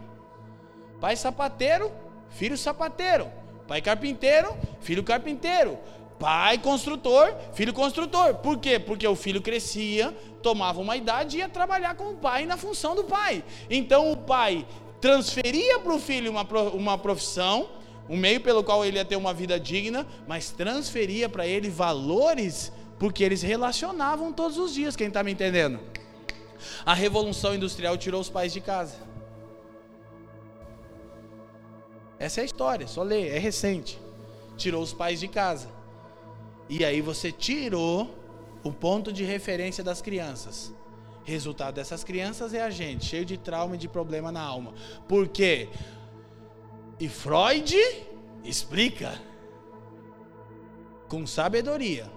Pai 1.01 1.17
sapateiro, 1.17 1.91
filho 2.31 2.57
sapateiro. 2.57 3.31
Pai 3.67 3.81
carpinteiro, 3.81 4.57
filho 4.81 5.03
carpinteiro. 5.03 5.79
Pai 6.19 6.59
construtor, 6.59 7.35
filho 7.55 7.73
construtor. 7.73 8.35
Por 8.35 8.59
quê? 8.59 8.79
Porque 8.79 9.09
o 9.09 9.17
filho 9.17 9.41
crescia, 9.41 10.15
tomava 10.43 10.81
uma 10.81 10.97
idade 10.97 11.37
e 11.37 11.41
ia 11.41 11.49
trabalhar 11.49 11.95
com 11.95 12.11
o 12.11 12.17
pai 12.17 12.45
na 12.45 12.59
função 12.59 12.95
do 12.95 13.05
pai. 13.05 13.43
Então 13.71 14.13
o 14.13 14.17
pai 14.17 14.67
transferia 15.01 15.79
para 15.79 15.95
o 15.95 15.99
filho 15.99 16.31
uma, 16.31 16.43
uma 16.73 16.99
profissão, 16.99 17.69
um 18.09 18.17
meio 18.17 18.41
pelo 18.41 18.63
qual 18.63 18.85
ele 18.85 18.97
ia 18.97 19.05
ter 19.05 19.17
uma 19.17 19.33
vida 19.33 19.59
digna, 19.59 20.07
mas 20.27 20.51
transferia 20.51 21.29
para 21.29 21.47
ele 21.47 21.71
valores, 21.71 22.73
porque 22.99 23.25
eles 23.25 23.41
relacionavam 23.43 24.33
todos 24.33 24.59
os 24.59 24.75
dias. 24.75 24.97
Quem 24.97 25.09
está 25.09 25.23
me 25.23 25.33
entendendo? 25.33 25.81
A 26.85 26.93
revolução 26.93 27.55
industrial 27.55 27.97
tirou 27.97 28.21
os 28.21 28.29
pais 28.29 28.53
de 28.53 28.61
casa. 28.61 28.97
Essa 32.19 32.41
é 32.41 32.43
a 32.43 32.45
história, 32.45 32.87
só 32.87 33.03
ler, 33.03 33.29
é 33.29 33.39
recente. 33.39 33.99
Tirou 34.57 34.83
os 34.83 34.93
pais 34.93 35.21
de 35.21 35.29
casa. 35.29 35.69
E 36.69 36.85
aí 36.85 37.01
você 37.01 37.33
tirou 37.33 38.15
o 38.63 38.71
ponto 38.71 39.11
de 39.11 39.25
referência 39.25 39.83
das 39.83 40.03
crianças. 40.03 40.75
Resultado 41.25 41.75
dessas 41.75 42.03
crianças 42.03 42.55
é 42.55 42.63
a 42.63 42.71
gente, 42.71 43.05
cheio 43.05 43.25
de 43.25 43.37
trauma 43.37 43.75
e 43.75 43.79
de 43.79 43.89
problema 43.89 44.33
na 44.33 44.41
alma. 44.41 44.73
Por 45.07 45.29
quê? 45.29 45.69
E 46.99 47.09
Freud 47.09 47.77
explica 48.43 49.21
com 51.09 51.27
sabedoria, 51.27 52.11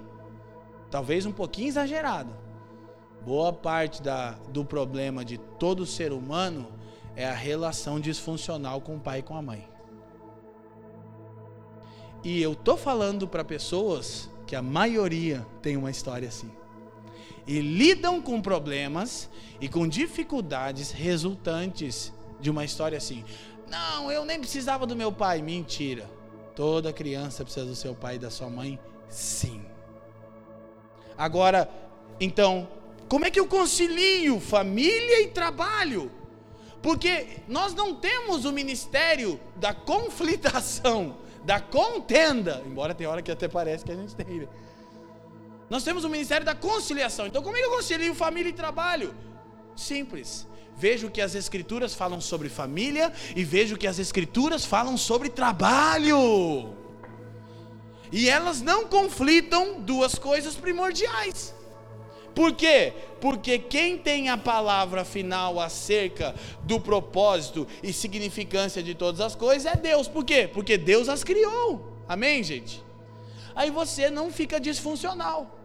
talvez 0.89 1.25
um 1.25 1.31
pouquinho 1.31 1.67
exagerado. 1.67 2.33
Boa 3.25 3.51
parte 3.51 4.01
da, 4.01 4.31
do 4.49 4.65
problema 4.65 5.23
de 5.23 5.37
todo 5.37 5.85
ser 5.85 6.11
humano 6.11 6.67
é 7.15 7.25
a 7.25 7.33
relação 7.33 7.99
disfuncional 7.99 8.81
com 8.81 8.95
o 8.95 8.99
pai 8.99 9.19
e 9.19 9.23
com 9.23 9.35
a 9.35 9.41
mãe. 9.41 9.67
E 12.23 12.41
eu 12.41 12.55
tô 12.55 12.77
falando 12.77 13.27
para 13.27 13.43
pessoas 13.43 14.29
que 14.47 14.55
a 14.55 14.61
maioria 14.61 15.45
tem 15.61 15.75
uma 15.75 15.91
história 15.91 16.27
assim 16.27 16.51
e 17.45 17.59
lidam 17.59 18.21
com 18.21 18.41
problemas 18.41 19.29
e 19.59 19.67
com 19.67 19.87
dificuldades 19.87 20.91
resultantes 20.91 22.13
de 22.39 22.49
uma 22.49 22.63
história 22.63 22.97
assim. 22.97 23.23
Não, 23.69 24.11
eu 24.11 24.25
nem 24.25 24.39
precisava 24.39 24.85
do 24.85 24.95
meu 24.95 25.11
pai. 25.11 25.41
Mentira. 25.41 26.09
Toda 26.55 26.93
criança 26.93 27.43
precisa 27.43 27.65
do 27.65 27.75
seu 27.75 27.95
pai 27.95 28.15
e 28.15 28.19
da 28.19 28.29
sua 28.29 28.49
mãe, 28.49 28.79
sim. 29.09 29.65
Agora, 31.17 31.69
então, 32.19 32.67
como 33.09 33.25
é 33.25 33.31
que 33.31 33.39
eu 33.39 33.47
concilio 33.47 34.39
família 34.39 35.21
e 35.21 35.27
trabalho? 35.27 36.11
Porque 36.81 37.39
nós 37.47 37.73
não 37.73 37.95
temos 37.95 38.45
o 38.45 38.51
ministério 38.51 39.39
da 39.55 39.73
conflitação, 39.73 41.17
da 41.43 41.59
contenda, 41.59 42.61
embora 42.65 42.93
tem 42.93 43.07
hora 43.07 43.21
que 43.21 43.31
até 43.31 43.47
parece 43.47 43.83
que 43.85 43.91
a 43.91 43.95
gente 43.95 44.15
tem. 44.15 44.47
Nós 45.73 45.83
temos 45.83 46.03
o 46.03 46.09
ministério 46.09 46.45
da 46.45 46.53
conciliação. 46.53 47.25
Então, 47.25 47.41
como 47.41 47.57
é 47.57 47.59
que 47.59 47.65
eu 47.65 47.71
concilio 47.71 48.13
família 48.13 48.51
e 48.51 48.53
trabalho? 48.53 49.15
Simples. 49.75 50.47
Vejo 50.77 51.09
que 51.09 51.19
as 51.19 51.33
escrituras 51.33 51.95
falam 51.95 52.21
sobre 52.21 52.47
família 52.47 53.11
e 53.35 53.43
vejo 53.43 53.75
que 53.75 53.87
as 53.87 53.97
escrituras 53.97 54.63
falam 54.63 54.95
sobre 54.97 55.29
trabalho. 55.29 56.75
E 58.11 58.29
elas 58.29 58.61
não 58.61 58.85
conflitam 58.85 59.81
duas 59.81 60.13
coisas 60.13 60.55
primordiais. 60.55 61.55
Por 62.35 62.53
quê? 62.53 62.93
Porque 63.19 63.57
quem 63.57 63.97
tem 63.97 64.29
a 64.29 64.37
palavra 64.37 65.03
final 65.03 65.59
acerca 65.59 66.35
do 66.61 66.79
propósito 66.79 67.67
e 67.81 67.91
significância 67.91 68.83
de 68.83 68.93
todas 68.93 69.19
as 69.19 69.33
coisas 69.33 69.65
é 69.65 69.75
Deus. 69.75 70.07
Por 70.07 70.23
quê? 70.23 70.47
Porque 70.47 70.77
Deus 70.77 71.09
as 71.09 71.23
criou. 71.23 71.97
Amém, 72.07 72.43
gente? 72.43 72.83
Aí 73.55 73.71
você 73.71 74.11
não 74.11 74.31
fica 74.31 74.59
disfuncional. 74.59 75.62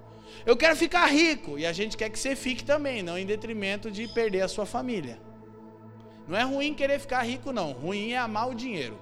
Eu 0.49 0.57
quero 0.57 0.75
ficar 0.75 1.05
rico 1.09 1.59
e 1.59 1.67
a 1.67 1.75
gente 1.75 1.95
quer 1.95 2.09
que 2.09 2.19
você 2.19 2.35
fique 2.35 2.65
também, 2.65 3.03
não 3.03 3.19
em 3.19 3.27
detrimento 3.27 3.91
de 3.91 4.09
perder 4.09 4.41
a 4.41 4.49
sua 4.49 4.65
família. 4.65 5.21
Não 6.27 6.39
é 6.39 6.43
ruim 6.43 6.73
querer 6.73 6.99
ficar 6.99 7.23
rico, 7.23 7.53
não. 7.53 7.73
Ruim 7.73 8.13
é 8.13 8.17
amar 8.17 8.49
o 8.49 8.55
dinheiro. 8.55 8.99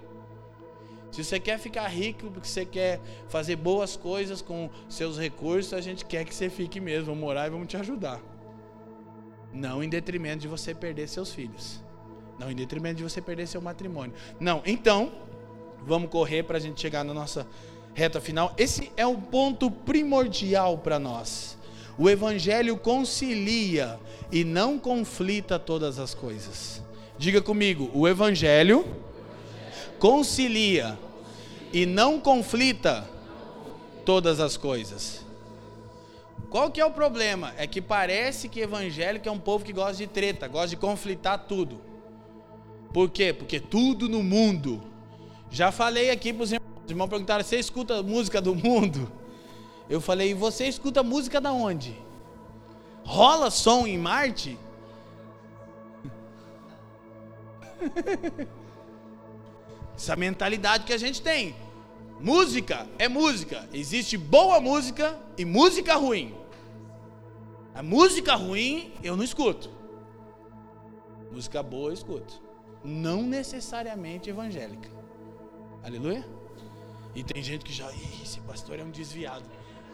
Se 1.12 1.22
você 1.22 1.38
quer 1.38 1.56
ficar 1.60 1.86
rico, 1.86 2.32
porque 2.32 2.48
você 2.48 2.64
quer 2.64 3.00
fazer 3.28 3.54
boas 3.54 3.94
coisas 3.96 4.42
com 4.42 4.68
seus 4.88 5.20
recursos, 5.20 5.72
a 5.72 5.80
gente 5.80 6.04
quer 6.04 6.24
que 6.24 6.34
você 6.34 6.50
fique 6.50 6.80
mesmo, 6.80 7.06
vamos 7.06 7.20
morar 7.20 7.46
e 7.46 7.50
vamos 7.50 7.68
te 7.68 7.76
ajudar. 7.76 8.20
Não 9.52 9.84
em 9.84 9.88
detrimento 9.88 10.40
de 10.40 10.48
você 10.48 10.74
perder 10.74 11.08
seus 11.08 11.32
filhos. 11.32 11.80
Não 12.40 12.50
em 12.50 12.56
detrimento 12.56 12.96
de 12.96 13.04
você 13.04 13.22
perder 13.22 13.46
seu 13.46 13.60
matrimônio. 13.60 14.16
Não, 14.40 14.64
então, 14.66 15.12
vamos 15.80 16.10
correr 16.10 16.42
para 16.42 16.56
a 16.56 16.60
gente 16.60 16.80
chegar 16.80 17.04
na 17.04 17.14
nossa 17.14 17.46
reta 17.96 18.20
final. 18.20 18.54
Esse 18.58 18.92
é 18.94 19.06
o 19.06 19.16
ponto 19.16 19.70
primordial 19.70 20.76
para 20.76 20.98
nós. 20.98 21.56
O 21.98 22.10
Evangelho 22.10 22.76
concilia 22.76 23.98
e 24.30 24.44
não 24.44 24.78
conflita 24.78 25.58
todas 25.58 25.98
as 25.98 26.14
coisas. 26.14 26.82
Diga 27.16 27.40
comigo, 27.40 27.90
o 27.94 28.06
Evangelho 28.06 28.86
concilia 29.98 30.98
e 31.72 31.86
não 31.86 32.20
conflita 32.20 33.08
todas 34.04 34.40
as 34.40 34.58
coisas. 34.58 35.24
Qual 36.50 36.70
que 36.70 36.80
é 36.80 36.84
o 36.84 36.90
problema? 36.90 37.54
É 37.56 37.66
que 37.66 37.80
parece 37.80 38.46
que 38.46 38.60
evangélico 38.60 39.26
é 39.26 39.32
um 39.32 39.38
povo 39.38 39.64
que 39.64 39.72
gosta 39.72 39.96
de 39.96 40.06
treta, 40.06 40.46
gosta 40.46 40.68
de 40.68 40.76
conflitar 40.76 41.46
tudo. 41.48 41.80
Por 42.92 43.08
quê? 43.10 43.32
Porque 43.32 43.58
tudo 43.58 44.06
no 44.06 44.22
mundo. 44.22 44.82
Já 45.50 45.72
falei 45.72 46.10
aqui 46.10 46.32
para 46.32 46.42
os 46.42 46.52
irmãos, 46.52 46.65
os 46.86 46.90
irmãos 46.90 47.08
perguntaram: 47.08 47.44
você 47.44 47.58
escuta 47.58 48.00
música 48.02 48.40
do 48.40 48.54
mundo? 48.54 49.10
Eu 49.90 50.00
falei: 50.00 50.32
você 50.34 50.66
escuta 50.66 51.02
música 51.02 51.40
da 51.40 51.52
onde? 51.52 52.00
Rola 53.04 53.50
som 53.50 53.86
em 53.86 53.98
Marte? 53.98 54.56
Essa 59.96 60.14
mentalidade 60.14 60.84
que 60.84 60.92
a 60.92 60.98
gente 60.98 61.20
tem. 61.20 61.56
Música 62.20 62.86
é 62.98 63.08
música. 63.08 63.68
Existe 63.72 64.16
boa 64.16 64.60
música 64.60 65.18
e 65.36 65.44
música 65.44 65.96
ruim. 65.96 66.34
A 67.74 67.82
música 67.82 68.36
ruim 68.36 68.92
eu 69.02 69.16
não 69.16 69.24
escuto. 69.24 69.70
Música 71.32 71.62
boa 71.62 71.90
eu 71.90 71.94
escuto. 71.94 72.40
Não 72.84 73.22
necessariamente 73.22 74.30
evangélica. 74.30 74.88
Aleluia? 75.82 76.35
E 77.16 77.24
tem 77.24 77.42
gente 77.42 77.64
que 77.64 77.72
já, 77.72 77.90
Ih, 77.90 78.22
esse 78.22 78.38
pastor 78.40 78.78
é 78.78 78.84
um 78.84 78.90
desviado. 78.90 79.42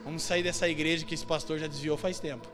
Vamos 0.02 0.24
sair 0.24 0.42
dessa 0.42 0.68
igreja 0.68 1.06
que 1.06 1.14
esse 1.14 1.24
pastor 1.24 1.56
já 1.56 1.68
desviou 1.68 1.96
faz 1.96 2.18
tempo. 2.18 2.48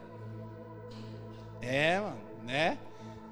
É, 1.63 1.99
mano, 1.99 2.21
né? 2.45 2.77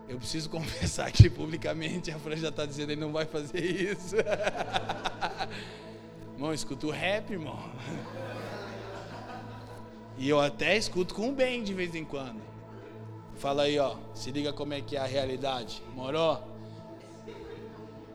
Eu 0.09 0.17
preciso 0.17 0.49
confessar 0.57 1.07
aqui 1.07 1.29
publicamente, 1.29 2.11
a 2.11 2.19
Fran 2.19 2.37
já 2.37 2.49
está 2.49 2.65
dizendo 2.65 2.93
ele 2.93 3.01
não 3.03 3.13
vai 3.13 3.27
fazer 3.27 3.63
isso. 3.63 4.17
irmão, 6.33 6.55
escuto 6.55 6.89
rap, 6.89 7.31
irmão. 7.31 7.71
E 10.17 10.27
eu 10.27 10.41
até 10.41 10.75
escuto 10.75 11.15
com 11.15 11.35
bem 11.35 11.63
de 11.63 11.75
vez 11.75 11.95
em 11.95 12.05
quando. 12.05 12.41
Fala 13.37 13.65
aí, 13.65 13.79
ó. 13.79 13.99
Se 14.15 14.31
liga 14.31 14.55
como 14.55 14.73
é 14.73 14.81
que 14.81 14.97
é 14.97 15.01
a 15.01 15.05
realidade. 15.05 15.83
Morou? 15.95 16.43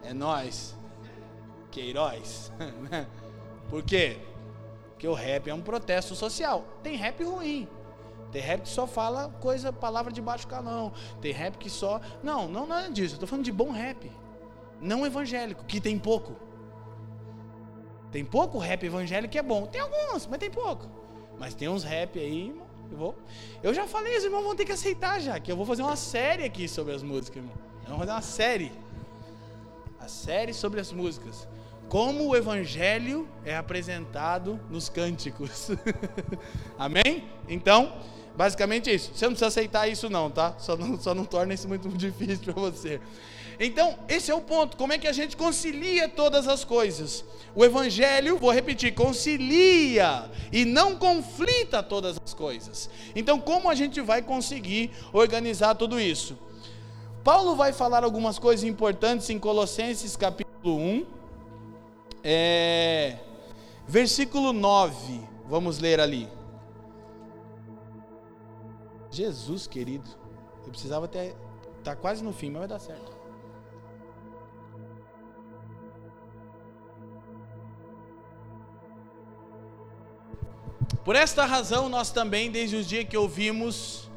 É 0.01 0.11
nós. 0.11 0.75
Queiroz. 1.71 2.51
Por 3.69 3.83
quê? 3.83 4.17
Porque 4.91 5.07
o 5.07 5.13
rap 5.13 5.49
é 5.49 5.53
um 5.53 5.61
protesto 5.61 6.13
social. 6.13 6.63
Tem 6.83 6.95
rap 6.95 7.23
ruim. 7.23 7.67
Tem 8.31 8.41
rap 8.41 8.61
que 8.61 8.69
só 8.69 8.85
fala 8.85 9.29
coisa, 9.41 9.73
palavra 9.73 10.11
de 10.11 10.21
baixo 10.21 10.47
calão. 10.47 10.93
Tem 11.19 11.31
rap 11.31 11.57
que 11.57 11.69
só. 11.69 11.99
Não, 12.21 12.47
não 12.47 12.67
nada 12.67 12.89
disso. 12.89 13.15
Eu 13.15 13.19
tô 13.19 13.27
falando 13.27 13.45
de 13.45 13.51
bom 13.51 13.71
rap. 13.71 14.11
Não 14.79 15.05
evangélico, 15.05 15.65
que 15.65 15.81
tem 15.81 15.97
pouco. 15.97 16.35
Tem 18.11 18.25
pouco 18.25 18.57
rap 18.57 18.83
evangélico 18.83 19.31
que 19.31 19.39
é 19.39 19.43
bom. 19.43 19.65
Tem 19.65 19.81
alguns, 19.81 20.27
mas 20.27 20.39
tem 20.39 20.51
pouco. 20.51 20.87
Mas 21.39 21.53
tem 21.53 21.67
uns 21.67 21.83
rap 21.83 22.19
aí, 22.19 22.55
eu 22.91 22.97
vou. 22.97 23.15
Eu 23.63 23.73
já 23.73 23.87
falei, 23.87 24.17
os 24.17 24.23
irmãos 24.23 24.43
vão 24.43 24.55
ter 24.55 24.65
que 24.65 24.71
aceitar 24.71 25.19
já, 25.19 25.39
que 25.39 25.51
eu 25.51 25.55
vou 25.55 25.65
fazer 25.65 25.81
uma 25.81 25.95
série 25.95 26.43
aqui 26.43 26.67
sobre 26.67 26.93
as 26.93 27.01
músicas, 27.01 27.37
irmão. 27.37 27.55
Vamos 27.83 27.99
fazer 27.99 28.11
uma 28.11 28.21
série. 28.21 28.71
A 29.99 30.07
série 30.07 30.53
sobre 30.53 30.79
as 30.79 30.91
músicas. 30.91 31.47
Como 31.91 32.29
o 32.29 32.35
evangelho 32.37 33.27
é 33.43 33.53
apresentado 33.53 34.57
nos 34.69 34.87
cânticos. 34.87 35.71
Amém? 36.79 37.25
Então, 37.49 37.91
Basicamente 38.33 38.89
é 38.89 38.93
isso. 38.93 39.11
Você 39.13 39.25
não 39.25 39.33
precisa 39.33 39.47
aceitar 39.47 39.89
isso 39.89 40.09
não, 40.09 40.31
tá? 40.31 40.55
Só 40.57 40.77
não, 40.77 40.97
só 40.97 41.13
não 41.13 41.25
torna 41.25 41.53
isso 41.53 41.67
muito 41.67 41.89
difícil 41.99 42.45
para 42.45 42.53
você. 42.53 43.01
Então, 43.59 43.99
esse 44.07 44.31
é 44.31 44.33
o 44.33 44.39
ponto. 44.39 44.77
Como 44.77 44.93
é 44.93 44.97
que 44.97 45.05
a 45.05 45.11
gente 45.11 45.35
concilia 45.35 46.07
todas 46.07 46.47
as 46.47 46.63
coisas? 46.63 47.25
O 47.53 47.65
Evangelho, 47.65 48.37
vou 48.37 48.51
repetir, 48.51 48.95
concilia 48.95 50.31
e 50.49 50.63
não 50.63 50.95
conflita 50.95 51.83
todas 51.83 52.17
as 52.23 52.33
coisas. 52.33 52.89
Então, 53.13 53.37
como 53.37 53.69
a 53.69 53.75
gente 53.75 53.99
vai 53.99 54.21
conseguir 54.21 54.91
organizar 55.11 55.75
tudo 55.75 55.99
isso? 55.99 56.37
Paulo 57.21 57.53
vai 57.57 57.73
falar 57.73 58.05
algumas 58.05 58.39
coisas 58.39 58.63
importantes 58.63 59.29
em 59.29 59.37
Colossenses 59.37 60.15
capítulo 60.15 60.77
1, 60.77 61.05
é, 62.23 63.17
versículo 63.87 64.53
9. 64.53 65.21
Vamos 65.47 65.79
ler 65.79 65.99
ali. 65.99 66.29
Jesus 69.09 69.67
querido, 69.67 70.07
eu 70.65 70.69
precisava 70.69 71.05
até 71.05 71.35
tá 71.83 71.95
quase 71.95 72.23
no 72.23 72.31
fim, 72.31 72.49
mas 72.49 72.59
vai 72.59 72.67
dar 72.67 72.79
certo. 72.79 73.21
Por 81.03 81.15
esta 81.15 81.45
razão, 81.45 81.89
nós 81.89 82.11
também, 82.11 82.51
desde 82.51 82.75
os 82.75 82.87
dias 82.87 83.05
que 83.05 83.17
ouvimos, 83.17 84.09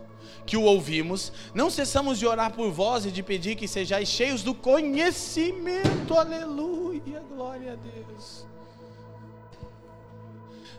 que 0.45 0.57
o 0.57 0.63
ouvimos, 0.63 1.33
não 1.55 1.71
cessamos 1.71 2.19
de 2.19 2.27
orar 2.27 2.53
por 2.53 2.71
vós 2.71 3.07
e 3.07 3.11
de 3.11 3.23
pedir 3.23 3.57
que 3.57 3.67
sejais 3.67 4.09
cheios 4.09 4.43
do 4.43 4.55
conhecimento, 4.55 6.15
aleluia, 6.15 6.84
glória 7.13 7.73
a 7.73 7.77
Deus 7.77 8.47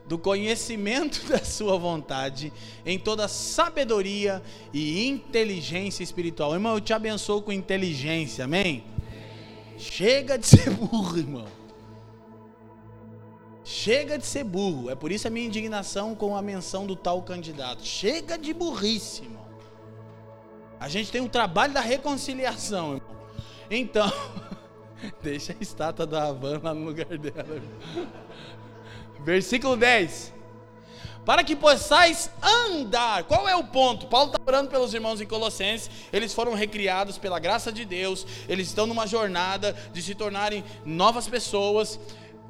do 0.07 0.17
conhecimento 0.17 1.25
da 1.27 1.43
sua 1.43 1.77
vontade, 1.77 2.53
em 2.85 2.97
toda 2.97 3.27
sabedoria 3.27 4.41
e 4.73 5.07
inteligência 5.07 6.03
espiritual. 6.03 6.53
Irmão, 6.53 6.75
eu 6.75 6.81
te 6.81 6.93
abençoo 6.93 7.41
com 7.41 7.51
inteligência, 7.51 8.45
amém? 8.45 8.83
Chega 9.77 10.37
de 10.37 10.45
ser 10.45 10.69
burro, 10.69 11.17
irmão. 11.17 11.47
Chega 13.63 14.17
de 14.17 14.25
ser 14.25 14.43
burro. 14.43 14.89
É 14.89 14.95
por 14.95 15.11
isso 15.11 15.27
a 15.27 15.31
minha 15.31 15.47
indignação 15.47 16.13
com 16.13 16.37
a 16.37 16.41
menção 16.41 16.85
do 16.85 16.95
tal 16.95 17.21
candidato. 17.23 17.83
Chega 17.83 18.37
de 18.37 18.53
burrice, 18.53 19.23
irmão. 19.23 19.45
A 20.79 20.87
gente 20.87 21.11
tem 21.11 21.19
um 21.19 21.27
trabalho 21.27 21.73
da 21.73 21.81
reconciliação, 21.81 22.95
irmão. 22.95 23.15
Então, 23.71 24.11
deixa 25.21 25.53
a 25.53 25.55
estátua 25.61 26.05
da 26.05 26.27
Havana 26.27 26.59
lá 26.63 26.73
no 26.73 26.85
lugar 26.85 27.17
dela. 27.17 27.61
Versículo 29.19 29.75
10. 29.75 30.33
Para 31.25 31.43
que 31.43 31.55
possais 31.55 32.29
andar. 32.41 33.23
Qual 33.23 33.49
é 33.49 33.55
o 33.55 33.63
ponto? 33.63 34.05
Paulo 34.05 34.31
está 34.31 34.39
orando 34.45 34.69
pelos 34.69 34.93
irmãos 34.93 35.19
em 35.19 35.25
Colossenses. 35.25 35.89
Eles 36.13 36.33
foram 36.33 36.53
recriados 36.53 37.17
pela 37.17 37.39
graça 37.39 37.71
de 37.71 37.83
Deus. 37.83 38.27
Eles 38.47 38.67
estão 38.67 38.85
numa 38.85 39.07
jornada 39.07 39.75
de 39.91 40.03
se 40.03 40.13
tornarem 40.13 40.63
novas 40.85 41.27
pessoas. 41.27 41.99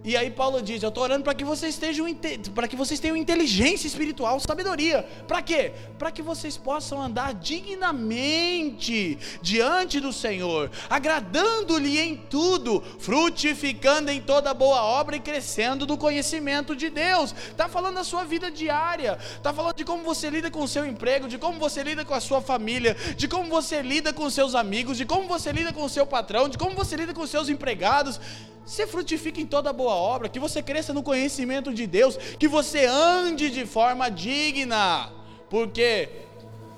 E 0.05 0.15
aí 0.15 0.29
Paulo 0.29 0.61
diz: 0.61 0.83
Eu 0.83 0.89
estou 0.89 1.03
orando 1.03 1.23
para 1.23 1.33
que 1.33 1.43
vocês 1.43 1.77
tenham 1.77 2.05
para 2.53 2.67
que 2.67 2.75
vocês 2.75 2.99
tenham 2.99 3.17
inteligência 3.17 3.87
espiritual, 3.87 4.39
sabedoria. 4.39 5.01
Para 5.27 5.41
quê? 5.41 5.71
Para 5.97 6.11
que 6.11 6.21
vocês 6.21 6.55
possam 6.55 7.01
andar 7.01 7.33
dignamente 7.33 9.17
diante 9.41 9.99
do 9.99 10.13
Senhor, 10.13 10.69
agradando-lhe 10.87 11.99
em 11.99 12.15
tudo, 12.15 12.83
frutificando 12.99 14.11
em 14.11 14.21
toda 14.21 14.53
boa 14.53 14.83
obra 14.83 15.15
e 15.15 15.19
crescendo 15.19 15.87
do 15.87 15.97
conhecimento 15.97 16.75
de 16.75 16.91
Deus. 16.91 17.33
Está 17.49 17.67
falando 17.67 17.95
da 17.95 18.03
sua 18.03 18.23
vida 18.23 18.51
diária, 18.51 19.17
está 19.35 19.51
falando 19.51 19.75
de 19.75 19.83
como 19.83 20.03
você 20.03 20.29
lida 20.29 20.51
com 20.51 20.61
o 20.61 20.67
seu 20.67 20.85
emprego, 20.85 21.27
de 21.27 21.39
como 21.39 21.57
você 21.57 21.81
lida 21.81 22.05
com 22.05 22.13
a 22.13 22.19
sua 22.19 22.41
família, 22.41 22.95
de 23.17 23.27
como 23.27 23.49
você 23.49 23.81
lida 23.81 24.13
com 24.13 24.29
seus 24.29 24.53
amigos, 24.53 24.97
de 24.97 25.05
como 25.05 25.27
você 25.27 25.51
lida 25.51 25.73
com 25.73 25.83
o 25.83 25.89
seu 25.89 26.05
patrão, 26.05 26.47
de 26.47 26.59
como 26.59 26.75
você 26.75 26.95
lida 26.95 27.11
com 27.11 27.25
seus 27.25 27.49
empregados 27.49 28.19
você 28.65 28.87
frutifique 28.87 29.39
em 29.39 29.45
toda 29.45 29.71
boa 29.71 29.94
obra, 29.95 30.29
que 30.29 30.39
você 30.39 30.61
cresça 30.61 30.93
no 30.93 31.01
conhecimento 31.01 31.73
de 31.73 31.87
Deus, 31.87 32.17
que 32.17 32.47
você 32.47 32.85
ande 32.85 33.49
de 33.49 33.65
forma 33.65 34.09
digna. 34.09 35.11
Por 35.49 35.69
quê? 35.69 36.09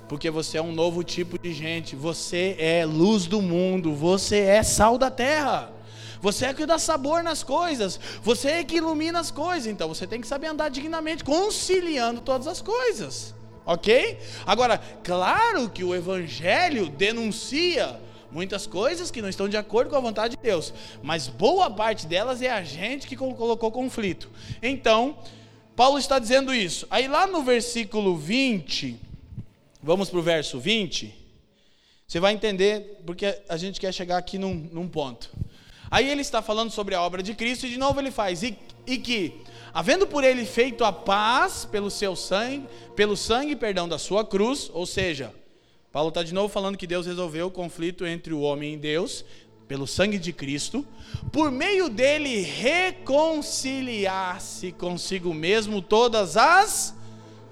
Porque 0.08 0.30
você 0.30 0.56
é 0.56 0.62
um 0.62 0.72
novo 0.72 1.04
tipo 1.04 1.38
de 1.38 1.52
gente, 1.52 1.94
você 1.94 2.56
é 2.58 2.84
luz 2.86 3.26
do 3.26 3.42
mundo, 3.42 3.94
você 3.94 4.38
é 4.38 4.62
sal 4.62 4.96
da 4.96 5.10
terra. 5.10 5.72
Você 6.20 6.46
é 6.46 6.54
que 6.54 6.66
dá 6.66 6.78
sabor 6.78 7.22
nas 7.22 7.42
coisas, 7.42 7.98
você 8.22 8.48
é 8.48 8.64
que 8.64 8.76
ilumina 8.76 9.20
as 9.20 9.30
coisas, 9.30 9.66
então 9.66 9.86
você 9.88 10.06
tem 10.06 10.20
que 10.20 10.26
saber 10.26 10.48
andar 10.48 10.68
dignamente, 10.68 11.22
conciliando 11.22 12.20
todas 12.20 12.46
as 12.46 12.60
coisas. 12.60 13.34
OK? 13.64 14.18
Agora, 14.46 14.80
claro 15.04 15.68
que 15.68 15.84
o 15.84 15.94
evangelho 15.94 16.88
denuncia 16.88 18.00
muitas 18.30 18.66
coisas 18.66 19.10
que 19.10 19.22
não 19.22 19.28
estão 19.28 19.48
de 19.48 19.56
acordo 19.56 19.90
com 19.90 19.96
a 19.96 20.00
vontade 20.00 20.36
de 20.36 20.42
Deus, 20.42 20.72
mas 21.02 21.28
boa 21.28 21.70
parte 21.70 22.06
delas 22.06 22.42
é 22.42 22.50
a 22.50 22.62
gente 22.62 23.06
que 23.06 23.16
colocou 23.16 23.70
conflito. 23.70 24.28
Então, 24.62 25.18
Paulo 25.74 25.98
está 25.98 26.18
dizendo 26.18 26.52
isso. 26.52 26.86
Aí 26.90 27.06
lá 27.06 27.26
no 27.26 27.42
versículo 27.42 28.16
20, 28.16 29.00
vamos 29.82 30.10
para 30.10 30.18
o 30.18 30.22
verso 30.22 30.58
20, 30.58 31.14
você 32.06 32.18
vai 32.18 32.32
entender 32.32 33.00
porque 33.04 33.38
a 33.48 33.56
gente 33.56 33.78
quer 33.78 33.92
chegar 33.92 34.16
aqui 34.16 34.38
num, 34.38 34.54
num 34.72 34.88
ponto. 34.88 35.30
Aí 35.90 36.08
ele 36.10 36.20
está 36.20 36.42
falando 36.42 36.70
sobre 36.70 36.94
a 36.94 37.02
obra 37.02 37.22
de 37.22 37.34
Cristo 37.34 37.66
e 37.66 37.70
de 37.70 37.78
novo 37.78 38.00
ele 38.00 38.10
faz, 38.10 38.42
e, 38.42 38.58
e 38.86 38.98
que, 38.98 39.42
havendo 39.72 40.06
por 40.06 40.24
ele 40.24 40.44
feito 40.44 40.84
a 40.84 40.92
paz 40.92 41.64
pelo 41.64 41.90
seu 41.90 42.14
sangue, 42.16 42.66
pelo 42.94 43.16
sangue, 43.16 43.56
perdão, 43.56 43.88
da 43.88 43.98
sua 43.98 44.24
cruz, 44.24 44.70
ou 44.74 44.84
seja, 44.84 45.32
Paulo 45.98 46.10
está 46.10 46.22
de 46.22 46.32
novo 46.32 46.48
falando 46.48 46.78
que 46.78 46.86
Deus 46.86 47.06
resolveu 47.06 47.48
o 47.48 47.50
conflito 47.50 48.06
entre 48.06 48.32
o 48.32 48.38
homem 48.38 48.74
e 48.74 48.76
Deus, 48.76 49.24
pelo 49.66 49.84
sangue 49.84 50.16
de 50.16 50.32
Cristo, 50.32 50.86
por 51.32 51.50
meio 51.50 51.88
dele 51.88 52.40
reconciliar-se 52.40 54.70
consigo 54.70 55.34
mesmo 55.34 55.82
todas 55.82 56.36
as 56.36 56.94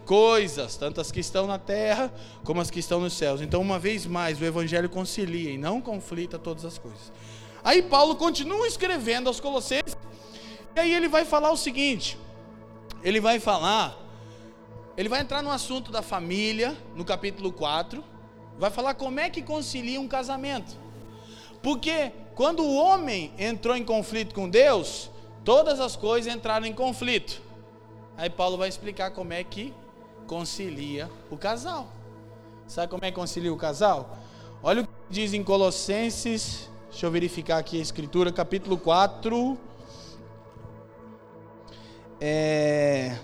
coisas, 0.04 0.76
tanto 0.76 1.00
as 1.00 1.10
que 1.10 1.18
estão 1.18 1.48
na 1.48 1.58
terra 1.58 2.14
como 2.44 2.60
as 2.60 2.70
que 2.70 2.78
estão 2.78 3.00
nos 3.00 3.14
céus. 3.14 3.40
Então, 3.40 3.60
uma 3.60 3.80
vez 3.80 4.06
mais, 4.06 4.40
o 4.40 4.44
evangelho 4.44 4.88
concilia 4.88 5.50
e 5.50 5.58
não 5.58 5.80
conflita 5.80 6.38
todas 6.38 6.64
as 6.64 6.78
coisas. 6.78 7.10
Aí 7.64 7.82
Paulo 7.82 8.14
continua 8.14 8.68
escrevendo 8.68 9.26
aos 9.26 9.40
Colossenses, 9.40 9.96
e 10.76 10.78
aí 10.78 10.94
ele 10.94 11.08
vai 11.08 11.24
falar 11.24 11.50
o 11.50 11.56
seguinte: 11.56 12.16
ele 13.02 13.18
vai 13.18 13.40
falar, 13.40 13.98
ele 14.96 15.08
vai 15.08 15.20
entrar 15.20 15.42
no 15.42 15.50
assunto 15.50 15.90
da 15.90 16.00
família, 16.00 16.76
no 16.94 17.04
capítulo 17.04 17.50
4 17.50 18.14
vai 18.58 18.70
falar 18.70 18.94
como 18.94 19.20
é 19.20 19.28
que 19.30 19.42
concilia 19.42 20.00
um 20.00 20.08
casamento. 20.08 20.76
Porque 21.62 22.12
quando 22.34 22.62
o 22.62 22.76
homem 22.76 23.32
entrou 23.38 23.76
em 23.76 23.84
conflito 23.84 24.34
com 24.34 24.48
Deus, 24.48 25.10
todas 25.44 25.80
as 25.80 25.96
coisas 25.96 26.32
entraram 26.32 26.66
em 26.66 26.72
conflito. 26.72 27.42
Aí 28.16 28.30
Paulo 28.30 28.56
vai 28.56 28.68
explicar 28.68 29.10
como 29.10 29.32
é 29.32 29.42
que 29.44 29.74
concilia 30.26 31.10
o 31.30 31.36
casal. 31.36 31.88
Sabe 32.66 32.88
como 32.88 33.04
é 33.04 33.10
que 33.10 33.16
concilia 33.16 33.52
o 33.52 33.56
casal? 33.56 34.18
Olha 34.62 34.82
o 34.82 34.84
que 34.84 34.92
diz 35.10 35.32
em 35.32 35.42
Colossenses, 35.42 36.68
deixa 36.90 37.06
eu 37.06 37.10
verificar 37.10 37.58
aqui 37.58 37.78
a 37.78 37.82
escritura, 37.82 38.32
capítulo 38.32 38.76
4. 38.78 39.58
É 42.20 43.16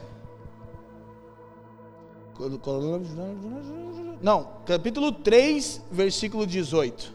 não, 4.23 4.49
capítulo 4.65 5.13
3, 5.13 5.83
versículo 5.91 6.47
18. 6.47 7.13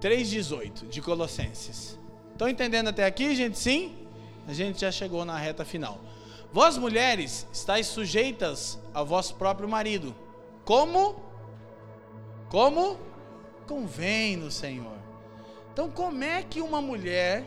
3,18 0.00 0.88
de 0.88 1.00
Colossenses. 1.00 1.98
Estão 2.32 2.48
entendendo 2.48 2.88
até 2.88 3.06
aqui, 3.06 3.34
gente? 3.34 3.58
Sim? 3.58 3.96
A 4.46 4.52
gente 4.52 4.80
já 4.80 4.92
chegou 4.92 5.24
na 5.24 5.36
reta 5.36 5.64
final. 5.64 6.00
Vós, 6.52 6.76
mulheres, 6.76 7.46
estáis 7.52 7.86
sujeitas 7.86 8.78
ao 8.92 9.06
vosso 9.06 9.34
próprio 9.36 9.68
marido. 9.68 10.14
Como? 10.64 11.16
Como? 12.48 12.98
Convém 13.66 14.36
no 14.36 14.50
Senhor. 14.50 14.96
Então, 15.72 15.90
como 15.90 16.22
é 16.22 16.42
que 16.42 16.60
uma 16.60 16.80
mulher 16.80 17.44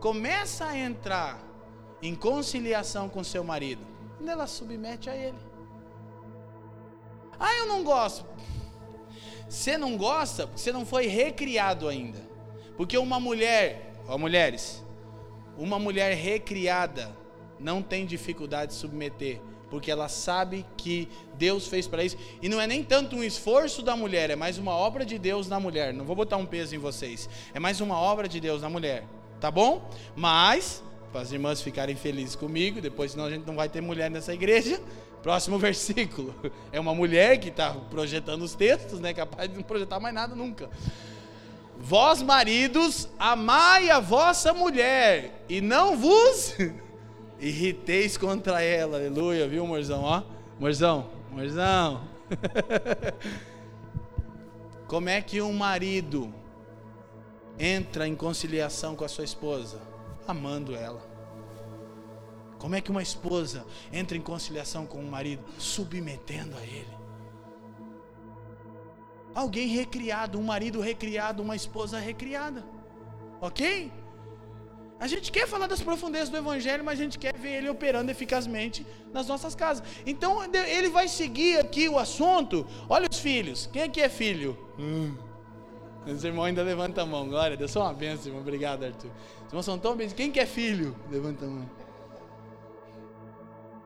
começa 0.00 0.66
a 0.66 0.76
entrar 0.76 1.47
em 2.02 2.14
conciliação 2.14 3.08
com 3.08 3.22
seu 3.24 3.42
marido? 3.42 3.88
quando 4.18 4.30
ela 4.30 4.46
submete 4.46 5.08
a 5.08 5.16
ele. 5.16 5.38
Ah, 7.38 7.54
eu 7.54 7.66
não 7.66 7.84
gosto. 7.84 8.26
Você 9.48 9.78
não 9.78 9.96
gosta 9.96 10.46
porque 10.46 10.60
você 10.60 10.72
não 10.72 10.84
foi 10.84 11.06
recriado 11.06 11.88
ainda. 11.88 12.18
Porque 12.76 12.98
uma 12.98 13.18
mulher, 13.18 13.94
ó 14.06 14.18
mulheres, 14.18 14.84
uma 15.56 15.78
mulher 15.78 16.14
recriada 16.14 17.16
não 17.58 17.80
tem 17.80 18.04
dificuldade 18.04 18.72
de 18.72 18.78
submeter, 18.78 19.40
porque 19.70 19.90
ela 19.90 20.08
sabe 20.08 20.66
que 20.76 21.08
Deus 21.34 21.66
fez 21.66 21.86
para 21.86 22.04
isso. 22.04 22.16
E 22.42 22.48
não 22.48 22.60
é 22.60 22.66
nem 22.66 22.84
tanto 22.84 23.16
um 23.16 23.24
esforço 23.24 23.82
da 23.82 23.96
mulher, 23.96 24.30
é 24.30 24.36
mais 24.36 24.58
uma 24.58 24.72
obra 24.72 25.06
de 25.06 25.18
Deus 25.18 25.48
na 25.48 25.58
mulher. 25.58 25.94
Não 25.94 26.04
vou 26.04 26.14
botar 26.14 26.36
um 26.36 26.46
peso 26.46 26.74
em 26.74 26.78
vocês. 26.78 27.28
É 27.54 27.60
mais 27.60 27.80
uma 27.80 27.98
obra 27.98 28.28
de 28.28 28.40
Deus 28.40 28.62
na 28.62 28.68
mulher. 28.68 29.06
Tá 29.40 29.50
bom? 29.50 29.88
Mas 30.16 30.82
para 31.12 31.22
as 31.22 31.32
irmãs 31.32 31.60
ficarem 31.60 31.96
felizes 31.96 32.34
comigo, 32.34 32.80
depois 32.80 33.12
senão 33.12 33.24
a 33.24 33.30
gente 33.30 33.46
não 33.46 33.56
vai 33.56 33.68
ter 33.68 33.80
mulher 33.80 34.10
nessa 34.10 34.32
igreja. 34.34 34.80
Próximo 35.22 35.58
versículo. 35.58 36.34
É 36.72 36.78
uma 36.78 36.94
mulher 36.94 37.38
que 37.38 37.48
está 37.48 37.72
projetando 37.72 38.42
os 38.42 38.54
textos, 38.54 39.00
né? 39.00 39.12
Capaz 39.12 39.48
de 39.48 39.56
não 39.56 39.62
projetar 39.62 40.00
mais 40.00 40.14
nada 40.14 40.34
nunca. 40.34 40.70
Vós, 41.78 42.22
maridos, 42.22 43.08
amai 43.18 43.88
a 43.88 44.00
vossa 44.00 44.52
mulher 44.52 45.44
e 45.48 45.60
não 45.60 45.96
vos 45.96 46.56
irriteis 47.38 48.16
contra 48.16 48.62
ela. 48.62 48.96
Aleluia, 48.96 49.46
viu, 49.46 49.66
morzão? 49.66 50.02
Ó, 50.02 50.22
morzão, 50.58 51.10
morzão. 51.30 52.02
Como 54.88 55.08
é 55.08 55.20
que 55.20 55.40
um 55.40 55.52
marido 55.52 56.32
entra 57.58 58.08
em 58.08 58.16
conciliação 58.16 58.96
com 58.96 59.04
a 59.04 59.08
sua 59.08 59.24
esposa? 59.24 59.87
Amando 60.28 60.74
ela. 60.74 61.00
Como 62.58 62.74
é 62.74 62.80
que 62.80 62.90
uma 62.90 63.02
esposa 63.02 63.64
entra 63.92 64.16
em 64.16 64.20
conciliação 64.20 64.86
com 64.86 64.98
o 64.98 65.10
marido? 65.10 65.42
Submetendo 65.58 66.56
a 66.56 66.62
ele. 66.62 66.98
Alguém 69.34 69.68
recriado, 69.68 70.38
um 70.38 70.42
marido 70.42 70.80
recriado, 70.80 71.42
uma 71.42 71.54
esposa 71.54 71.98
recriada. 71.98 72.64
Ok? 73.40 73.92
A 75.00 75.06
gente 75.06 75.30
quer 75.30 75.46
falar 75.46 75.68
das 75.68 75.80
profundezas 75.80 76.28
do 76.28 76.36
Evangelho, 76.36 76.84
mas 76.84 76.98
a 76.98 77.02
gente 77.04 77.18
quer 77.18 77.36
ver 77.38 77.58
ele 77.58 77.68
operando 77.68 78.10
eficazmente 78.10 78.84
nas 79.12 79.28
nossas 79.28 79.54
casas. 79.54 79.86
Então 80.04 80.42
ele 80.52 80.88
vai 80.88 81.06
seguir 81.06 81.60
aqui 81.60 81.88
o 81.88 81.98
assunto. 81.98 82.66
Olha 82.88 83.08
os 83.08 83.20
filhos. 83.20 83.68
Quem 83.72 83.82
aqui 83.82 84.00
é 84.00 84.08
filho? 84.08 84.58
Hum. 84.76 85.14
Os 86.06 86.24
irmãos 86.24 86.44
ainda 86.44 86.62
levanta 86.62 87.02
a 87.02 87.06
mão. 87.06 87.28
Glória 87.28 87.54
a 87.54 87.56
Deus. 87.56 87.70
Só 87.70 87.82
uma 87.82 87.92
bênção, 87.92 88.28
irmão. 88.28 88.40
Obrigado, 88.40 88.84
Arthur. 88.84 89.10
Os 89.46 89.48
irmãos 89.48 89.64
são 89.64 89.78
tão 89.78 89.96
bem. 89.96 90.08
Quem 90.08 90.30
que 90.30 90.40
é 90.40 90.46
filho? 90.46 90.96
Levanta 91.10 91.44
a 91.44 91.48
mão. 91.48 91.70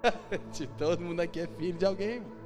Todo 0.78 1.00
mundo 1.00 1.20
aqui 1.20 1.40
é 1.40 1.46
filho 1.46 1.78
de 1.78 1.84
alguém. 1.84 2.14
Irmão. 2.14 2.42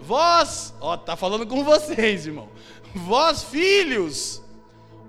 Vós, 0.00 0.74
ó, 0.80 0.96
tá 0.96 1.16
falando 1.16 1.46
com 1.46 1.64
vocês, 1.64 2.26
irmão. 2.26 2.48
Vós, 2.94 3.42
filhos, 3.42 4.42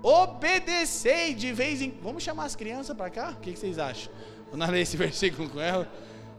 obedecei 0.02 1.34
de 1.34 1.52
vez 1.52 1.80
em. 1.80 1.90
Vamos 2.02 2.22
chamar 2.22 2.44
as 2.44 2.56
crianças 2.56 2.96
para 2.96 3.10
cá? 3.10 3.30
O 3.30 3.40
que, 3.40 3.52
que 3.52 3.58
vocês 3.58 3.78
acham? 3.78 4.12
Vamos 4.50 4.68
ler 4.68 4.80
esse 4.80 4.96
versículo 4.98 5.48
com 5.48 5.60
ela. 5.60 5.90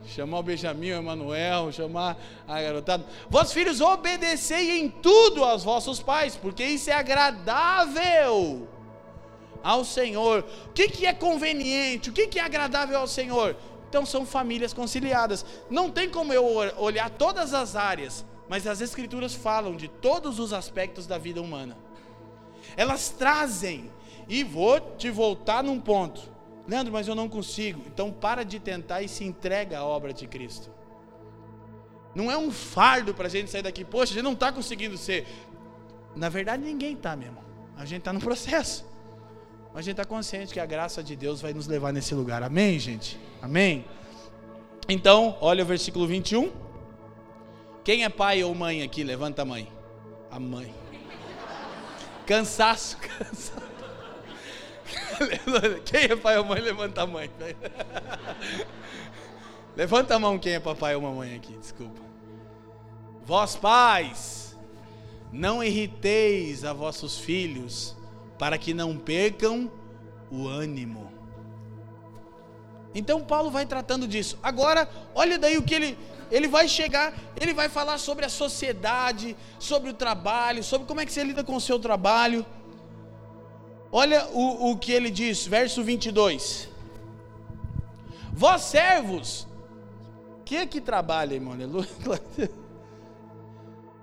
Chamar 0.06 0.40
o 0.40 0.44
Benjamin, 0.44 0.92
o 0.92 0.98
Emanuel, 0.98 1.72
chamar 1.72 2.18
a 2.48 2.62
garotada. 2.62 3.06
Vós, 3.30 3.54
filhos, 3.54 3.80
obedecei 3.80 4.80
em 4.80 4.90
tudo 4.90 5.44
aos 5.44 5.64
vossos 5.64 6.02
pais, 6.02 6.36
porque 6.36 6.64
isso 6.64 6.90
é 6.90 6.94
agradável 6.94 8.68
ao 9.64 9.86
Senhor. 9.86 10.46
O 10.68 10.70
que, 10.74 10.90
que 10.90 11.06
é 11.06 11.14
conveniente? 11.14 12.10
O 12.10 12.14
que, 12.14 12.28
que 12.28 12.40
é 12.40 12.44
agradável 12.44 12.98
ao 12.98 13.08
Senhor? 13.08 13.56
Então 13.88 14.06
são 14.06 14.26
famílias 14.26 14.74
conciliadas. 14.74 15.46
Não 15.70 15.90
tem 15.90 16.10
como 16.10 16.34
eu 16.34 16.46
olhar 16.78 17.10
todas 17.10 17.54
as 17.54 17.76
áreas, 17.76 18.26
mas 18.48 18.66
as 18.66 18.82
Escrituras 18.82 19.34
falam 19.34 19.76
de 19.76 19.88
todos 19.88 20.40
os 20.40 20.54
aspectos 20.54 21.06
da 21.06 21.18
vida 21.18 21.42
humana. 21.42 21.78
Elas 22.76 23.10
trazem, 23.10 23.92
e 24.30 24.44
vou 24.44 24.80
te 24.80 25.10
voltar 25.10 25.64
num 25.64 25.80
ponto. 25.80 26.22
Leandro, 26.70 26.94
mas 26.94 27.08
eu 27.08 27.16
não 27.16 27.28
consigo. 27.28 27.82
Então 27.88 28.12
para 28.12 28.46
de 28.46 28.60
tentar 28.60 29.02
e 29.02 29.10
se 29.10 29.24
entrega 29.24 29.80
à 29.80 29.84
obra 29.84 30.14
de 30.14 30.28
Cristo. 30.28 30.70
Não 32.14 32.32
é 32.32 32.38
um 32.38 32.52
fardo 32.52 33.14
para 33.14 33.28
a 33.28 33.30
gente 33.30 33.50
sair 33.50 33.62
daqui, 33.62 33.84
poxa, 33.84 34.14
a 34.14 34.16
gente 34.16 34.24
não 34.24 34.34
está 34.34 34.52
conseguindo 34.52 34.98
ser. 34.98 35.26
Na 36.16 36.30
verdade, 36.30 36.64
ninguém 36.64 36.94
está 36.94 37.16
mesmo. 37.16 37.38
A 37.76 37.86
gente 37.86 38.00
está 38.00 38.14
no 38.14 38.20
processo. 38.22 38.86
Mas 39.74 39.80
a 39.80 39.82
gente 39.82 39.94
está 39.94 40.06
consciente 40.06 40.54
que 40.54 40.60
a 40.60 40.66
graça 40.66 41.04
de 41.04 41.16
Deus 41.16 41.42
vai 41.42 41.54
nos 41.54 41.68
levar 41.68 41.92
nesse 41.92 42.14
lugar. 42.14 42.44
Amém, 42.44 42.78
gente? 42.78 43.20
Amém? 43.42 43.86
Então, 44.88 45.38
olha 45.42 45.64
o 45.64 45.68
versículo 45.68 46.08
21. 46.08 46.52
Quem 47.84 48.04
é 48.04 48.10
pai 48.10 48.44
ou 48.44 48.54
mãe 48.54 48.82
aqui? 48.82 49.04
Levanta 49.04 49.44
a 49.44 49.46
mãe. 49.46 49.72
A 50.32 50.40
mãe. 50.40 50.74
Cansaço, 52.26 52.98
cansaço. 53.18 53.69
Quem 55.86 56.02
é 56.02 56.16
pai 56.16 56.38
ou 56.38 56.46
mãe, 56.46 56.60
levanta 56.60 57.04
a 57.04 57.08
mão. 57.08 57.22
Levanta 59.76 60.16
a 60.16 60.20
mão 60.20 60.38
quem 60.38 60.54
é 60.54 60.60
papai 60.60 60.96
ou 60.96 61.02
mamãe 61.02 61.36
aqui, 61.36 61.54
desculpa. 61.54 62.02
Vós 63.26 63.56
pais, 63.56 64.58
não 65.32 65.64
irriteis 65.64 66.66
a 66.66 66.74
vossos 66.74 67.18
filhos, 67.18 67.96
para 68.38 68.58
que 68.58 68.74
não 68.74 68.98
percam 68.98 69.72
o 70.32 70.48
ânimo. 70.48 71.12
Então 72.94 73.24
Paulo 73.24 73.52
vai 73.52 73.66
tratando 73.66 74.08
disso. 74.08 74.40
Agora, 74.42 74.90
olha 75.14 75.38
daí 75.38 75.58
o 75.58 75.64
que 75.64 75.76
ele 75.76 75.98
ele 76.32 76.48
vai 76.48 76.68
chegar, 76.68 77.14
ele 77.40 77.54
vai 77.54 77.70
falar 77.70 77.98
sobre 77.98 78.24
a 78.24 78.30
sociedade, 78.30 79.36
sobre 79.58 79.90
o 79.90 79.94
trabalho, 79.94 80.64
sobre 80.64 80.88
como 80.88 81.02
é 81.02 81.06
que 81.06 81.12
você 81.12 81.24
lida 81.24 81.44
com 81.44 81.56
o 81.56 81.62
seu 81.62 81.80
trabalho. 81.80 82.46
Olha 83.92 84.28
o, 84.28 84.72
o 84.72 84.78
que 84.78 84.92
ele 84.92 85.10
diz, 85.10 85.46
verso 85.48 85.84
22. 85.84 86.70
Vós 88.32 88.62
servos, 88.62 89.48
quem 90.46 90.60
é 90.60 90.66
que 90.66 90.80
trabalha, 90.80 91.34
irmão? 91.34 91.54
Aleluia. 91.54 91.88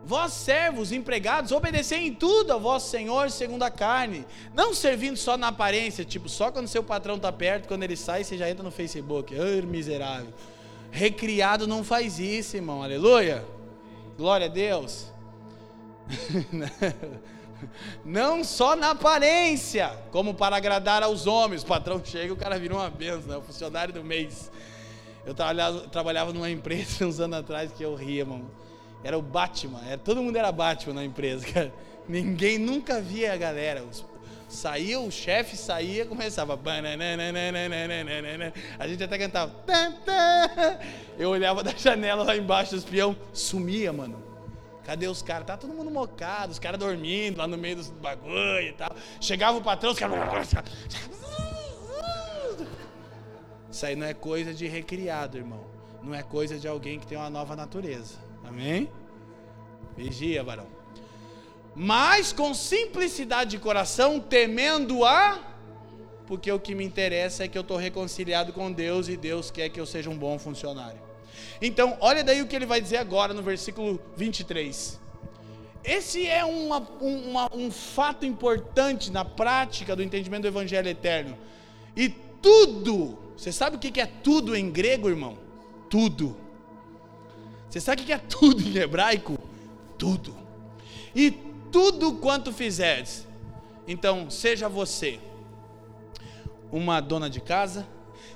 Vós 0.05 0.33
servos, 0.35 0.93
empregados, 0.93 1.51
obedecei 1.51 2.07
em 2.07 2.15
tudo 2.15 2.53
a 2.53 2.57
vosso 2.57 2.89
Senhor 2.91 3.29
segundo 3.29 3.65
a 3.65 3.71
carne, 3.71 4.25
não 4.55 4.73
servindo 4.73 5.17
só 5.17 5.37
na 5.37 5.49
aparência, 5.49 6.05
tipo, 6.05 6.29
só 6.29 6.53
quando 6.53 6.69
seu 6.69 6.85
patrão 6.85 7.17
está 7.17 7.33
perto, 7.33 7.67
quando 7.67 7.83
ele 7.83 7.97
sai, 7.97 8.23
você 8.23 8.39
já 8.39 8.49
entra 8.49 8.63
no 8.63 8.71
Facebook. 8.71 9.35
Ai, 9.37 9.63
miserável. 9.63 10.33
Recriado 10.93 11.67
não 11.67 11.83
faz 11.83 12.21
isso, 12.21 12.57
irmão. 12.57 12.85
Aleluia. 12.85 13.45
Glória 14.17 14.47
a 14.47 14.49
Deus. 14.49 15.13
Não 18.05 18.45
só 18.45 18.77
na 18.77 18.91
aparência, 18.91 19.91
como 20.11 20.35
para 20.35 20.57
agradar 20.57 21.03
aos 21.03 21.27
homens. 21.27 21.63
O 21.63 21.67
patrão 21.67 22.01
chega 22.05 22.33
o 22.33 22.37
cara 22.37 22.59
vira 22.59 22.75
uma 22.75 22.91
benção, 22.91 23.29
né? 23.29 23.37
o 23.37 23.43
funcionário 23.43 23.93
do 23.93 24.05
mês. 24.05 24.51
Eu 25.25 25.35
trabalhava, 25.35 25.81
trabalhava 25.89 26.33
numa 26.33 26.51
empresa 26.51 27.05
uns 27.07 27.19
anos 27.21 27.39
atrás 27.39 27.73
que 27.73 27.83
eu 27.83 27.95
ria, 27.95 28.25
mano. 28.25 28.51
Era 29.03 29.19
o 29.19 29.23
Batman, 29.23 29.81
era, 29.87 29.99
todo 29.99 30.23
mundo 30.23 30.37
era 30.37 30.51
Batman 30.51 30.95
na 30.95 31.05
empresa, 31.05 31.47
cara. 31.53 31.73
Ninguém 32.09 32.59
nunca 32.59 33.01
via 33.01 33.33
a 33.33 33.37
galera. 33.37 33.85
Saía, 34.49 35.01
o 35.01 35.11
chefe 35.11 35.57
saía, 35.57 36.07
começava. 36.07 36.59
A 38.79 38.87
gente 38.87 39.03
até 39.03 39.19
cantava. 39.19 39.53
Eu 41.19 41.31
olhava 41.31 41.65
da 41.65 41.73
janela 41.73 42.23
lá 42.23 42.37
embaixo, 42.37 42.77
os 42.77 42.85
espião 42.85 43.17
sumia, 43.33 43.93
mano. 43.93 44.36
Cadê 44.87 45.09
os 45.09 45.21
caras? 45.21 45.47
Tá 45.47 45.57
todo 45.57 45.75
mundo 45.75 45.91
mocado, 45.91 46.53
os 46.53 46.59
caras 46.59 46.79
dormindo 46.79 47.39
lá 47.39 47.47
no 47.47 47.59
meio 47.59 47.77
dos 47.77 47.91
bagulho 47.91 48.61
e 48.61 48.73
tal. 48.73 48.95
Chegava 49.21 49.59
o 49.59 49.63
patrão, 49.63 49.91
os 49.91 49.99
caras. 49.99 50.15
Isso 53.69 53.85
aí 53.85 53.97
não 53.97 54.07
é 54.07 54.15
coisa 54.15 54.55
de 54.55 54.67
recriado, 54.67 55.37
irmão. 55.37 55.67
Não 56.03 56.15
é 56.15 56.23
coisa 56.23 56.57
de 56.57 56.69
alguém 56.69 57.01
que 57.01 57.07
tem 57.07 57.19
uma 57.19 57.29
nova 57.29 57.57
natureza. 57.57 58.15
Amém? 58.45 58.89
Vigia, 59.97 60.45
varão 60.45 60.77
mas 61.77 62.33
com 62.33 62.55
simplicidade 62.55 63.51
de 63.51 63.59
coração, 63.59 64.19
temendo 64.19 65.05
a. 65.05 65.39
Porque 66.27 66.51
o 66.51 66.59
que 66.59 66.75
me 66.75 66.83
interessa 66.83 67.45
é 67.45 67.49
que 67.49 67.57
eu 67.57 67.63
estou 67.63 67.77
reconciliado 67.77 68.51
com 68.53 68.73
Deus 68.73 69.09
e 69.09 69.17
Deus 69.17 69.51
quer 69.51 69.69
que 69.69 69.79
eu 69.79 69.85
seja 69.85 70.09
um 70.09 70.17
bom 70.17 70.39
funcionário. 70.39 71.06
Então, 71.61 71.97
olha 72.01 72.23
daí 72.23 72.43
o 72.43 72.47
que 72.47 72.55
ele 72.55 72.67
vai 72.67 72.81
dizer 72.81 72.99
agora 72.99 73.33
no 73.33 73.43
versículo 73.43 74.01
23. 74.17 75.01
Esse 75.85 76.27
é 76.27 76.45
uma, 76.45 76.79
uma, 77.01 77.49
um 77.55 77.71
fato 77.71 78.27
importante 78.27 79.11
na 79.11 79.25
prática 79.25 79.95
do 79.95 80.03
entendimento 80.03 80.43
do 80.43 80.49
Evangelho 80.49 80.89
eterno. 80.89 81.39
E 81.97 82.09
tudo, 82.09 83.17
você 83.37 83.53
sabe 83.53 83.77
o 83.77 83.79
que 83.79 84.01
é 84.01 84.07
tudo 84.07 84.57
em 84.57 84.71
grego, 84.71 85.09
irmão? 85.09 85.39
Tudo. 85.89 86.37
Você 87.71 87.81
sabe 87.81 88.03
o 88.03 88.05
que 88.05 88.13
é 88.13 88.19
tudo 88.19 88.63
em 88.63 88.77
hebraico? 88.77 89.39
Tudo. 89.97 90.35
E 91.15 91.31
tudo 91.71 92.15
quanto 92.15 92.53
fizeres. 92.53 93.27
Então, 93.87 94.29
seja 94.29 94.69
você 94.69 95.21
uma 96.73 97.01
dona 97.01 97.31
de 97.31 97.41
casa, 97.41 97.87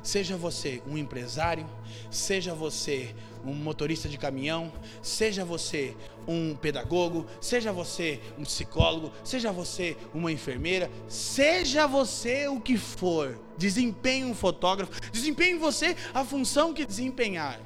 seja 0.03 0.36
você 0.36 0.82
um 0.86 0.96
empresário, 0.96 1.66
seja 2.11 2.55
você 2.55 3.14
um 3.44 3.55
motorista 3.55 4.09
de 4.09 4.18
caminhão, 4.18 4.72
seja 5.03 5.44
você 5.44 5.96
um 6.26 6.55
pedagogo, 6.55 7.26
seja 7.40 7.72
você 7.72 8.20
um 8.38 8.42
psicólogo, 8.42 9.12
seja 9.24 9.53
você 9.53 9.96
uma 10.14 10.30
enfermeira, 10.30 10.90
seja 11.09 11.86
você 11.86 12.48
o 12.48 12.61
que 12.61 12.76
for, 12.76 13.40
desempenhe 13.57 14.24
um 14.24 14.34
fotógrafo, 14.34 14.92
desempenhe 15.11 15.59
você 15.59 15.96
a 16.12 16.24
função 16.24 16.74
que 16.74 16.84
desempenhar. 16.84 17.61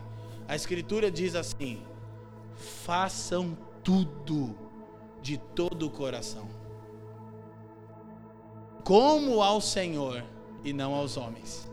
A 0.46 0.54
Escritura 0.54 1.10
diz 1.10 1.34
assim: 1.34 1.82
façam 2.84 3.56
tudo 3.82 4.56
de 5.22 5.38
todo 5.38 5.86
o 5.86 5.90
coração. 5.90 6.48
Como 8.84 9.42
ao 9.42 9.60
Senhor 9.60 10.22
e 10.62 10.72
não 10.72 10.94
aos 10.94 11.16
homens. 11.16 11.66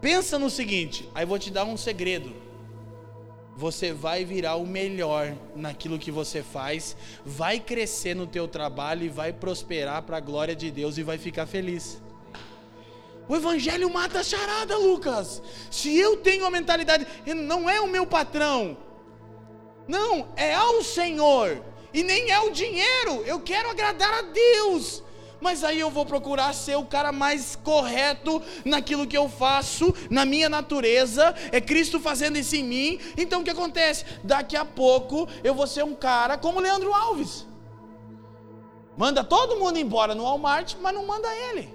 Pensa 0.00 0.38
no 0.38 0.48
seguinte, 0.48 1.08
aí 1.14 1.26
vou 1.26 1.38
te 1.38 1.50
dar 1.50 1.64
um 1.64 1.76
segredo. 1.76 2.32
Você 3.56 3.92
vai 3.92 4.24
virar 4.24 4.56
o 4.56 4.66
melhor 4.66 5.36
naquilo 5.54 5.98
que 5.98 6.10
você 6.10 6.42
faz, 6.42 6.96
vai 7.24 7.60
crescer 7.60 8.14
no 8.14 8.26
teu 8.26 8.48
trabalho 8.48 9.04
e 9.04 9.08
vai 9.10 9.32
prosperar 9.32 10.02
para 10.02 10.16
a 10.16 10.20
glória 10.20 10.56
de 10.56 10.70
Deus 10.70 10.96
e 10.96 11.02
vai 11.02 11.18
ficar 11.18 11.46
feliz. 11.46 12.00
O 13.28 13.36
evangelho 13.36 13.92
mata 13.92 14.20
a 14.20 14.24
charada, 14.24 14.76
Lucas. 14.78 15.42
Se 15.70 15.94
eu 15.96 16.16
tenho 16.16 16.46
a 16.46 16.50
mentalidade, 16.50 17.06
não 17.26 17.68
é 17.68 17.80
o 17.80 17.86
meu 17.86 18.06
patrão. 18.06 18.78
Não, 19.86 20.28
é 20.36 20.54
ao 20.54 20.82
Senhor. 20.82 21.62
E 21.92 22.02
nem 22.02 22.30
é 22.30 22.40
o 22.40 22.50
dinheiro, 22.50 23.22
eu 23.26 23.40
quero 23.40 23.68
agradar 23.68 24.12
a 24.14 24.22
Deus. 24.22 25.02
Mas 25.40 25.64
aí 25.64 25.80
eu 25.80 25.90
vou 25.90 26.04
procurar 26.04 26.52
ser 26.52 26.76
o 26.76 26.84
cara 26.84 27.10
mais 27.10 27.56
correto 27.56 28.42
naquilo 28.64 29.06
que 29.06 29.16
eu 29.16 29.28
faço, 29.28 29.94
na 30.10 30.24
minha 30.24 30.48
natureza, 30.48 31.34
é 31.50 31.60
Cristo 31.60 31.98
fazendo 31.98 32.36
isso 32.36 32.56
em 32.56 32.64
mim. 32.64 33.00
Então 33.16 33.40
o 33.40 33.44
que 33.44 33.50
acontece? 33.50 34.04
Daqui 34.22 34.56
a 34.56 34.64
pouco 34.64 35.28
eu 35.42 35.54
vou 35.54 35.66
ser 35.66 35.84
um 35.84 35.94
cara 35.94 36.36
como 36.36 36.60
Leandro 36.60 36.92
Alves. 36.92 37.46
Manda 38.96 39.24
todo 39.24 39.58
mundo 39.58 39.78
embora 39.78 40.14
no 40.14 40.24
Walmart, 40.24 40.74
mas 40.80 40.94
não 40.94 41.06
manda 41.06 41.28
ele. 41.34 41.74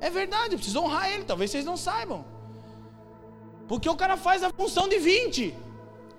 É 0.00 0.08
verdade, 0.08 0.54
eu 0.54 0.58
preciso 0.58 0.80
honrar 0.80 1.10
ele, 1.10 1.24
talvez 1.24 1.50
vocês 1.50 1.64
não 1.64 1.76
saibam. 1.76 2.24
Porque 3.66 3.88
o 3.88 3.96
cara 3.96 4.16
faz 4.16 4.44
a 4.44 4.50
função 4.50 4.88
de 4.88 4.98
20. 4.98 5.54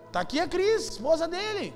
Está 0.08 0.20
aqui 0.20 0.40
a 0.40 0.48
Cris, 0.48 0.90
esposa 0.90 1.28
dele. 1.28 1.74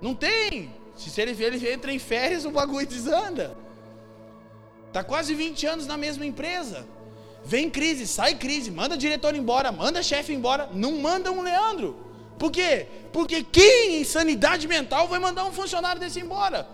Não 0.00 0.14
tem. 0.14 0.72
Se 0.96 1.20
ele, 1.20 1.30
ele 1.42 1.70
entra 1.70 1.92
em 1.92 1.98
férias, 1.98 2.44
o 2.44 2.50
bagulho 2.50 2.86
desanda. 2.86 3.56
Tá 4.92 5.02
quase 5.02 5.34
20 5.34 5.66
anos 5.66 5.86
na 5.86 5.96
mesma 5.96 6.24
empresa. 6.24 6.86
Vem 7.44 7.68
crise, 7.68 8.06
sai 8.06 8.36
crise, 8.36 8.70
manda 8.70 8.96
diretor 8.96 9.34
embora, 9.34 9.70
manda 9.70 10.02
chefe 10.02 10.32
embora, 10.32 10.70
não 10.72 10.92
manda 10.98 11.30
um 11.30 11.42
Leandro. 11.42 11.96
Por 12.38 12.50
quê? 12.50 12.86
Porque 13.12 13.42
quem 13.42 14.00
em 14.00 14.04
sanidade 14.04 14.66
mental 14.66 15.08
vai 15.08 15.18
mandar 15.18 15.44
um 15.44 15.52
funcionário 15.52 16.00
desse 16.00 16.20
embora? 16.20 16.66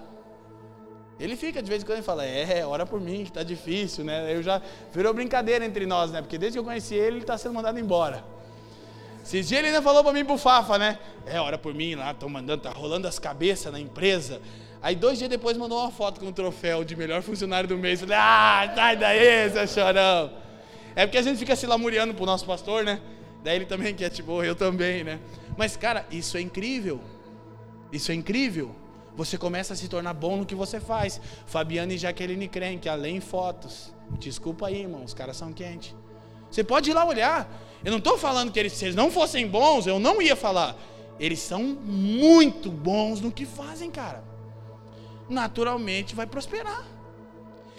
Ele 1.19 1.37
fica 1.37 1.63
de 1.63 1.69
vez 1.69 1.83
em 1.83 1.87
quando 1.87 1.99
e 1.99 2.03
fala: 2.03 2.25
É, 2.25 2.65
ora 2.65 2.87
por 2.87 3.01
mim, 3.01 3.25
que 3.25 3.33
tá 3.33 3.43
difícil, 3.43 4.05
né? 4.05 4.35
Eu 4.35 4.43
já 4.43 4.63
virou 4.93 5.13
brincadeira 5.13 5.65
entre 5.65 5.85
nós, 5.85 6.11
né? 6.11 6.23
Porque 6.23 6.39
desde 6.39 6.57
que 6.57 6.61
eu 6.61 6.65
conheci 6.65 6.95
ele, 6.95 7.17
ele 7.17 7.21
está 7.21 7.37
sendo 7.37 7.55
mandado 7.55 7.79
embora. 7.79 8.25
Esses 9.23 9.47
dias 9.47 9.59
ele 9.59 9.69
ainda 9.69 9.83
falou 9.83 10.03
para 10.03 10.13
mim 10.15 10.25
pro 10.25 10.39
Fafa, 10.39 10.79
né? 10.79 10.99
É, 11.27 11.41
ora 11.41 11.59
por 11.59 11.75
mim 11.75 11.95
lá, 11.95 12.11
estão 12.11 12.29
mandando, 12.29 12.63
tá 12.63 12.71
rolando 12.71 13.07
as 13.07 13.19
cabeças 13.19 13.73
na 13.73 13.79
empresa. 13.79 14.41
Aí 14.83 14.97
dois 14.97 15.19
dias 15.19 15.29
depois 15.29 15.57
mandou 15.57 15.79
uma 15.79 15.91
foto 15.91 16.21
com 16.21 16.27
um 16.27 16.33
troféu 16.33 16.83
de 16.85 16.97
melhor 16.97 17.23
funcionário 17.23 17.69
do 17.69 17.77
mês. 17.77 18.01
Falei, 18.01 18.17
ah, 18.19 18.73
sai 18.75 18.97
daí, 18.97 19.51
seu 19.51 19.67
chorão. 19.67 20.31
É 20.97 21.07
porque 21.07 21.19
a 21.19 21.23
gente 21.23 21.39
fica 21.39 21.55
se 21.55 21.67
lamuriando 21.67 22.15
pro 22.15 22.25
nosso 22.25 22.47
pastor, 22.47 22.85
né? 22.85 23.01
Daí 23.45 23.57
ele 23.57 23.67
também 23.67 23.95
quer, 23.95 24.11
tipo, 24.11 24.43
eu 24.43 24.55
também, 24.55 25.05
né? 25.05 25.21
Mas, 25.57 25.77
cara, 25.77 26.07
isso 26.11 26.37
é 26.37 26.41
incrível. 26.41 27.01
Isso 27.93 28.11
é 28.11 28.15
incrível. 28.15 28.75
Você 29.17 29.37
começa 29.37 29.75
a 29.75 29.77
se 29.77 29.89
tornar 29.89 30.15
bom 30.15 30.39
no 30.39 30.47
que 30.47 30.55
você 30.55 30.81
faz. 30.81 31.21
Fabiana 31.47 31.93
e 31.93 31.99
Jaqueline 31.99 32.49
creem 32.49 32.79
que 32.79 32.89
além 32.89 33.21
fotos. 33.21 33.93
Desculpa 34.19 34.69
aí, 34.69 34.81
irmão, 34.81 35.05
os 35.05 35.13
caras 35.13 35.37
são 35.37 35.53
quentes. 35.53 35.95
Você 36.51 36.65
pode 36.65 36.91
ir 36.91 36.95
lá 36.95 37.05
olhar. 37.05 37.51
Eu 37.85 37.91
não 37.91 37.99
estou 37.99 38.19
falando 38.19 38.51
que 38.51 38.59
eles, 38.59 38.73
se 38.73 38.87
eles 38.87 38.97
não 38.97 39.11
fossem 39.11 39.47
bons, 39.47 39.87
eu 39.87 39.99
não 39.99 40.21
ia 40.21 40.35
falar. 40.35 40.77
Eles 41.21 41.39
são 41.39 41.63
muito 41.63 42.71
bons 42.71 43.21
no 43.21 43.31
que 43.31 43.45
fazem, 43.45 43.91
cara. 43.91 44.25
Naturalmente 45.29 46.15
vai 46.15 46.27
prosperar. 46.27 46.83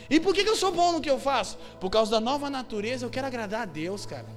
E 0.08 0.20
por 0.20 0.36
que, 0.36 0.42
eu 0.42 0.56
sou 0.56 0.72
bom 0.72 0.92
no 0.92 1.02
que 1.02 1.10
eu 1.10 1.20
faço? 1.20 1.58
Por 1.80 1.90
causa 1.90 2.12
da 2.12 2.20
nova 2.20 2.52
natureza, 2.52 3.04
eu 3.04 3.10
quero 3.10 3.26
agradar 3.26 3.62
a 3.64 3.66
Deus, 3.66 4.06
cara. 4.06 4.28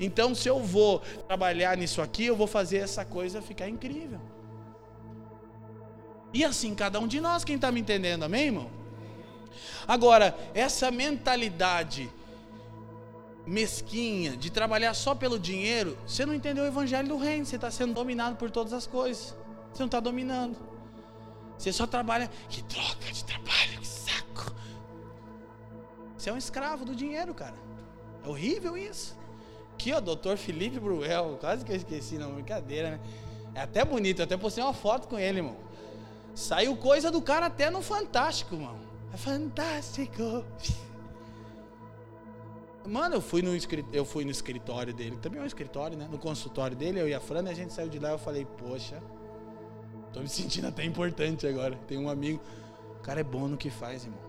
Então, 0.00 0.34
se 0.34 0.48
eu 0.48 0.60
vou 0.60 1.00
trabalhar 1.26 1.76
nisso 1.76 2.00
aqui, 2.00 2.24
eu 2.24 2.36
vou 2.36 2.46
fazer 2.46 2.78
essa 2.78 3.04
coisa 3.04 3.42
ficar 3.42 3.68
incrível. 3.68 4.20
E 6.32 6.44
assim 6.44 6.74
cada 6.74 6.98
um 7.00 7.06
de 7.06 7.20
nós, 7.20 7.44
quem 7.44 7.56
está 7.56 7.70
me 7.70 7.80
entendendo, 7.80 8.22
amém, 8.22 8.46
irmão? 8.46 8.70
Agora, 9.86 10.36
essa 10.54 10.90
mentalidade 10.90 12.10
mesquinha 13.48 14.36
de 14.36 14.50
trabalhar 14.50 14.92
só 14.94 15.14
pelo 15.14 15.38
dinheiro, 15.38 15.96
você 16.06 16.26
não 16.26 16.34
entendeu 16.34 16.64
o 16.64 16.66
evangelho 16.66 17.08
do 17.08 17.16
reino, 17.16 17.46
você 17.46 17.56
está 17.56 17.70
sendo 17.70 17.94
dominado 17.94 18.36
por 18.36 18.50
todas 18.50 18.72
as 18.72 18.86
coisas. 18.86 19.34
Você 19.72 19.80
não 19.80 19.86
está 19.86 20.00
dominando. 20.00 20.56
Você 21.56 21.72
só 21.72 21.86
trabalha. 21.86 22.30
Que 22.48 22.62
troca 22.62 23.12
de 23.12 23.24
trabalho, 23.24 23.78
que 23.80 23.86
saco. 23.86 24.52
Você 26.16 26.30
é 26.30 26.32
um 26.32 26.36
escravo 26.36 26.84
do 26.84 26.94
dinheiro, 26.94 27.34
cara. 27.34 27.54
É 28.24 28.28
horrível 28.28 28.76
isso. 28.76 29.16
Aqui, 29.74 29.92
ó, 29.92 30.00
doutor 30.00 30.36
Felipe 30.36 30.78
Bruel, 30.78 31.38
quase 31.40 31.64
que 31.64 31.72
eu 31.72 31.76
esqueci, 31.76 32.18
não, 32.18 32.34
brincadeira, 32.34 32.92
né? 32.92 33.00
É 33.54 33.60
até 33.62 33.84
bonito, 33.84 34.20
eu 34.20 34.24
até 34.24 34.36
postei 34.36 34.62
uma 34.62 34.74
foto 34.74 35.08
com 35.08 35.18
ele, 35.18 35.38
irmão. 35.38 35.56
Saiu 36.34 36.76
coisa 36.76 37.10
do 37.10 37.22
cara 37.22 37.46
até 37.46 37.70
no 37.70 37.80
Fantástico, 37.80 38.54
irmão. 38.54 38.78
É 39.12 39.16
fantástico. 39.16 40.44
Mano, 42.88 43.16
eu 43.16 43.20
fui, 43.20 43.42
no, 43.42 43.50
eu 43.92 44.04
fui 44.04 44.24
no 44.24 44.30
escritório 44.30 44.94
dele, 44.94 45.18
também 45.18 45.40
é 45.40 45.42
um 45.42 45.46
escritório, 45.46 45.96
né? 45.96 46.08
No 46.10 46.18
consultório 46.18 46.74
dele, 46.74 46.98
eu 46.98 47.08
e 47.08 47.14
a 47.14 47.20
Fran, 47.20 47.46
a 47.48 47.52
gente 47.52 47.72
saiu 47.72 47.88
de 47.88 47.98
lá 47.98 48.08
e 48.08 48.12
eu 48.12 48.18
falei, 48.18 48.46
poxa, 48.46 49.02
tô 50.12 50.20
me 50.20 50.28
sentindo 50.28 50.66
até 50.68 50.84
importante 50.84 51.46
agora. 51.46 51.76
Tem 51.86 51.98
um 51.98 52.08
amigo, 52.08 52.40
o 52.98 53.02
cara 53.02 53.20
é 53.20 53.24
bom 53.24 53.46
no 53.46 53.58
que 53.58 53.68
faz, 53.68 54.04
irmão. 54.04 54.20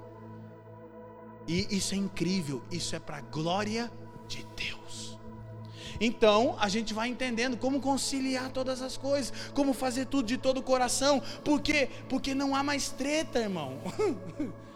E 1.48 1.68
isso 1.76 1.95
é 1.95 1.98
incrível, 1.98 2.61
isso 2.69 2.95
é 2.95 2.99
para 2.99 3.22
glória 3.22 3.90
de 4.27 4.45
Deus. 4.56 5.18
Então, 6.02 6.56
a 6.60 6.68
gente 6.68 6.94
vai 6.94 7.07
entendendo 7.07 7.57
como 7.57 7.80
conciliar 7.80 8.52
todas 8.52 8.81
as 8.81 8.98
coisas, 8.98 9.34
como 9.53 9.73
fazer 9.73 10.06
tudo 10.06 10.27
de 10.27 10.38
todo 10.38 10.60
o 10.60 10.64
coração. 10.64 11.22
Por 11.44 11.61
quê? 11.61 11.90
Porque 12.07 12.36
não 12.36 12.56
há 12.56 12.61
mais 12.61 12.90
treta, 12.90 13.40
irmão. 13.40 13.80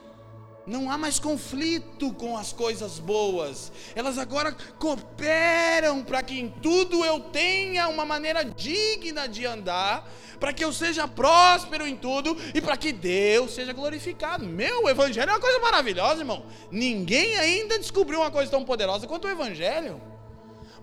Não 0.65 0.89
há 0.89 0.97
mais 0.97 1.19
conflito 1.19 2.13
com 2.13 2.37
as 2.37 2.53
coisas 2.53 2.97
boas. 2.97 3.69
Elas 3.93 4.17
agora 4.17 4.55
cooperam 4.79 6.03
para 6.03 6.23
que 6.23 6.39
em 6.39 6.49
tudo 6.49 7.03
eu 7.03 7.19
tenha 7.19 7.89
uma 7.89 8.05
maneira 8.05 8.45
digna 8.45 9.27
de 9.27 9.45
andar, 9.45 10.09
para 10.39 10.53
que 10.53 10.63
eu 10.63 10.71
seja 10.71 11.05
próspero 11.05 11.85
em 11.85 11.97
tudo 11.97 12.37
e 12.53 12.61
para 12.61 12.77
que 12.77 12.93
Deus 12.93 13.53
seja 13.53 13.73
glorificado. 13.73 14.45
Meu, 14.45 14.85
o 14.85 14.89
evangelho 14.89 15.31
é 15.31 15.33
uma 15.33 15.41
coisa 15.41 15.59
maravilhosa, 15.59 16.21
irmão. 16.21 16.45
Ninguém 16.71 17.35
ainda 17.35 17.77
descobriu 17.77 18.21
uma 18.21 18.31
coisa 18.31 18.49
tão 18.49 18.63
poderosa 18.63 19.05
quanto 19.05 19.27
o 19.27 19.31
evangelho. 19.31 20.01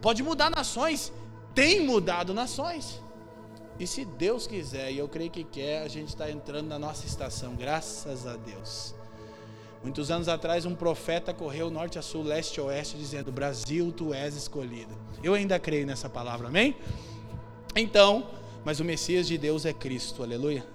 Pode 0.03 0.23
mudar 0.23 0.51
nações, 0.51 1.11
tem 1.55 1.81
mudado 1.81 2.35
nações. 2.35 3.01
E 3.79 3.87
se 3.87 4.05
Deus 4.05 4.47
quiser, 4.47 4.93
e 4.93 4.99
eu 4.99 5.09
creio 5.09 5.31
que 5.31 5.43
quer, 5.43 5.83
a 5.83 5.89
gente 5.89 6.09
está 6.09 6.31
entrando 6.31 6.69
na 6.69 6.79
nossa 6.79 7.07
estação, 7.07 7.55
graças 7.55 8.27
a 8.27 8.37
Deus. 8.37 9.00
Muitos 9.83 10.11
anos 10.11 10.29
atrás, 10.29 10.67
um 10.67 10.75
profeta 10.75 11.33
correu 11.33 11.71
norte 11.71 11.99
a 11.99 12.03
sul, 12.03 12.23
leste 12.23 12.61
a 12.61 12.65
oeste, 12.65 12.99
dizendo: 12.99 13.33
Brasil, 13.33 13.91
tu 13.91 14.13
és 14.13 14.37
escolhido. 14.37 14.95
Eu 15.23 15.33
ainda 15.33 15.59
creio 15.59 15.87
nessa 15.87 16.09
palavra, 16.09 16.49
amém? 16.49 16.77
Então, 17.75 18.27
mas 18.63 18.79
o 18.79 18.85
Messias 18.85 19.27
de 19.27 19.39
Deus 19.39 19.65
é 19.65 19.73
Cristo, 19.73 20.23
aleluia. 20.23 20.67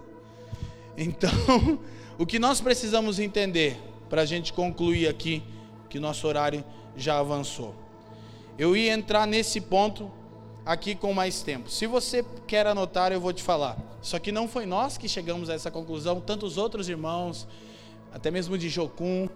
Então, 0.97 1.29
o 2.17 2.25
que 2.25 2.39
nós 2.39 2.59
precisamos 2.59 3.19
entender, 3.19 3.77
para 4.09 4.23
a 4.23 4.25
gente 4.25 4.51
concluir 4.51 5.07
aqui, 5.07 5.43
que 5.87 5.99
nosso 5.99 6.27
horário 6.27 6.63
já 6.97 7.19
avançou. 7.19 7.75
Eu 8.57 8.75
ia 8.75 8.91
entrar 8.91 9.27
nesse 9.27 9.61
ponto 9.61 10.11
aqui 10.65 10.95
com 10.95 11.13
mais 11.13 11.43
tempo. 11.43 11.69
Se 11.69 11.85
você 11.85 12.25
quer 12.47 12.65
anotar, 12.65 13.11
eu 13.11 13.19
vou 13.21 13.33
te 13.33 13.43
falar. 13.43 13.77
Só 14.01 14.17
que 14.17 14.31
não 14.31 14.47
foi 14.47 14.65
nós 14.65 14.97
que 14.97 15.07
chegamos 15.07 15.49
a 15.49 15.53
essa 15.53 15.69
conclusão, 15.69 16.19
tantos 16.19 16.57
outros 16.57 16.89
irmãos 16.89 17.47
até 18.15 18.31
mesmo 18.31 18.57
de 18.57 18.69
Jocum, 18.69 19.27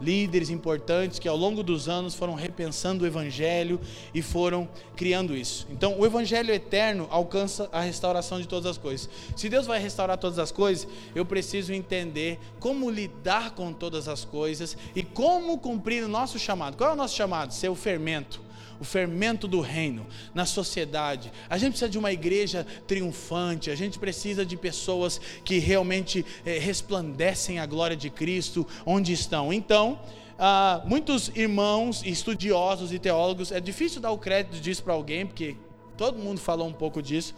líderes 0.00 0.48
importantes 0.48 1.18
que 1.18 1.28
ao 1.28 1.36
longo 1.36 1.62
dos 1.62 1.88
anos 1.88 2.14
foram 2.14 2.34
repensando 2.34 3.04
o 3.04 3.06
evangelho 3.06 3.78
e 4.14 4.22
foram 4.22 4.66
criando 4.96 5.36
isso. 5.36 5.66
Então, 5.70 6.00
o 6.00 6.06
evangelho 6.06 6.52
eterno 6.52 7.06
alcança 7.10 7.68
a 7.70 7.82
restauração 7.82 8.40
de 8.40 8.48
todas 8.48 8.64
as 8.64 8.78
coisas. 8.78 9.10
Se 9.36 9.48
Deus 9.48 9.66
vai 9.66 9.78
restaurar 9.78 10.16
todas 10.16 10.38
as 10.38 10.50
coisas, 10.50 10.88
eu 11.14 11.24
preciso 11.24 11.72
entender 11.72 12.38
como 12.58 12.90
lidar 12.90 13.52
com 13.52 13.72
todas 13.74 14.08
as 14.08 14.24
coisas 14.24 14.74
e 14.96 15.02
como 15.02 15.58
cumprir 15.58 16.02
o 16.02 16.08
nosso 16.08 16.38
chamado. 16.38 16.78
Qual 16.78 16.90
é 16.90 16.92
o 16.94 16.96
nosso 16.96 17.14
chamado? 17.14 17.52
Ser 17.52 17.68
o 17.68 17.74
fermento 17.74 18.43
o 18.80 18.84
fermento 18.84 19.46
do 19.46 19.60
reino 19.60 20.06
na 20.34 20.44
sociedade. 20.46 21.32
A 21.48 21.58
gente 21.58 21.72
precisa 21.72 21.90
de 21.90 21.98
uma 21.98 22.12
igreja 22.12 22.66
triunfante, 22.86 23.70
a 23.70 23.74
gente 23.74 23.98
precisa 23.98 24.44
de 24.44 24.56
pessoas 24.56 25.20
que 25.44 25.58
realmente 25.58 26.24
eh, 26.44 26.58
resplandecem 26.58 27.58
a 27.58 27.66
glória 27.66 27.96
de 27.96 28.10
Cristo 28.10 28.66
onde 28.84 29.12
estão. 29.12 29.52
Então, 29.52 29.98
ah, 30.38 30.82
muitos 30.84 31.30
irmãos, 31.34 32.02
estudiosos 32.04 32.92
e 32.92 32.98
teólogos, 32.98 33.52
é 33.52 33.60
difícil 33.60 34.00
dar 34.00 34.10
o 34.10 34.18
crédito 34.18 34.60
disso 34.60 34.82
para 34.82 34.92
alguém, 34.92 35.26
porque 35.26 35.56
todo 35.96 36.18
mundo 36.18 36.40
falou 36.40 36.66
um 36.66 36.72
pouco 36.72 37.00
disso, 37.00 37.34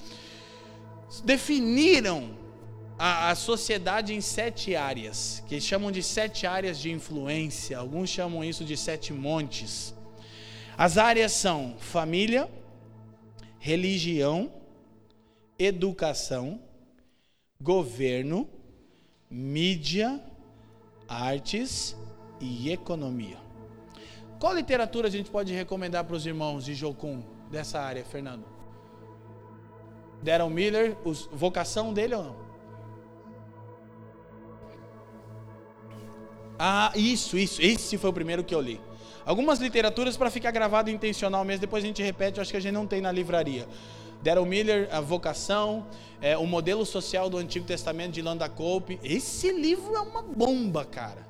definiram 1.23 2.31
a, 2.99 3.31
a, 3.31 3.35
sociedade 3.35 4.15
em 4.15 4.21
sete 4.21 4.75
áreas, 4.75 5.43
que 5.47 5.61
chamam 5.61 5.93
de 5.93 6.03
sete 6.03 6.47
áreas 6.47 6.79
de 6.79 6.91
influência, 6.91 7.79
alguns 7.79 8.09
chamam 8.09 8.43
isso 8.43 8.65
de 8.65 8.77
sete 8.77 9.13
montes. 9.13 9.95
As 10.79 10.99
áreas 10.99 11.33
são 11.33 11.77
família, 11.79 12.51
religião, 13.59 14.53
educação, 15.59 16.61
governo, 17.61 18.47
mídia, 19.31 20.23
artes 21.09 21.97
e 22.41 22.71
economia. 22.71 23.39
Qual 24.39 24.55
literatura 24.55 25.09
a 25.09 25.11
gente 25.11 25.31
pode 25.31 25.55
recomendar 25.55 26.05
para 26.05 26.15
os 26.15 26.27
irmãos 26.27 26.65
de 26.65 26.75
Jocum 26.75 27.23
dessa 27.51 27.81
área, 27.81 28.05
Fernando? 28.05 28.45
Darren 30.23 30.51
Miller, 30.51 30.97
os, 31.05 31.27
vocação 31.33 31.95
dele 31.95 32.15
ou 32.15 32.25
não? 32.25 32.47
Ah, 36.59 36.93
isso, 36.95 37.39
isso. 37.39 37.63
Esse 37.63 37.97
foi 37.97 38.11
o 38.11 38.13
primeiro 38.13 38.45
que 38.45 38.55
eu 38.55 38.61
li. 38.61 38.81
Algumas 39.27 39.59
literaturas 39.59 40.17
para 40.17 40.31
ficar 40.31 40.53
gravado 40.53 40.89
intencional 40.89 41.45
mesmo, 41.45 41.63
depois 41.63 41.83
a 41.83 41.87
gente 41.89 42.01
repete, 42.01 42.39
eu 42.39 42.43
acho 42.43 42.53
que 42.53 42.57
a 42.57 42.61
gente 42.61 42.73
não 42.73 42.87
tem 42.87 43.01
na 43.01 43.11
livraria. 43.11 43.67
Daryl 44.23 44.47
Miller, 44.47 44.89
A 44.93 45.01
Vocação, 45.01 45.85
é, 46.23 46.39
O 46.39 46.47
Modelo 46.47 46.87
Social 46.87 47.29
do 47.29 47.37
Antigo 47.37 47.67
Testamento 47.67 48.13
de 48.13 48.23
Landa 48.23 48.49
Cope. 48.49 49.01
Esse 49.03 49.51
livro 49.51 49.97
é 49.97 50.01
uma 50.01 50.23
bomba, 50.23 50.85
cara. 50.85 51.27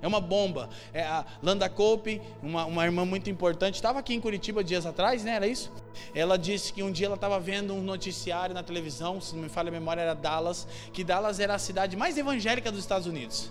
É 0.00 0.06
uma 0.06 0.22
bomba. 0.22 0.70
É 0.94 1.02
a 1.02 1.22
Landa 1.42 1.68
Cope, 1.68 2.22
uma, 2.42 2.64
uma 2.64 2.82
irmã 2.82 3.04
muito 3.04 3.28
importante, 3.28 3.74
estava 3.74 3.98
aqui 3.98 4.14
em 4.14 4.20
Curitiba 4.22 4.64
dias 4.64 4.86
atrás, 4.86 5.22
né? 5.22 5.32
Era 5.32 5.46
isso? 5.46 5.70
Ela 6.14 6.38
disse 6.38 6.72
que 6.72 6.82
um 6.82 6.90
dia 6.90 7.08
ela 7.08 7.14
estava 7.14 7.38
vendo 7.38 7.74
um 7.74 7.82
noticiário 7.82 8.54
na 8.54 8.62
televisão, 8.62 9.20
se 9.20 9.34
não 9.34 9.42
me 9.42 9.48
falha 9.50 9.68
a 9.68 9.72
memória, 9.72 10.00
era 10.00 10.14
Dallas, 10.14 10.66
que 10.94 11.04
Dallas 11.04 11.38
era 11.40 11.54
a 11.54 11.58
cidade 11.58 11.94
mais 11.94 12.16
evangélica 12.16 12.72
dos 12.72 12.80
Estados 12.80 13.06
Unidos 13.06 13.50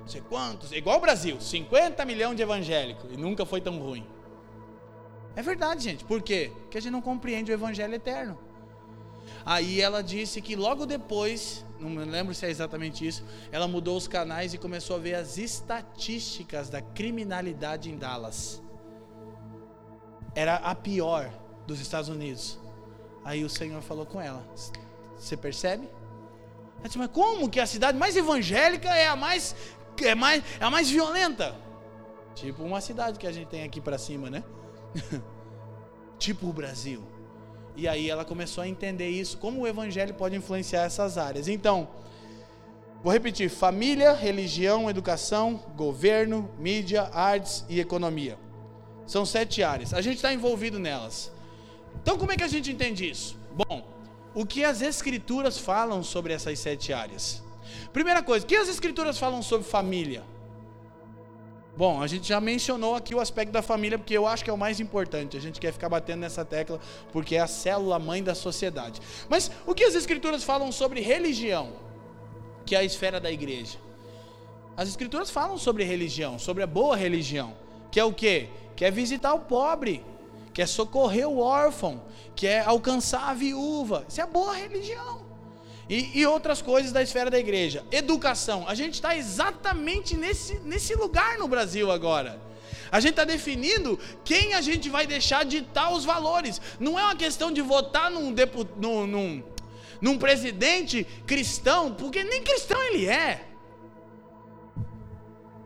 não 0.00 0.08
sei 0.08 0.20
quantos, 0.20 0.72
igual 0.72 0.98
o 0.98 1.00
Brasil, 1.00 1.40
50 1.40 2.04
milhões 2.04 2.36
de 2.36 2.42
evangélicos, 2.42 3.10
e 3.12 3.16
nunca 3.16 3.44
foi 3.44 3.60
tão 3.60 3.78
ruim. 3.78 4.06
É 5.36 5.42
verdade, 5.42 5.84
gente. 5.84 6.04
Por 6.04 6.22
quê? 6.22 6.52
Porque 6.62 6.78
a 6.78 6.80
gente 6.82 6.92
não 6.92 7.00
compreende 7.00 7.52
o 7.52 7.54
evangelho 7.54 7.94
eterno. 7.94 8.38
Aí 9.44 9.80
ela 9.80 10.02
disse 10.02 10.40
que 10.40 10.56
logo 10.56 10.84
depois, 10.84 11.64
não 11.78 11.88
me 11.88 12.04
lembro 12.04 12.34
se 12.34 12.44
é 12.44 12.50
exatamente 12.50 13.06
isso, 13.06 13.24
ela 13.52 13.68
mudou 13.68 13.96
os 13.96 14.08
canais 14.08 14.52
e 14.52 14.58
começou 14.58 14.96
a 14.96 14.98
ver 14.98 15.14
as 15.14 15.38
estatísticas 15.38 16.68
da 16.68 16.82
criminalidade 16.82 17.90
em 17.90 17.96
Dallas. 17.96 18.62
Era 20.34 20.56
a 20.56 20.74
pior 20.74 21.32
dos 21.66 21.80
Estados 21.80 22.08
Unidos. 22.08 22.58
Aí 23.24 23.44
o 23.44 23.50
Senhor 23.50 23.80
falou 23.82 24.06
com 24.06 24.20
ela: 24.20 24.44
Você 25.16 25.36
percebe? 25.36 25.88
Ela 26.78 26.86
disse, 26.86 26.98
mas 26.98 27.10
como 27.10 27.48
que 27.48 27.60
a 27.60 27.66
cidade 27.66 27.98
mais 27.98 28.16
evangélica 28.16 28.88
é 28.88 29.06
a 29.06 29.16
mais 29.16 29.54
é, 30.06 30.14
mais, 30.14 30.42
é 30.60 30.64
a 30.64 30.70
mais 30.70 30.90
violenta. 30.90 31.54
Tipo 32.34 32.62
uma 32.62 32.80
cidade 32.80 33.18
que 33.18 33.26
a 33.26 33.32
gente 33.32 33.48
tem 33.48 33.62
aqui 33.62 33.80
para 33.80 33.98
cima, 33.98 34.30
né? 34.30 34.42
tipo 36.18 36.48
o 36.48 36.52
Brasil. 36.52 37.02
E 37.76 37.88
aí 37.88 38.10
ela 38.10 38.24
começou 38.24 38.62
a 38.62 38.68
entender 38.68 39.08
isso, 39.08 39.38
como 39.38 39.62
o 39.62 39.66
evangelho 39.66 40.14
pode 40.14 40.36
influenciar 40.36 40.82
essas 40.82 41.16
áreas. 41.16 41.48
Então, 41.48 41.88
vou 43.02 43.12
repetir: 43.12 43.48
família, 43.48 44.12
religião, 44.12 44.88
educação, 44.90 45.62
governo, 45.76 46.50
mídia, 46.58 47.02
artes 47.12 47.64
e 47.68 47.80
economia. 47.80 48.38
São 49.06 49.26
sete 49.26 49.62
áreas. 49.62 49.92
A 49.92 50.00
gente 50.00 50.16
está 50.16 50.32
envolvido 50.32 50.78
nelas. 50.78 51.32
Então, 52.02 52.16
como 52.16 52.32
é 52.32 52.36
que 52.36 52.44
a 52.44 52.48
gente 52.48 52.70
entende 52.70 53.08
isso? 53.08 53.36
Bom, 53.52 53.84
o 54.34 54.46
que 54.46 54.64
as 54.64 54.80
escrituras 54.80 55.58
falam 55.58 56.02
sobre 56.02 56.32
essas 56.32 56.58
sete 56.58 56.92
áreas? 56.92 57.42
Primeira 57.92 58.22
coisa, 58.22 58.44
o 58.44 58.48
que 58.48 58.56
as 58.56 58.68
escrituras 58.68 59.18
falam 59.18 59.42
sobre 59.42 59.66
família? 59.66 60.22
Bom, 61.76 62.02
a 62.02 62.06
gente 62.06 62.28
já 62.28 62.40
mencionou 62.40 62.94
aqui 62.94 63.14
o 63.14 63.20
aspecto 63.20 63.52
da 63.52 63.62
família, 63.62 63.96
porque 63.98 64.16
eu 64.16 64.26
acho 64.26 64.44
que 64.44 64.50
é 64.50 64.52
o 64.52 64.58
mais 64.58 64.80
importante. 64.80 65.36
A 65.36 65.40
gente 65.40 65.60
quer 65.60 65.72
ficar 65.72 65.88
batendo 65.88 66.20
nessa 66.20 66.44
tecla, 66.44 66.78
porque 67.12 67.36
é 67.36 67.40
a 67.40 67.46
célula 67.46 67.98
mãe 67.98 68.22
da 68.22 68.34
sociedade. 68.34 69.00
Mas 69.28 69.50
o 69.66 69.74
que 69.74 69.84
as 69.84 69.94
escrituras 69.94 70.44
falam 70.44 70.70
sobre 70.70 71.00
religião? 71.00 71.90
que 72.70 72.76
é 72.76 72.78
a 72.78 72.84
esfera 72.84 73.18
da 73.18 73.32
igreja? 73.32 73.78
As 74.76 74.88
escrituras 74.88 75.28
falam 75.28 75.58
sobre 75.58 75.82
religião, 75.82 76.38
sobre 76.38 76.62
a 76.62 76.66
boa 76.68 76.96
religião, 76.96 77.56
que 77.90 77.98
é 77.98 78.04
o 78.04 78.12
quê? 78.12 78.48
Que 78.76 78.84
é 78.84 78.92
visitar 78.92 79.34
o 79.34 79.40
pobre, 79.40 80.04
que 80.54 80.62
é 80.62 80.66
socorrer 80.66 81.28
o 81.28 81.40
órfão, 81.40 82.00
que 82.36 82.46
é 82.46 82.60
alcançar 82.60 83.28
a 83.28 83.34
viúva. 83.34 84.04
Isso 84.08 84.20
é 84.20 84.26
boa 84.26 84.54
religião. 84.54 85.29
E, 85.90 86.20
e 86.20 86.24
outras 86.24 86.62
coisas 86.62 86.92
da 86.92 87.02
esfera 87.02 87.28
da 87.28 87.38
igreja. 87.38 87.84
Educação. 87.90 88.64
A 88.68 88.76
gente 88.76 88.94
está 88.94 89.16
exatamente 89.16 90.16
nesse, 90.16 90.54
nesse 90.60 90.94
lugar 90.94 91.36
no 91.36 91.48
Brasil 91.48 91.90
agora. 91.90 92.40
A 92.92 93.00
gente 93.00 93.10
está 93.10 93.24
definindo 93.24 93.98
quem 94.24 94.54
a 94.54 94.60
gente 94.60 94.88
vai 94.88 95.04
deixar 95.04 95.44
ditar 95.44 95.92
os 95.92 96.04
valores. 96.04 96.60
Não 96.78 96.96
é 96.96 97.02
uma 97.02 97.16
questão 97.16 97.50
de 97.50 97.60
votar 97.60 98.08
num, 98.08 98.32
depu, 98.32 98.64
num, 98.76 99.04
num, 99.04 99.42
num 100.00 100.16
presidente 100.16 101.04
cristão, 101.26 101.92
porque 101.92 102.22
nem 102.22 102.40
cristão 102.44 102.80
ele 102.84 103.08
é. 103.08 103.48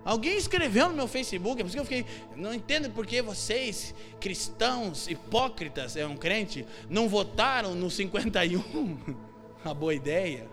Alguém 0.06 0.38
escreveu 0.38 0.88
no 0.88 0.94
meu 0.94 1.08
Facebook, 1.08 1.60
é 1.60 1.64
por 1.64 1.68
isso 1.68 1.76
que 1.76 1.80
eu 1.80 1.84
fiquei, 1.84 2.06
não 2.36 2.52
entendo 2.52 2.90
por 2.90 3.06
que 3.06 3.22
vocês, 3.22 3.94
cristãos, 4.20 5.08
hipócritas, 5.08 5.96
é 5.96 6.06
um 6.06 6.16
crente, 6.16 6.66
não 6.90 7.08
votaram 7.08 7.74
no 7.74 7.90
51. 7.90 9.24
Uma 9.64 9.74
boa 9.74 9.94
ideia. 9.94 10.48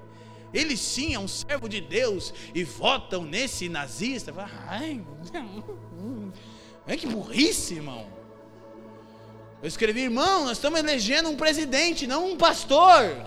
Ele 0.54 0.76
sim 0.76 1.14
é 1.14 1.20
um 1.20 1.28
servo 1.28 1.68
de 1.70 1.80
Deus 1.80 2.34
e 2.54 2.64
votam 2.64 3.24
nesse 3.24 3.70
nazista. 3.70 4.34
Ai, 4.68 5.02
é 6.88 6.96
que 6.98 7.08
burrice, 7.08 7.76
irmão. 7.76 8.06
Eu 9.62 9.68
escrevi, 9.68 10.02
irmão, 10.02 10.46
nós 10.46 10.58
estamos 10.58 10.80
elegendo 10.80 11.30
um 11.30 11.38
presidente, 11.38 12.08
não 12.08 12.32
um 12.32 12.38
pastor. 12.38 13.26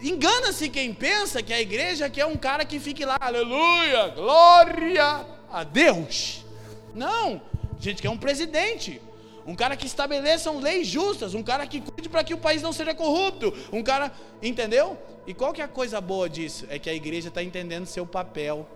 Engana-se 0.00 0.68
quem 0.68 0.92
pensa 0.92 1.42
que 1.42 1.52
a 1.52 1.60
igreja 1.60 2.10
quer 2.10 2.26
um 2.26 2.36
cara 2.36 2.64
que 2.64 2.80
fique 2.80 3.04
lá, 3.04 3.18
aleluia, 3.20 4.08
glória 4.08 5.26
a 5.50 5.62
Deus. 5.62 6.44
Não, 6.92 7.40
a 7.78 7.80
gente 7.80 8.02
quer 8.02 8.10
um 8.10 8.18
presidente, 8.18 9.00
um 9.46 9.54
cara 9.54 9.76
que 9.76 9.86
estabeleça 9.86 10.50
leis 10.50 10.86
justas, 10.86 11.34
um 11.34 11.42
cara 11.42 11.66
que 11.66 11.80
cuide 11.80 12.08
para 12.08 12.22
que 12.22 12.34
o 12.34 12.38
país 12.38 12.62
não 12.62 12.72
seja 12.72 12.94
corrupto, 12.94 13.52
um 13.72 13.82
cara, 13.82 14.12
entendeu? 14.40 14.96
E 15.26 15.34
qual 15.34 15.52
que 15.52 15.60
é 15.60 15.64
a 15.64 15.68
coisa 15.68 16.00
boa 16.00 16.28
disso? 16.28 16.66
É 16.68 16.78
que 16.78 16.88
a 16.88 16.94
igreja 16.94 17.28
está 17.28 17.42
entendendo 17.42 17.86
seu 17.86 18.06
papel 18.06 18.66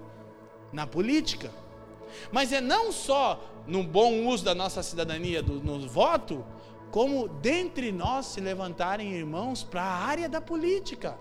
na 0.73 0.87
política. 0.87 1.51
Mas 2.31 2.53
é 2.53 2.61
não 2.61 2.93
só 2.93 3.43
no 3.67 3.83
bom 3.83 4.27
uso 4.27 4.45
da 4.45 4.55
nossa 4.55 4.83
cidadania, 4.83 5.43
do, 5.43 5.55
no 5.55 5.89
voto, 5.89 6.45
como 6.91 7.29
dentre 7.29 7.93
nós 7.93 8.27
se 8.27 8.41
levantarem 8.41 9.13
irmãos 9.13 9.63
para 9.63 9.83
a 9.83 10.05
área 10.07 10.29
da 10.29 10.41
política. 10.41 11.19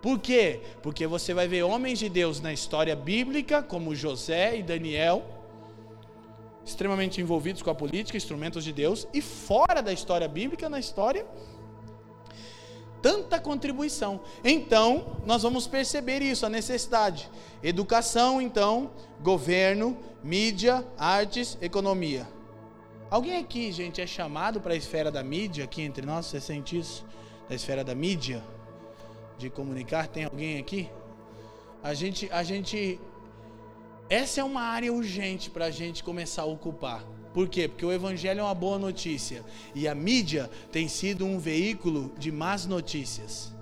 Por 0.00 0.18
quê? 0.18 0.60
Porque 0.82 1.06
você 1.06 1.32
vai 1.32 1.46
ver 1.46 1.62
homens 1.62 1.98
de 1.98 2.08
Deus 2.08 2.40
na 2.40 2.52
história 2.52 2.94
bíblica, 2.96 3.62
como 3.62 3.94
José 3.94 4.58
e 4.58 4.62
Daniel, 4.62 5.24
extremamente 6.64 7.20
envolvidos 7.20 7.62
com 7.62 7.70
a 7.70 7.74
política, 7.74 8.16
instrumentos 8.16 8.64
de 8.64 8.72
Deus, 8.72 9.06
e 9.12 9.20
fora 9.20 9.82
da 9.82 9.92
história 9.92 10.28
bíblica, 10.28 10.68
na 10.68 10.78
história 10.78 11.26
tanta 13.02 13.40
contribuição. 13.40 14.20
Então, 14.44 15.16
nós 15.26 15.42
vamos 15.42 15.66
perceber 15.66 16.22
isso, 16.22 16.46
a 16.46 16.48
necessidade. 16.48 17.28
Educação, 17.62 18.40
então, 18.40 18.92
governo, 19.20 19.98
mídia, 20.22 20.86
artes, 20.96 21.58
economia. 21.60 22.26
Alguém 23.10 23.38
aqui, 23.38 23.70
gente, 23.72 24.00
é 24.00 24.06
chamado 24.06 24.60
para 24.60 24.72
a 24.72 24.76
esfera 24.76 25.10
da 25.10 25.22
mídia 25.22 25.64
aqui 25.64 25.82
entre 25.82 26.06
nós? 26.06 26.26
Você 26.26 26.40
sente 26.40 26.78
isso? 26.78 27.04
Da 27.48 27.54
esfera 27.54 27.84
da 27.84 27.94
mídia? 27.94 28.42
De 29.36 29.50
comunicar? 29.50 30.06
Tem 30.06 30.24
alguém 30.24 30.58
aqui? 30.58 30.88
A 31.82 31.92
gente, 31.92 32.28
a 32.32 32.42
gente. 32.44 33.00
Essa 34.12 34.42
é 34.42 34.44
uma 34.44 34.60
área 34.60 34.92
urgente 34.92 35.48
para 35.48 35.64
a 35.64 35.70
gente 35.70 36.04
começar 36.04 36.42
a 36.42 36.44
ocupar. 36.44 37.02
Por 37.32 37.48
quê? 37.48 37.66
Porque 37.66 37.86
o 37.86 37.90
Evangelho 37.90 38.40
é 38.40 38.42
uma 38.42 38.54
boa 38.54 38.78
notícia 38.78 39.42
e 39.74 39.88
a 39.88 39.94
mídia 39.94 40.50
tem 40.70 40.86
sido 40.86 41.24
um 41.24 41.38
veículo 41.38 42.12
de 42.18 42.30
más 42.30 42.66
notícias. 42.66 43.54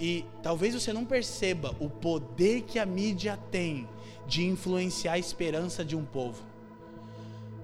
E 0.00 0.24
talvez 0.42 0.74
você 0.74 0.92
não 0.92 1.04
perceba 1.04 1.76
o 1.78 1.88
poder 1.88 2.62
que 2.62 2.80
a 2.80 2.84
mídia 2.84 3.38
tem 3.52 3.88
de 4.26 4.44
influenciar 4.44 5.12
a 5.12 5.18
esperança 5.20 5.84
de 5.84 5.94
um 5.94 6.04
povo. 6.04 6.42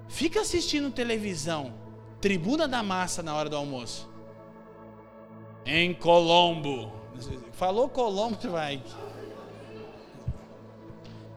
Fica 0.07 0.39
assistindo 0.39 0.89
televisão, 0.91 1.73
Tribuna 2.21 2.65
da 2.65 2.81
Massa 2.81 3.21
na 3.21 3.35
hora 3.35 3.49
do 3.49 3.57
almoço. 3.57 4.09
Em 5.65 5.93
Colombo. 5.93 6.93
Falou 7.51 7.89
Colombo, 7.89 8.37
vai. 8.49 8.81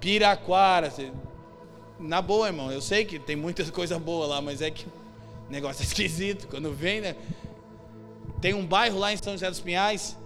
Piraquara, 0.01 0.93
na 1.99 2.23
boa, 2.23 2.47
irmão, 2.47 2.71
eu 2.71 2.81
sei 2.81 3.05
que 3.05 3.19
tem 3.19 3.35
muitas 3.35 3.71
coisas 3.73 3.99
boas 3.99 4.29
lá, 4.29 4.41
mas 4.41 4.63
é 4.63 4.71
que 4.71 4.87
negócio 5.49 5.83
é 5.83 5.87
esquisito. 5.87 6.47
Quando 6.49 6.73
vem, 6.73 7.01
né? 7.01 7.17
Tem 8.41 8.55
um 8.55 8.65
bairro 8.65 8.99
lá 8.99 9.13
em 9.13 9.17
São 9.17 9.33
José 9.33 9.49
dos 9.51 9.61
Pinhais, 9.61 10.17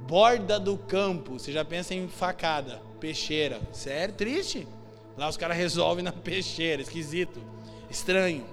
Borda 0.00 0.58
do 0.58 0.76
Campo. 0.76 1.38
Você 1.38 1.52
já 1.52 1.64
pensa 1.64 1.94
em 1.94 2.08
facada, 2.08 2.82
peixeira. 2.98 3.60
Sério, 3.72 4.14
triste. 4.14 4.66
Lá 5.16 5.28
os 5.28 5.36
caras 5.36 5.56
resolvem 5.56 6.04
na 6.04 6.10
peixeira, 6.12 6.82
esquisito, 6.82 7.40
estranho. 7.88 8.44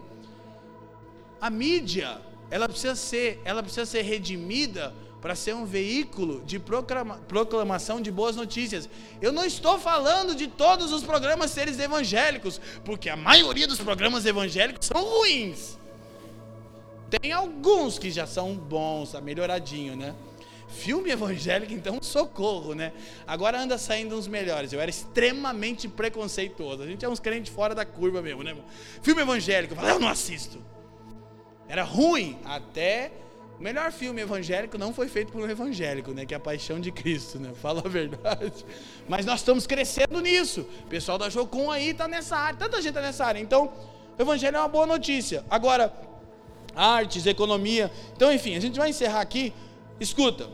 A 1.41 1.49
mídia, 1.49 2.19
ela 2.49 2.67
precisa 2.67 2.95
ser, 2.95 3.41
ela 3.43 3.61
precisa 3.63 3.85
ser 3.85 4.01
redimida 4.01 4.93
para 5.21 5.35
ser 5.35 5.55
um 5.55 5.65
veículo 5.65 6.41
de 6.45 6.59
proclama, 6.59 7.17
proclamação 7.27 7.99
de 7.99 8.11
boas 8.11 8.35
notícias. 8.35 8.87
Eu 9.21 9.31
não 9.31 9.43
estou 9.43 9.79
falando 9.79 10.35
de 10.35 10.47
todos 10.47 10.91
os 10.91 11.03
programas 11.03 11.51
seres 11.51 11.79
evangélicos, 11.79 12.61
porque 12.85 13.09
a 13.09 13.15
maioria 13.15 13.67
dos 13.67 13.79
programas 13.79 14.25
evangélicos 14.25 14.87
são 14.87 15.03
ruins. 15.03 15.77
Tem 17.09 17.31
alguns 17.31 17.97
que 17.97 18.11
já 18.11 18.27
são 18.27 18.55
bons, 18.55 19.13
tá 19.13 19.21
melhoradinho, 19.21 19.95
né? 19.95 20.13
Filme 20.67 21.09
evangélico, 21.09 21.73
então, 21.73 21.97
socorro, 22.01 22.75
né? 22.75 22.91
Agora 23.25 23.59
anda 23.59 23.77
saindo 23.77 24.17
uns 24.17 24.27
melhores. 24.27 24.73
Eu 24.73 24.81
era 24.81 24.89
extremamente 24.89 25.87
preconceituoso. 25.87 26.83
A 26.83 26.85
gente 26.85 27.05
é 27.05 27.09
uns 27.09 27.21
crentes 27.21 27.53
fora 27.53 27.73
da 27.73 27.85
curva 27.85 28.21
mesmo, 28.21 28.43
né? 28.43 28.55
Filme 29.01 29.21
evangélico, 29.21 29.73
eu, 29.73 29.87
eu 29.87 29.99
não 29.99 30.09
assisto. 30.09 30.61
Era 31.69 31.83
ruim 31.83 32.37
até 32.43 33.11
o 33.59 33.63
melhor 33.63 33.91
filme 33.91 34.21
evangélico 34.21 34.77
não 34.77 34.93
foi 34.93 35.07
feito 35.07 35.31
por 35.31 35.41
um 35.41 35.49
evangélico, 35.49 36.11
né? 36.11 36.25
Que 36.25 36.35
é 36.35 36.37
a 36.37 36.39
paixão 36.39 36.79
de 36.79 36.91
Cristo, 36.91 37.39
né? 37.39 37.51
Fala 37.55 37.81
a 37.83 37.89
verdade. 37.89 38.63
Mas 39.09 39.25
nós 39.25 39.39
estamos 39.39 39.65
crescendo 39.65 40.21
nisso. 40.21 40.61
O 40.83 40.87
pessoal 40.87 41.17
da 41.17 41.27
Jocum 41.27 41.71
aí 41.71 41.89
está 41.89 42.07
nessa 42.07 42.37
área. 42.37 42.59
Tanta 42.59 42.77
gente 42.77 42.89
está 42.89 43.01
nessa 43.01 43.25
área. 43.25 43.39
Então, 43.39 43.73
o 44.17 44.21
evangelho 44.21 44.57
é 44.57 44.59
uma 44.59 44.67
boa 44.67 44.85
notícia. 44.85 45.43
Agora, 45.49 45.91
artes, 46.75 47.25
economia. 47.25 47.91
Então, 48.15 48.31
enfim, 48.31 48.55
a 48.55 48.59
gente 48.59 48.77
vai 48.77 48.91
encerrar 48.91 49.21
aqui. 49.21 49.51
Escuta. 49.99 50.47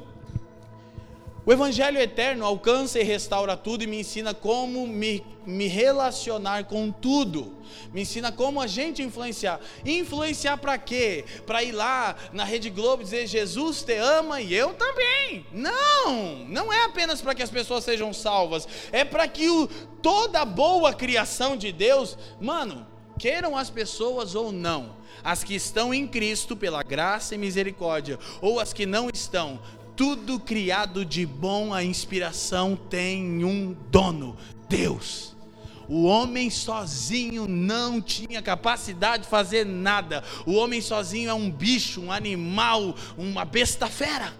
O 1.45 1.51
Evangelho 1.51 1.99
eterno 1.99 2.45
alcança 2.45 2.99
e 2.99 3.03
restaura 3.03 3.57
tudo 3.57 3.83
e 3.83 3.87
me 3.87 3.99
ensina 3.99 4.33
como 4.33 4.87
me, 4.87 5.21
me 5.45 5.67
relacionar 5.67 6.63
com 6.63 6.89
tudo. 6.89 7.57
Me 7.93 8.03
ensina 8.03 8.31
como 8.31 8.61
a 8.61 8.67
gente 8.67 9.01
influenciar. 9.01 9.59
Influenciar 9.85 10.55
para 10.57 10.77
quê? 10.77 11.25
Para 11.45 11.61
ir 11.61 11.73
lá 11.73 12.15
na 12.31 12.45
Rede 12.45 12.69
Globo 12.69 13.03
dizer 13.03 13.27
Jesus 13.27 13.83
te 13.83 13.97
ama 13.97 14.39
e 14.39 14.53
eu 14.53 14.73
também. 14.73 15.45
Não, 15.51 16.45
não 16.47 16.71
é 16.71 16.85
apenas 16.85 17.21
para 17.21 17.35
que 17.35 17.43
as 17.43 17.49
pessoas 17.49 17.83
sejam 17.83 18.13
salvas, 18.13 18.65
é 18.91 19.03
para 19.03 19.27
que 19.27 19.49
o, 19.49 19.67
toda 20.01 20.45
boa 20.45 20.93
criação 20.93 21.57
de 21.57 21.73
Deus, 21.73 22.17
mano, 22.39 22.87
queiram 23.19 23.57
as 23.57 23.69
pessoas 23.69 24.33
ou 24.33 24.51
não, 24.51 24.95
as 25.23 25.43
que 25.43 25.55
estão 25.55 25.93
em 25.93 26.07
Cristo 26.07 26.55
pela 26.55 26.83
graça 26.83 27.35
e 27.35 27.37
misericórdia, 27.37 28.17
ou 28.41 28.59
as 28.59 28.71
que 28.71 28.85
não 28.85 29.09
estão, 29.13 29.59
tudo 29.95 30.39
criado 30.39 31.05
de 31.05 31.25
bom, 31.25 31.73
a 31.73 31.83
inspiração 31.83 32.75
tem 32.75 33.43
um 33.43 33.73
dono, 33.91 34.35
Deus. 34.67 35.35
O 35.87 36.05
homem 36.05 36.49
sozinho 36.49 37.47
não 37.47 38.01
tinha 38.01 38.41
capacidade 38.41 39.23
de 39.23 39.29
fazer 39.29 39.65
nada. 39.65 40.23
O 40.45 40.53
homem 40.53 40.81
sozinho 40.81 41.29
é 41.29 41.33
um 41.33 41.51
bicho, 41.51 42.01
um 42.01 42.11
animal, 42.11 42.95
uma 43.17 43.45
besta 43.45 43.87
fera. 43.87 44.33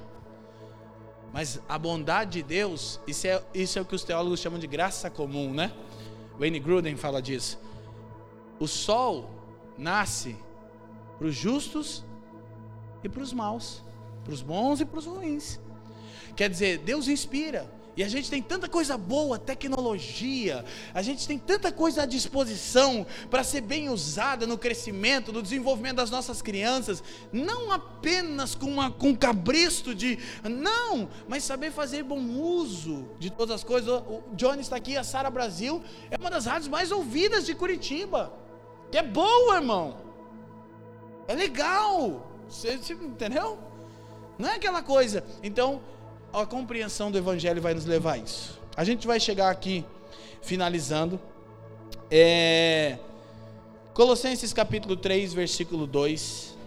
Mas 1.32 1.60
a 1.68 1.78
bondade 1.78 2.34
de 2.34 2.44
Deus, 2.44 3.00
isso 3.08 3.28
é, 3.28 3.44
isso 3.54 3.78
é 3.78 3.82
o 3.82 3.86
que 3.86 3.96
os 3.96 4.04
teólogos 4.04 4.40
chamam 4.40 4.60
de 4.60 4.68
graça 4.68 5.10
comum, 5.10 5.54
né? 5.54 5.72
Wayne 6.40 6.60
Gruden 6.60 6.96
fala 6.96 7.22
disso. 7.22 7.60
O 8.60 8.68
sol 8.68 9.30
nasce 9.78 10.36
para 11.18 11.28
os 11.28 11.36
justos 11.36 12.04
e 13.04 13.10
para 13.10 13.22
os 13.22 13.34
maus 13.34 13.84
para 14.24 14.34
os 14.34 14.42
bons 14.42 14.82
e 14.82 14.86
para 14.86 15.00
os 15.00 15.06
ruins. 15.06 15.60
Quer 16.36 16.50
dizer, 16.50 16.80
Deus 16.80 17.08
inspira. 17.08 17.70
E 17.96 18.04
a 18.04 18.08
gente 18.08 18.28
tem 18.30 18.42
tanta 18.42 18.68
coisa 18.68 18.98
boa, 18.98 19.38
tecnologia, 19.38 20.66
a 20.96 21.02
gente 21.04 21.28
tem 21.28 21.38
tanta 21.38 21.72
coisa 21.72 22.04
à 22.04 22.06
disposição 22.08 23.06
para 23.30 23.44
ser 23.44 23.62
bem 23.62 23.88
usada 23.90 24.48
no 24.48 24.58
crescimento, 24.58 25.32
no 25.32 25.44
desenvolvimento 25.44 25.98
das 25.98 26.10
nossas 26.10 26.42
crianças, 26.42 27.04
não 27.32 27.72
apenas 27.72 28.56
com, 28.56 28.66
uma, 28.66 28.90
com 28.90 29.10
um 29.10 29.16
cabresto 29.16 29.94
de, 29.94 30.18
não, 30.44 31.08
mas 31.28 31.44
saber 31.44 31.72
fazer 31.72 32.02
bom 32.02 32.20
uso 32.20 33.08
de 33.20 33.30
todas 33.30 33.58
as 33.58 33.64
coisas. 33.64 33.88
O 33.88 34.24
Johnny 34.34 34.62
está 34.62 34.78
aqui, 34.78 34.98
a 34.98 35.04
Sara 35.04 35.30
Brasil 35.30 35.80
é 36.10 36.18
uma 36.20 36.32
das 36.32 36.48
rádios 36.48 36.70
mais 36.70 36.92
ouvidas 36.92 37.46
de 37.46 37.54
Curitiba, 37.54 38.34
que 38.92 38.98
é 38.98 39.04
boa, 39.04 39.58
irmão, 39.58 39.98
é 41.28 41.36
legal, 41.36 42.28
você, 42.50 42.74
entendeu? 42.74 43.73
Não 44.38 44.50
é 44.50 44.56
aquela 44.56 44.82
coisa, 44.82 45.24
então 45.42 45.82
a 46.34 46.46
compreensão 46.46 47.12
do 47.12 47.18
Evangelho 47.18 47.62
vai 47.62 47.74
nos 47.74 47.86
levar 47.86 48.14
a 48.14 48.18
isso. 48.18 48.60
A 48.76 48.84
gente 48.84 49.06
vai 49.06 49.20
chegar 49.20 49.50
aqui, 49.50 49.86
finalizando. 50.42 51.20
É, 52.10 52.98
Colossenses 53.94 54.52
capítulo 54.52 54.96
3, 54.96 55.34
versículo 55.34 55.86
2. 55.86 56.58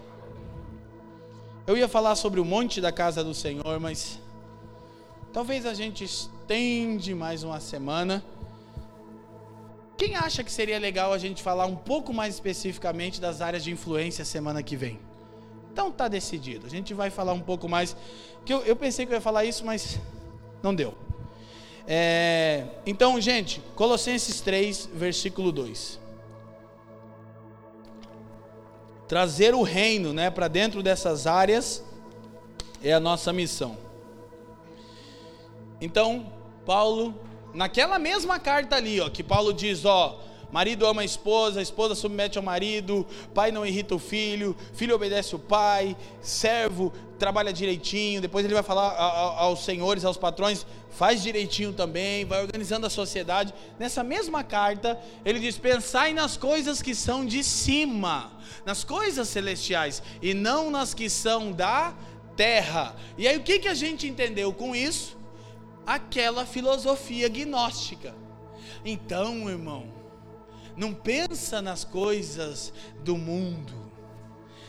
Eu 1.67 1.77
ia 1.77 1.89
falar 1.89 2.15
sobre 2.15 2.39
o 2.39 2.45
monte 2.45 2.81
da 2.81 2.93
casa 2.93 3.25
do 3.25 3.35
Senhor, 3.35 3.81
mas 3.81 4.21
talvez 5.33 5.67
a 5.67 5.75
gente 5.75 6.05
estende 6.05 7.13
mais 7.13 7.43
uma 7.43 7.59
semana. 7.59 8.25
Quem 9.97 10.15
acha 10.15 10.45
que 10.45 10.53
seria 10.53 10.79
legal 10.79 11.13
a 11.13 11.19
gente 11.19 11.43
falar 11.43 11.67
um 11.67 11.75
pouco 11.75 12.15
mais 12.15 12.35
especificamente 12.35 13.21
das 13.21 13.41
áreas 13.41 13.65
de 13.65 13.73
influência 13.73 14.25
semana 14.25 14.63
que 14.63 14.77
vem? 14.77 15.01
Então 15.77 15.93
tá 15.93 16.09
decidido. 16.09 16.65
A 16.65 16.71
gente 16.71 16.95
vai 16.95 17.11
falar 17.11 17.35
um 17.35 17.41
pouco 17.41 17.69
mais. 17.69 17.95
Que 18.47 18.55
eu, 18.55 18.63
eu 18.63 18.75
pensei 18.75 19.05
que 19.05 19.13
eu 19.13 19.17
ia 19.17 19.21
falar 19.21 19.45
isso, 19.45 19.63
mas 19.63 20.01
não 20.63 20.75
deu. 20.75 20.95
É, 21.87 22.65
então, 22.87 23.21
gente, 23.21 23.61
Colossenses 23.75 24.41
3, 24.41 24.89
versículo 24.95 25.53
2. 25.53 26.01
Trazer 29.07 29.55
o 29.55 29.61
reino 29.61 30.15
né, 30.15 30.31
para 30.31 30.49
dentro 30.49 30.83
dessas 30.83 31.27
áreas 31.27 31.85
é 32.83 32.95
a 32.95 32.99
nossa 32.99 33.31
missão. 33.31 33.77
Então, 35.79 36.33
Paulo, 36.65 37.15
naquela 37.53 37.99
mesma 37.99 38.41
carta 38.41 38.77
ali, 38.77 38.99
ó, 38.99 39.11
que 39.11 39.23
Paulo 39.23 39.53
diz, 39.53 39.85
ó, 39.85 40.19
Marido 40.51 40.87
ama 40.87 41.03
a 41.03 41.05
esposa, 41.05 41.61
a 41.61 41.63
esposa 41.63 41.95
submete 41.95 42.39
ao 42.39 42.45
marido, 42.45 43.07
pai 43.35 43.51
não 43.51 43.67
irrita 43.67 43.95
o 43.95 43.99
filho, 43.99 44.57
filho 44.73 44.95
obedece 44.95 45.35
o 45.35 45.39
pai, 45.39 45.97
servo 46.21 46.93
trabalha 47.19 47.53
direitinho. 47.53 48.21
Depois 48.21 48.45
ele 48.45 48.55
vai 48.55 48.63
falar 48.63 48.95
aos 49.39 49.65
senhores, 49.65 50.05
aos 50.05 50.17
patrões, 50.17 50.67
faz 50.91 51.23
direitinho 51.23 51.73
também, 51.73 52.25
vai 52.25 52.43
organizando 52.43 52.87
a 52.87 52.91
sociedade. 52.91 53.53
Nessa 53.79 54.05
mesma 54.05 54.45
carta, 54.45 54.99
ele 55.25 55.41
diz: 55.41 55.59
pensai 55.59 56.13
nas 56.13 56.37
coisas 56.37 56.81
que 56.81 56.95
são 56.95 57.25
de 57.27 57.43
cima, 57.43 58.33
nas 58.65 58.85
coisas 58.85 59.29
celestiais, 59.29 60.03
e 60.23 60.33
não 60.35 60.71
nas 60.71 60.95
que 60.95 61.11
são 61.11 61.53
da 61.53 61.95
terra. 62.37 62.95
E 63.19 63.27
aí 63.27 63.37
o 63.37 63.43
que, 63.43 63.59
que 63.59 63.69
a 63.69 63.75
gente 63.75 64.07
entendeu 64.07 64.53
com 64.53 64.75
isso? 64.77 65.17
Aquela 65.87 66.45
filosofia 66.45 67.29
gnóstica. 67.29 68.15
Então, 68.85 69.49
irmão, 69.49 69.96
não 70.77 70.93
pensa 70.93 71.63
nas 71.63 71.85
coisas 71.85 72.73
do 73.03 73.17
mundo, 73.17 73.73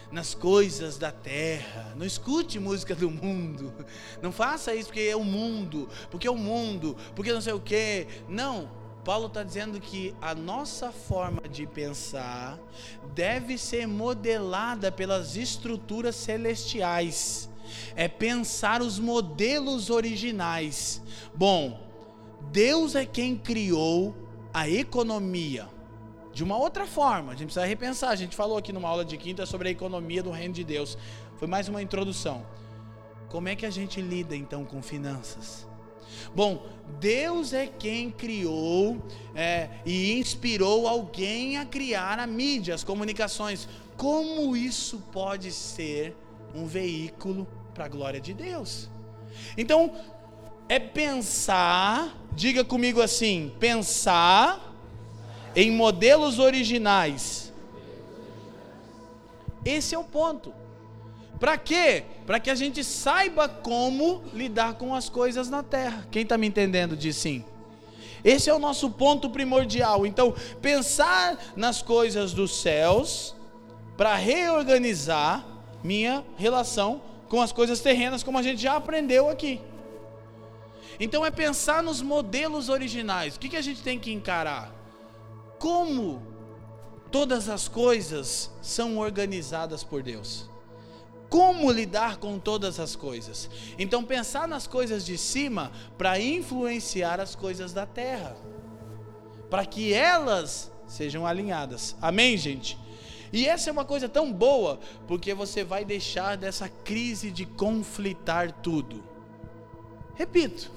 nas 0.09 0.33
coisas 0.33 0.97
da 0.97 1.11
terra. 1.11 1.93
Não 1.97 2.05
escute 2.05 2.59
música 2.59 2.95
do 2.95 3.11
mundo. 3.11 3.73
Não 4.21 4.31
faça 4.31 4.73
isso 4.73 4.87
porque 4.87 5.01
é 5.01 5.15
o 5.15 5.23
mundo, 5.23 5.89
porque 6.09 6.27
é 6.27 6.31
o 6.31 6.37
mundo, 6.37 6.95
porque 7.13 7.33
não 7.33 7.41
sei 7.41 7.53
o 7.53 7.59
que. 7.59 8.07
Não. 8.29 8.71
Paulo 9.03 9.27
está 9.27 9.41
dizendo 9.41 9.79
que 9.79 10.13
a 10.21 10.35
nossa 10.35 10.91
forma 10.91 11.41
de 11.47 11.65
pensar 11.65 12.59
deve 13.15 13.57
ser 13.57 13.87
modelada 13.87 14.91
pelas 14.91 15.37
estruturas 15.37 16.15
celestiais. 16.15 17.49
É 17.95 18.07
pensar 18.07 18.81
os 18.81 18.99
modelos 18.99 19.89
originais. 19.89 21.01
Bom, 21.33 21.79
Deus 22.51 22.95
é 22.95 23.05
quem 23.05 23.37
criou 23.37 24.15
a 24.53 24.69
economia 24.69 25.69
de 26.37 26.43
uma 26.43 26.55
outra 26.55 26.85
forma. 26.85 27.31
A 27.31 27.35
gente 27.35 27.47
precisa 27.47 27.65
repensar. 27.65 28.09
A 28.11 28.15
gente 28.15 28.35
falou 28.35 28.59
aqui 28.59 28.71
numa 28.71 28.87
aula 28.87 29.03
de 29.03 29.17
quinta 29.17 29.43
sobre 29.47 29.69
a 29.69 29.71
economia 29.71 30.21
do 30.21 30.29
reino 30.29 30.53
de 30.53 30.63
Deus. 30.63 30.95
Foi 31.37 31.47
mais 31.47 31.67
uma 31.67 31.81
introdução. 31.81 32.45
Como 33.27 33.49
é 33.49 33.55
que 33.55 33.65
a 33.65 33.71
gente 33.71 33.99
lida 33.99 34.35
então 34.35 34.63
com 34.63 34.79
finanças? 34.79 35.65
Bom, 36.35 36.63
Deus 36.99 37.53
é 37.53 37.65
quem 37.65 38.11
criou 38.11 39.01
é, 39.33 39.67
e 39.83 40.13
inspirou 40.19 40.87
alguém 40.87 41.57
a 41.57 41.65
criar 41.65 42.19
a 42.19 42.27
mídia, 42.27 42.75
as 42.75 42.83
comunicações. 42.83 43.67
Como 43.95 44.55
isso 44.55 44.99
pode 45.11 45.51
ser 45.51 46.15
um 46.53 46.67
veículo 46.67 47.47
para 47.73 47.85
a 47.85 47.87
glória 47.87 48.21
de 48.21 48.35
Deus? 48.35 48.87
Então, 49.57 49.91
é 50.69 50.77
pensar, 50.77 52.15
diga 52.33 52.63
comigo 52.63 53.01
assim: 53.01 53.51
pensar 53.59 54.66
em 55.57 55.71
modelos 55.71 56.37
originais. 56.37 57.51
Esse 59.65 59.95
é 59.95 59.97
o 59.97 60.03
ponto. 60.03 60.53
Para 61.39 61.57
quê? 61.57 62.03
Para 62.27 62.39
que 62.39 62.51
a 62.51 62.55
gente 62.55 62.83
saiba 62.83 63.49
como 63.49 64.21
lidar 64.35 64.75
com 64.75 64.93
as 64.93 65.09
coisas 65.09 65.49
na 65.49 65.63
terra. 65.63 66.07
Quem 66.11 66.21
está 66.21 66.37
me 66.37 66.45
entendendo 66.45 66.95
diz 66.95 67.15
sim. 67.15 67.43
Esse 68.23 68.51
é 68.51 68.53
o 68.53 68.59
nosso 68.59 68.91
ponto 68.91 69.31
primordial. 69.31 70.05
Então, 70.05 70.35
pensar 70.61 71.39
nas 71.55 71.81
coisas 71.81 72.33
dos 72.33 72.61
céus 72.61 73.35
para 73.97 74.13
reorganizar 74.15 75.43
minha 75.83 76.23
relação 76.37 77.01
com 77.27 77.41
as 77.41 77.51
coisas 77.51 77.79
terrenas, 77.79 78.21
como 78.21 78.37
a 78.37 78.43
gente 78.43 78.61
já 78.61 78.75
aprendeu 78.75 79.27
aqui. 79.27 79.59
Então, 80.99 81.25
é 81.25 81.31
pensar 81.31 81.81
nos 81.81 81.99
modelos 81.99 82.69
originais. 82.69 83.35
O 83.35 83.39
que, 83.39 83.49
que 83.49 83.57
a 83.57 83.61
gente 83.61 83.81
tem 83.81 83.97
que 83.97 84.13
encarar? 84.13 84.76
Como 85.59 86.21
todas 87.11 87.49
as 87.49 87.67
coisas 87.67 88.51
são 88.61 88.97
organizadas 88.97 89.83
por 89.83 90.03
Deus. 90.03 90.49
Como 91.29 91.71
lidar 91.71 92.17
com 92.17 92.39
todas 92.39 92.79
as 92.79 92.95
coisas? 92.95 93.49
Então, 93.77 94.03
pensar 94.03 94.47
nas 94.47 94.65
coisas 94.65 95.05
de 95.05 95.17
cima 95.17 95.71
para 95.97 96.19
influenciar 96.19 97.19
as 97.19 97.35
coisas 97.35 97.73
da 97.73 97.85
terra, 97.85 98.37
para 99.49 99.65
que 99.65 99.93
elas 99.93 100.71
sejam 100.87 101.27
alinhadas. 101.27 101.95
Amém, 102.01 102.37
gente? 102.37 102.77
E 103.31 103.45
essa 103.45 103.69
é 103.69 103.73
uma 103.73 103.83
coisa 103.83 104.07
tão 104.07 104.31
boa, 104.31 104.79
porque 105.05 105.33
você 105.33 105.63
vai 105.63 105.83
deixar 105.83 106.37
dessa 106.37 106.69
crise 106.69 107.29
de 107.29 107.45
conflitar 107.45 108.51
tudo. 108.61 109.03
Repito, 110.15 110.71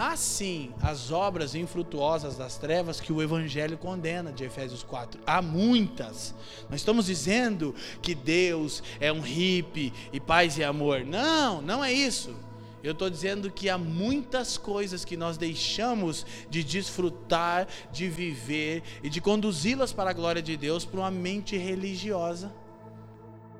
Há 0.00 0.14
sim 0.14 0.72
as 0.80 1.10
obras 1.10 1.56
infrutuosas 1.56 2.36
das 2.36 2.56
trevas 2.56 3.00
que 3.00 3.12
o 3.12 3.20
Evangelho 3.20 3.76
condena, 3.76 4.32
de 4.32 4.44
Efésios 4.44 4.84
4. 4.84 5.20
Há 5.26 5.42
muitas. 5.42 6.36
Nós 6.70 6.78
estamos 6.78 7.06
dizendo 7.06 7.74
que 8.00 8.14
Deus 8.14 8.80
é 9.00 9.12
um 9.12 9.20
hippie 9.20 9.92
e 10.12 10.20
paz 10.20 10.56
e 10.56 10.62
amor. 10.62 11.04
Não, 11.04 11.60
não 11.60 11.84
é 11.84 11.92
isso. 11.92 12.32
Eu 12.80 12.92
estou 12.92 13.10
dizendo 13.10 13.50
que 13.50 13.68
há 13.68 13.76
muitas 13.76 14.56
coisas 14.56 15.04
que 15.04 15.16
nós 15.16 15.36
deixamos 15.36 16.24
de 16.48 16.62
desfrutar, 16.62 17.66
de 17.90 18.08
viver 18.08 18.84
e 19.02 19.10
de 19.10 19.20
conduzi-las 19.20 19.92
para 19.92 20.10
a 20.10 20.12
glória 20.12 20.40
de 20.40 20.56
Deus 20.56 20.84
por 20.84 21.00
uma 21.00 21.10
mente 21.10 21.56
religiosa, 21.56 22.54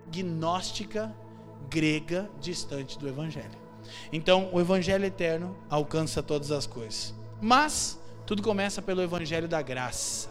gnóstica, 0.09 1.13
grega, 1.69 2.31
distante 2.41 2.97
do 2.97 3.09
Evangelho. 3.09 3.58
Então, 4.13 4.49
o 4.53 4.61
evangelho 4.61 5.05
eterno 5.05 5.57
alcança 5.69 6.23
todas 6.23 6.51
as 6.51 6.67
coisas. 6.67 7.15
Mas 7.41 7.99
tudo 8.27 8.43
começa 8.43 8.83
pelo 8.83 9.03
evangelho 9.03 9.49
da 9.49 9.63
graça. 9.63 10.29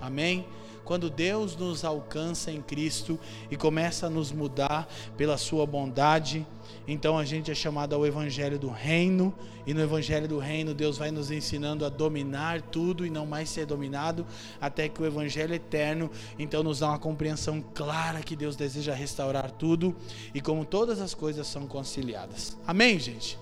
Amém? 0.00 0.46
Quando 0.84 1.10
Deus 1.10 1.54
nos 1.54 1.84
alcança 1.84 2.50
em 2.50 2.62
Cristo 2.62 3.20
e 3.50 3.56
começa 3.56 4.06
a 4.06 4.10
nos 4.10 4.32
mudar 4.32 4.88
pela 5.16 5.36
sua 5.36 5.66
bondade, 5.66 6.46
então 6.88 7.18
a 7.18 7.24
gente 7.24 7.50
é 7.50 7.54
chamado 7.54 7.94
ao 7.94 8.06
evangelho 8.06 8.58
do 8.58 8.70
reino, 8.70 9.34
e 9.66 9.74
no 9.74 9.82
evangelho 9.82 10.26
do 10.26 10.38
reino 10.38 10.72
Deus 10.72 10.96
vai 10.96 11.10
nos 11.10 11.30
ensinando 11.30 11.84
a 11.84 11.90
dominar 11.90 12.62
tudo 12.62 13.04
e 13.04 13.10
não 13.10 13.26
mais 13.26 13.50
ser 13.50 13.66
dominado, 13.66 14.26
até 14.58 14.88
que 14.88 15.02
o 15.02 15.06
evangelho 15.06 15.54
eterno 15.54 16.10
então 16.38 16.62
nos 16.62 16.78
dá 16.78 16.88
uma 16.88 16.98
compreensão 16.98 17.62
clara 17.74 18.20
que 18.20 18.34
Deus 18.34 18.56
deseja 18.56 18.94
restaurar 18.94 19.50
tudo 19.50 19.94
e 20.34 20.40
como 20.40 20.64
todas 20.64 21.02
as 21.02 21.12
coisas 21.12 21.46
são 21.46 21.66
conciliadas. 21.66 22.56
Amém, 22.66 22.98
gente. 22.98 23.38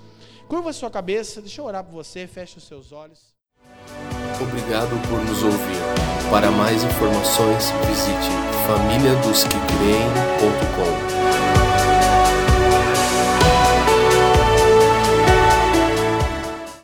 Curva 0.48 0.72
sua 0.72 0.90
cabeça, 0.90 1.40
deixa 1.40 1.60
eu 1.60 1.64
orar 1.64 1.84
por 1.84 1.92
você, 1.92 2.26
feche 2.26 2.58
os 2.58 2.64
seus 2.64 2.90
olhos. 2.90 3.36
Obrigado 4.40 4.96
por 5.08 5.24
nos 5.24 5.42
ouvir. 5.42 5.80
Para 6.30 6.50
mais 6.50 6.82
informações, 6.82 7.70
visite 7.86 8.30
famíliadosquecreem.com. 8.66 11.65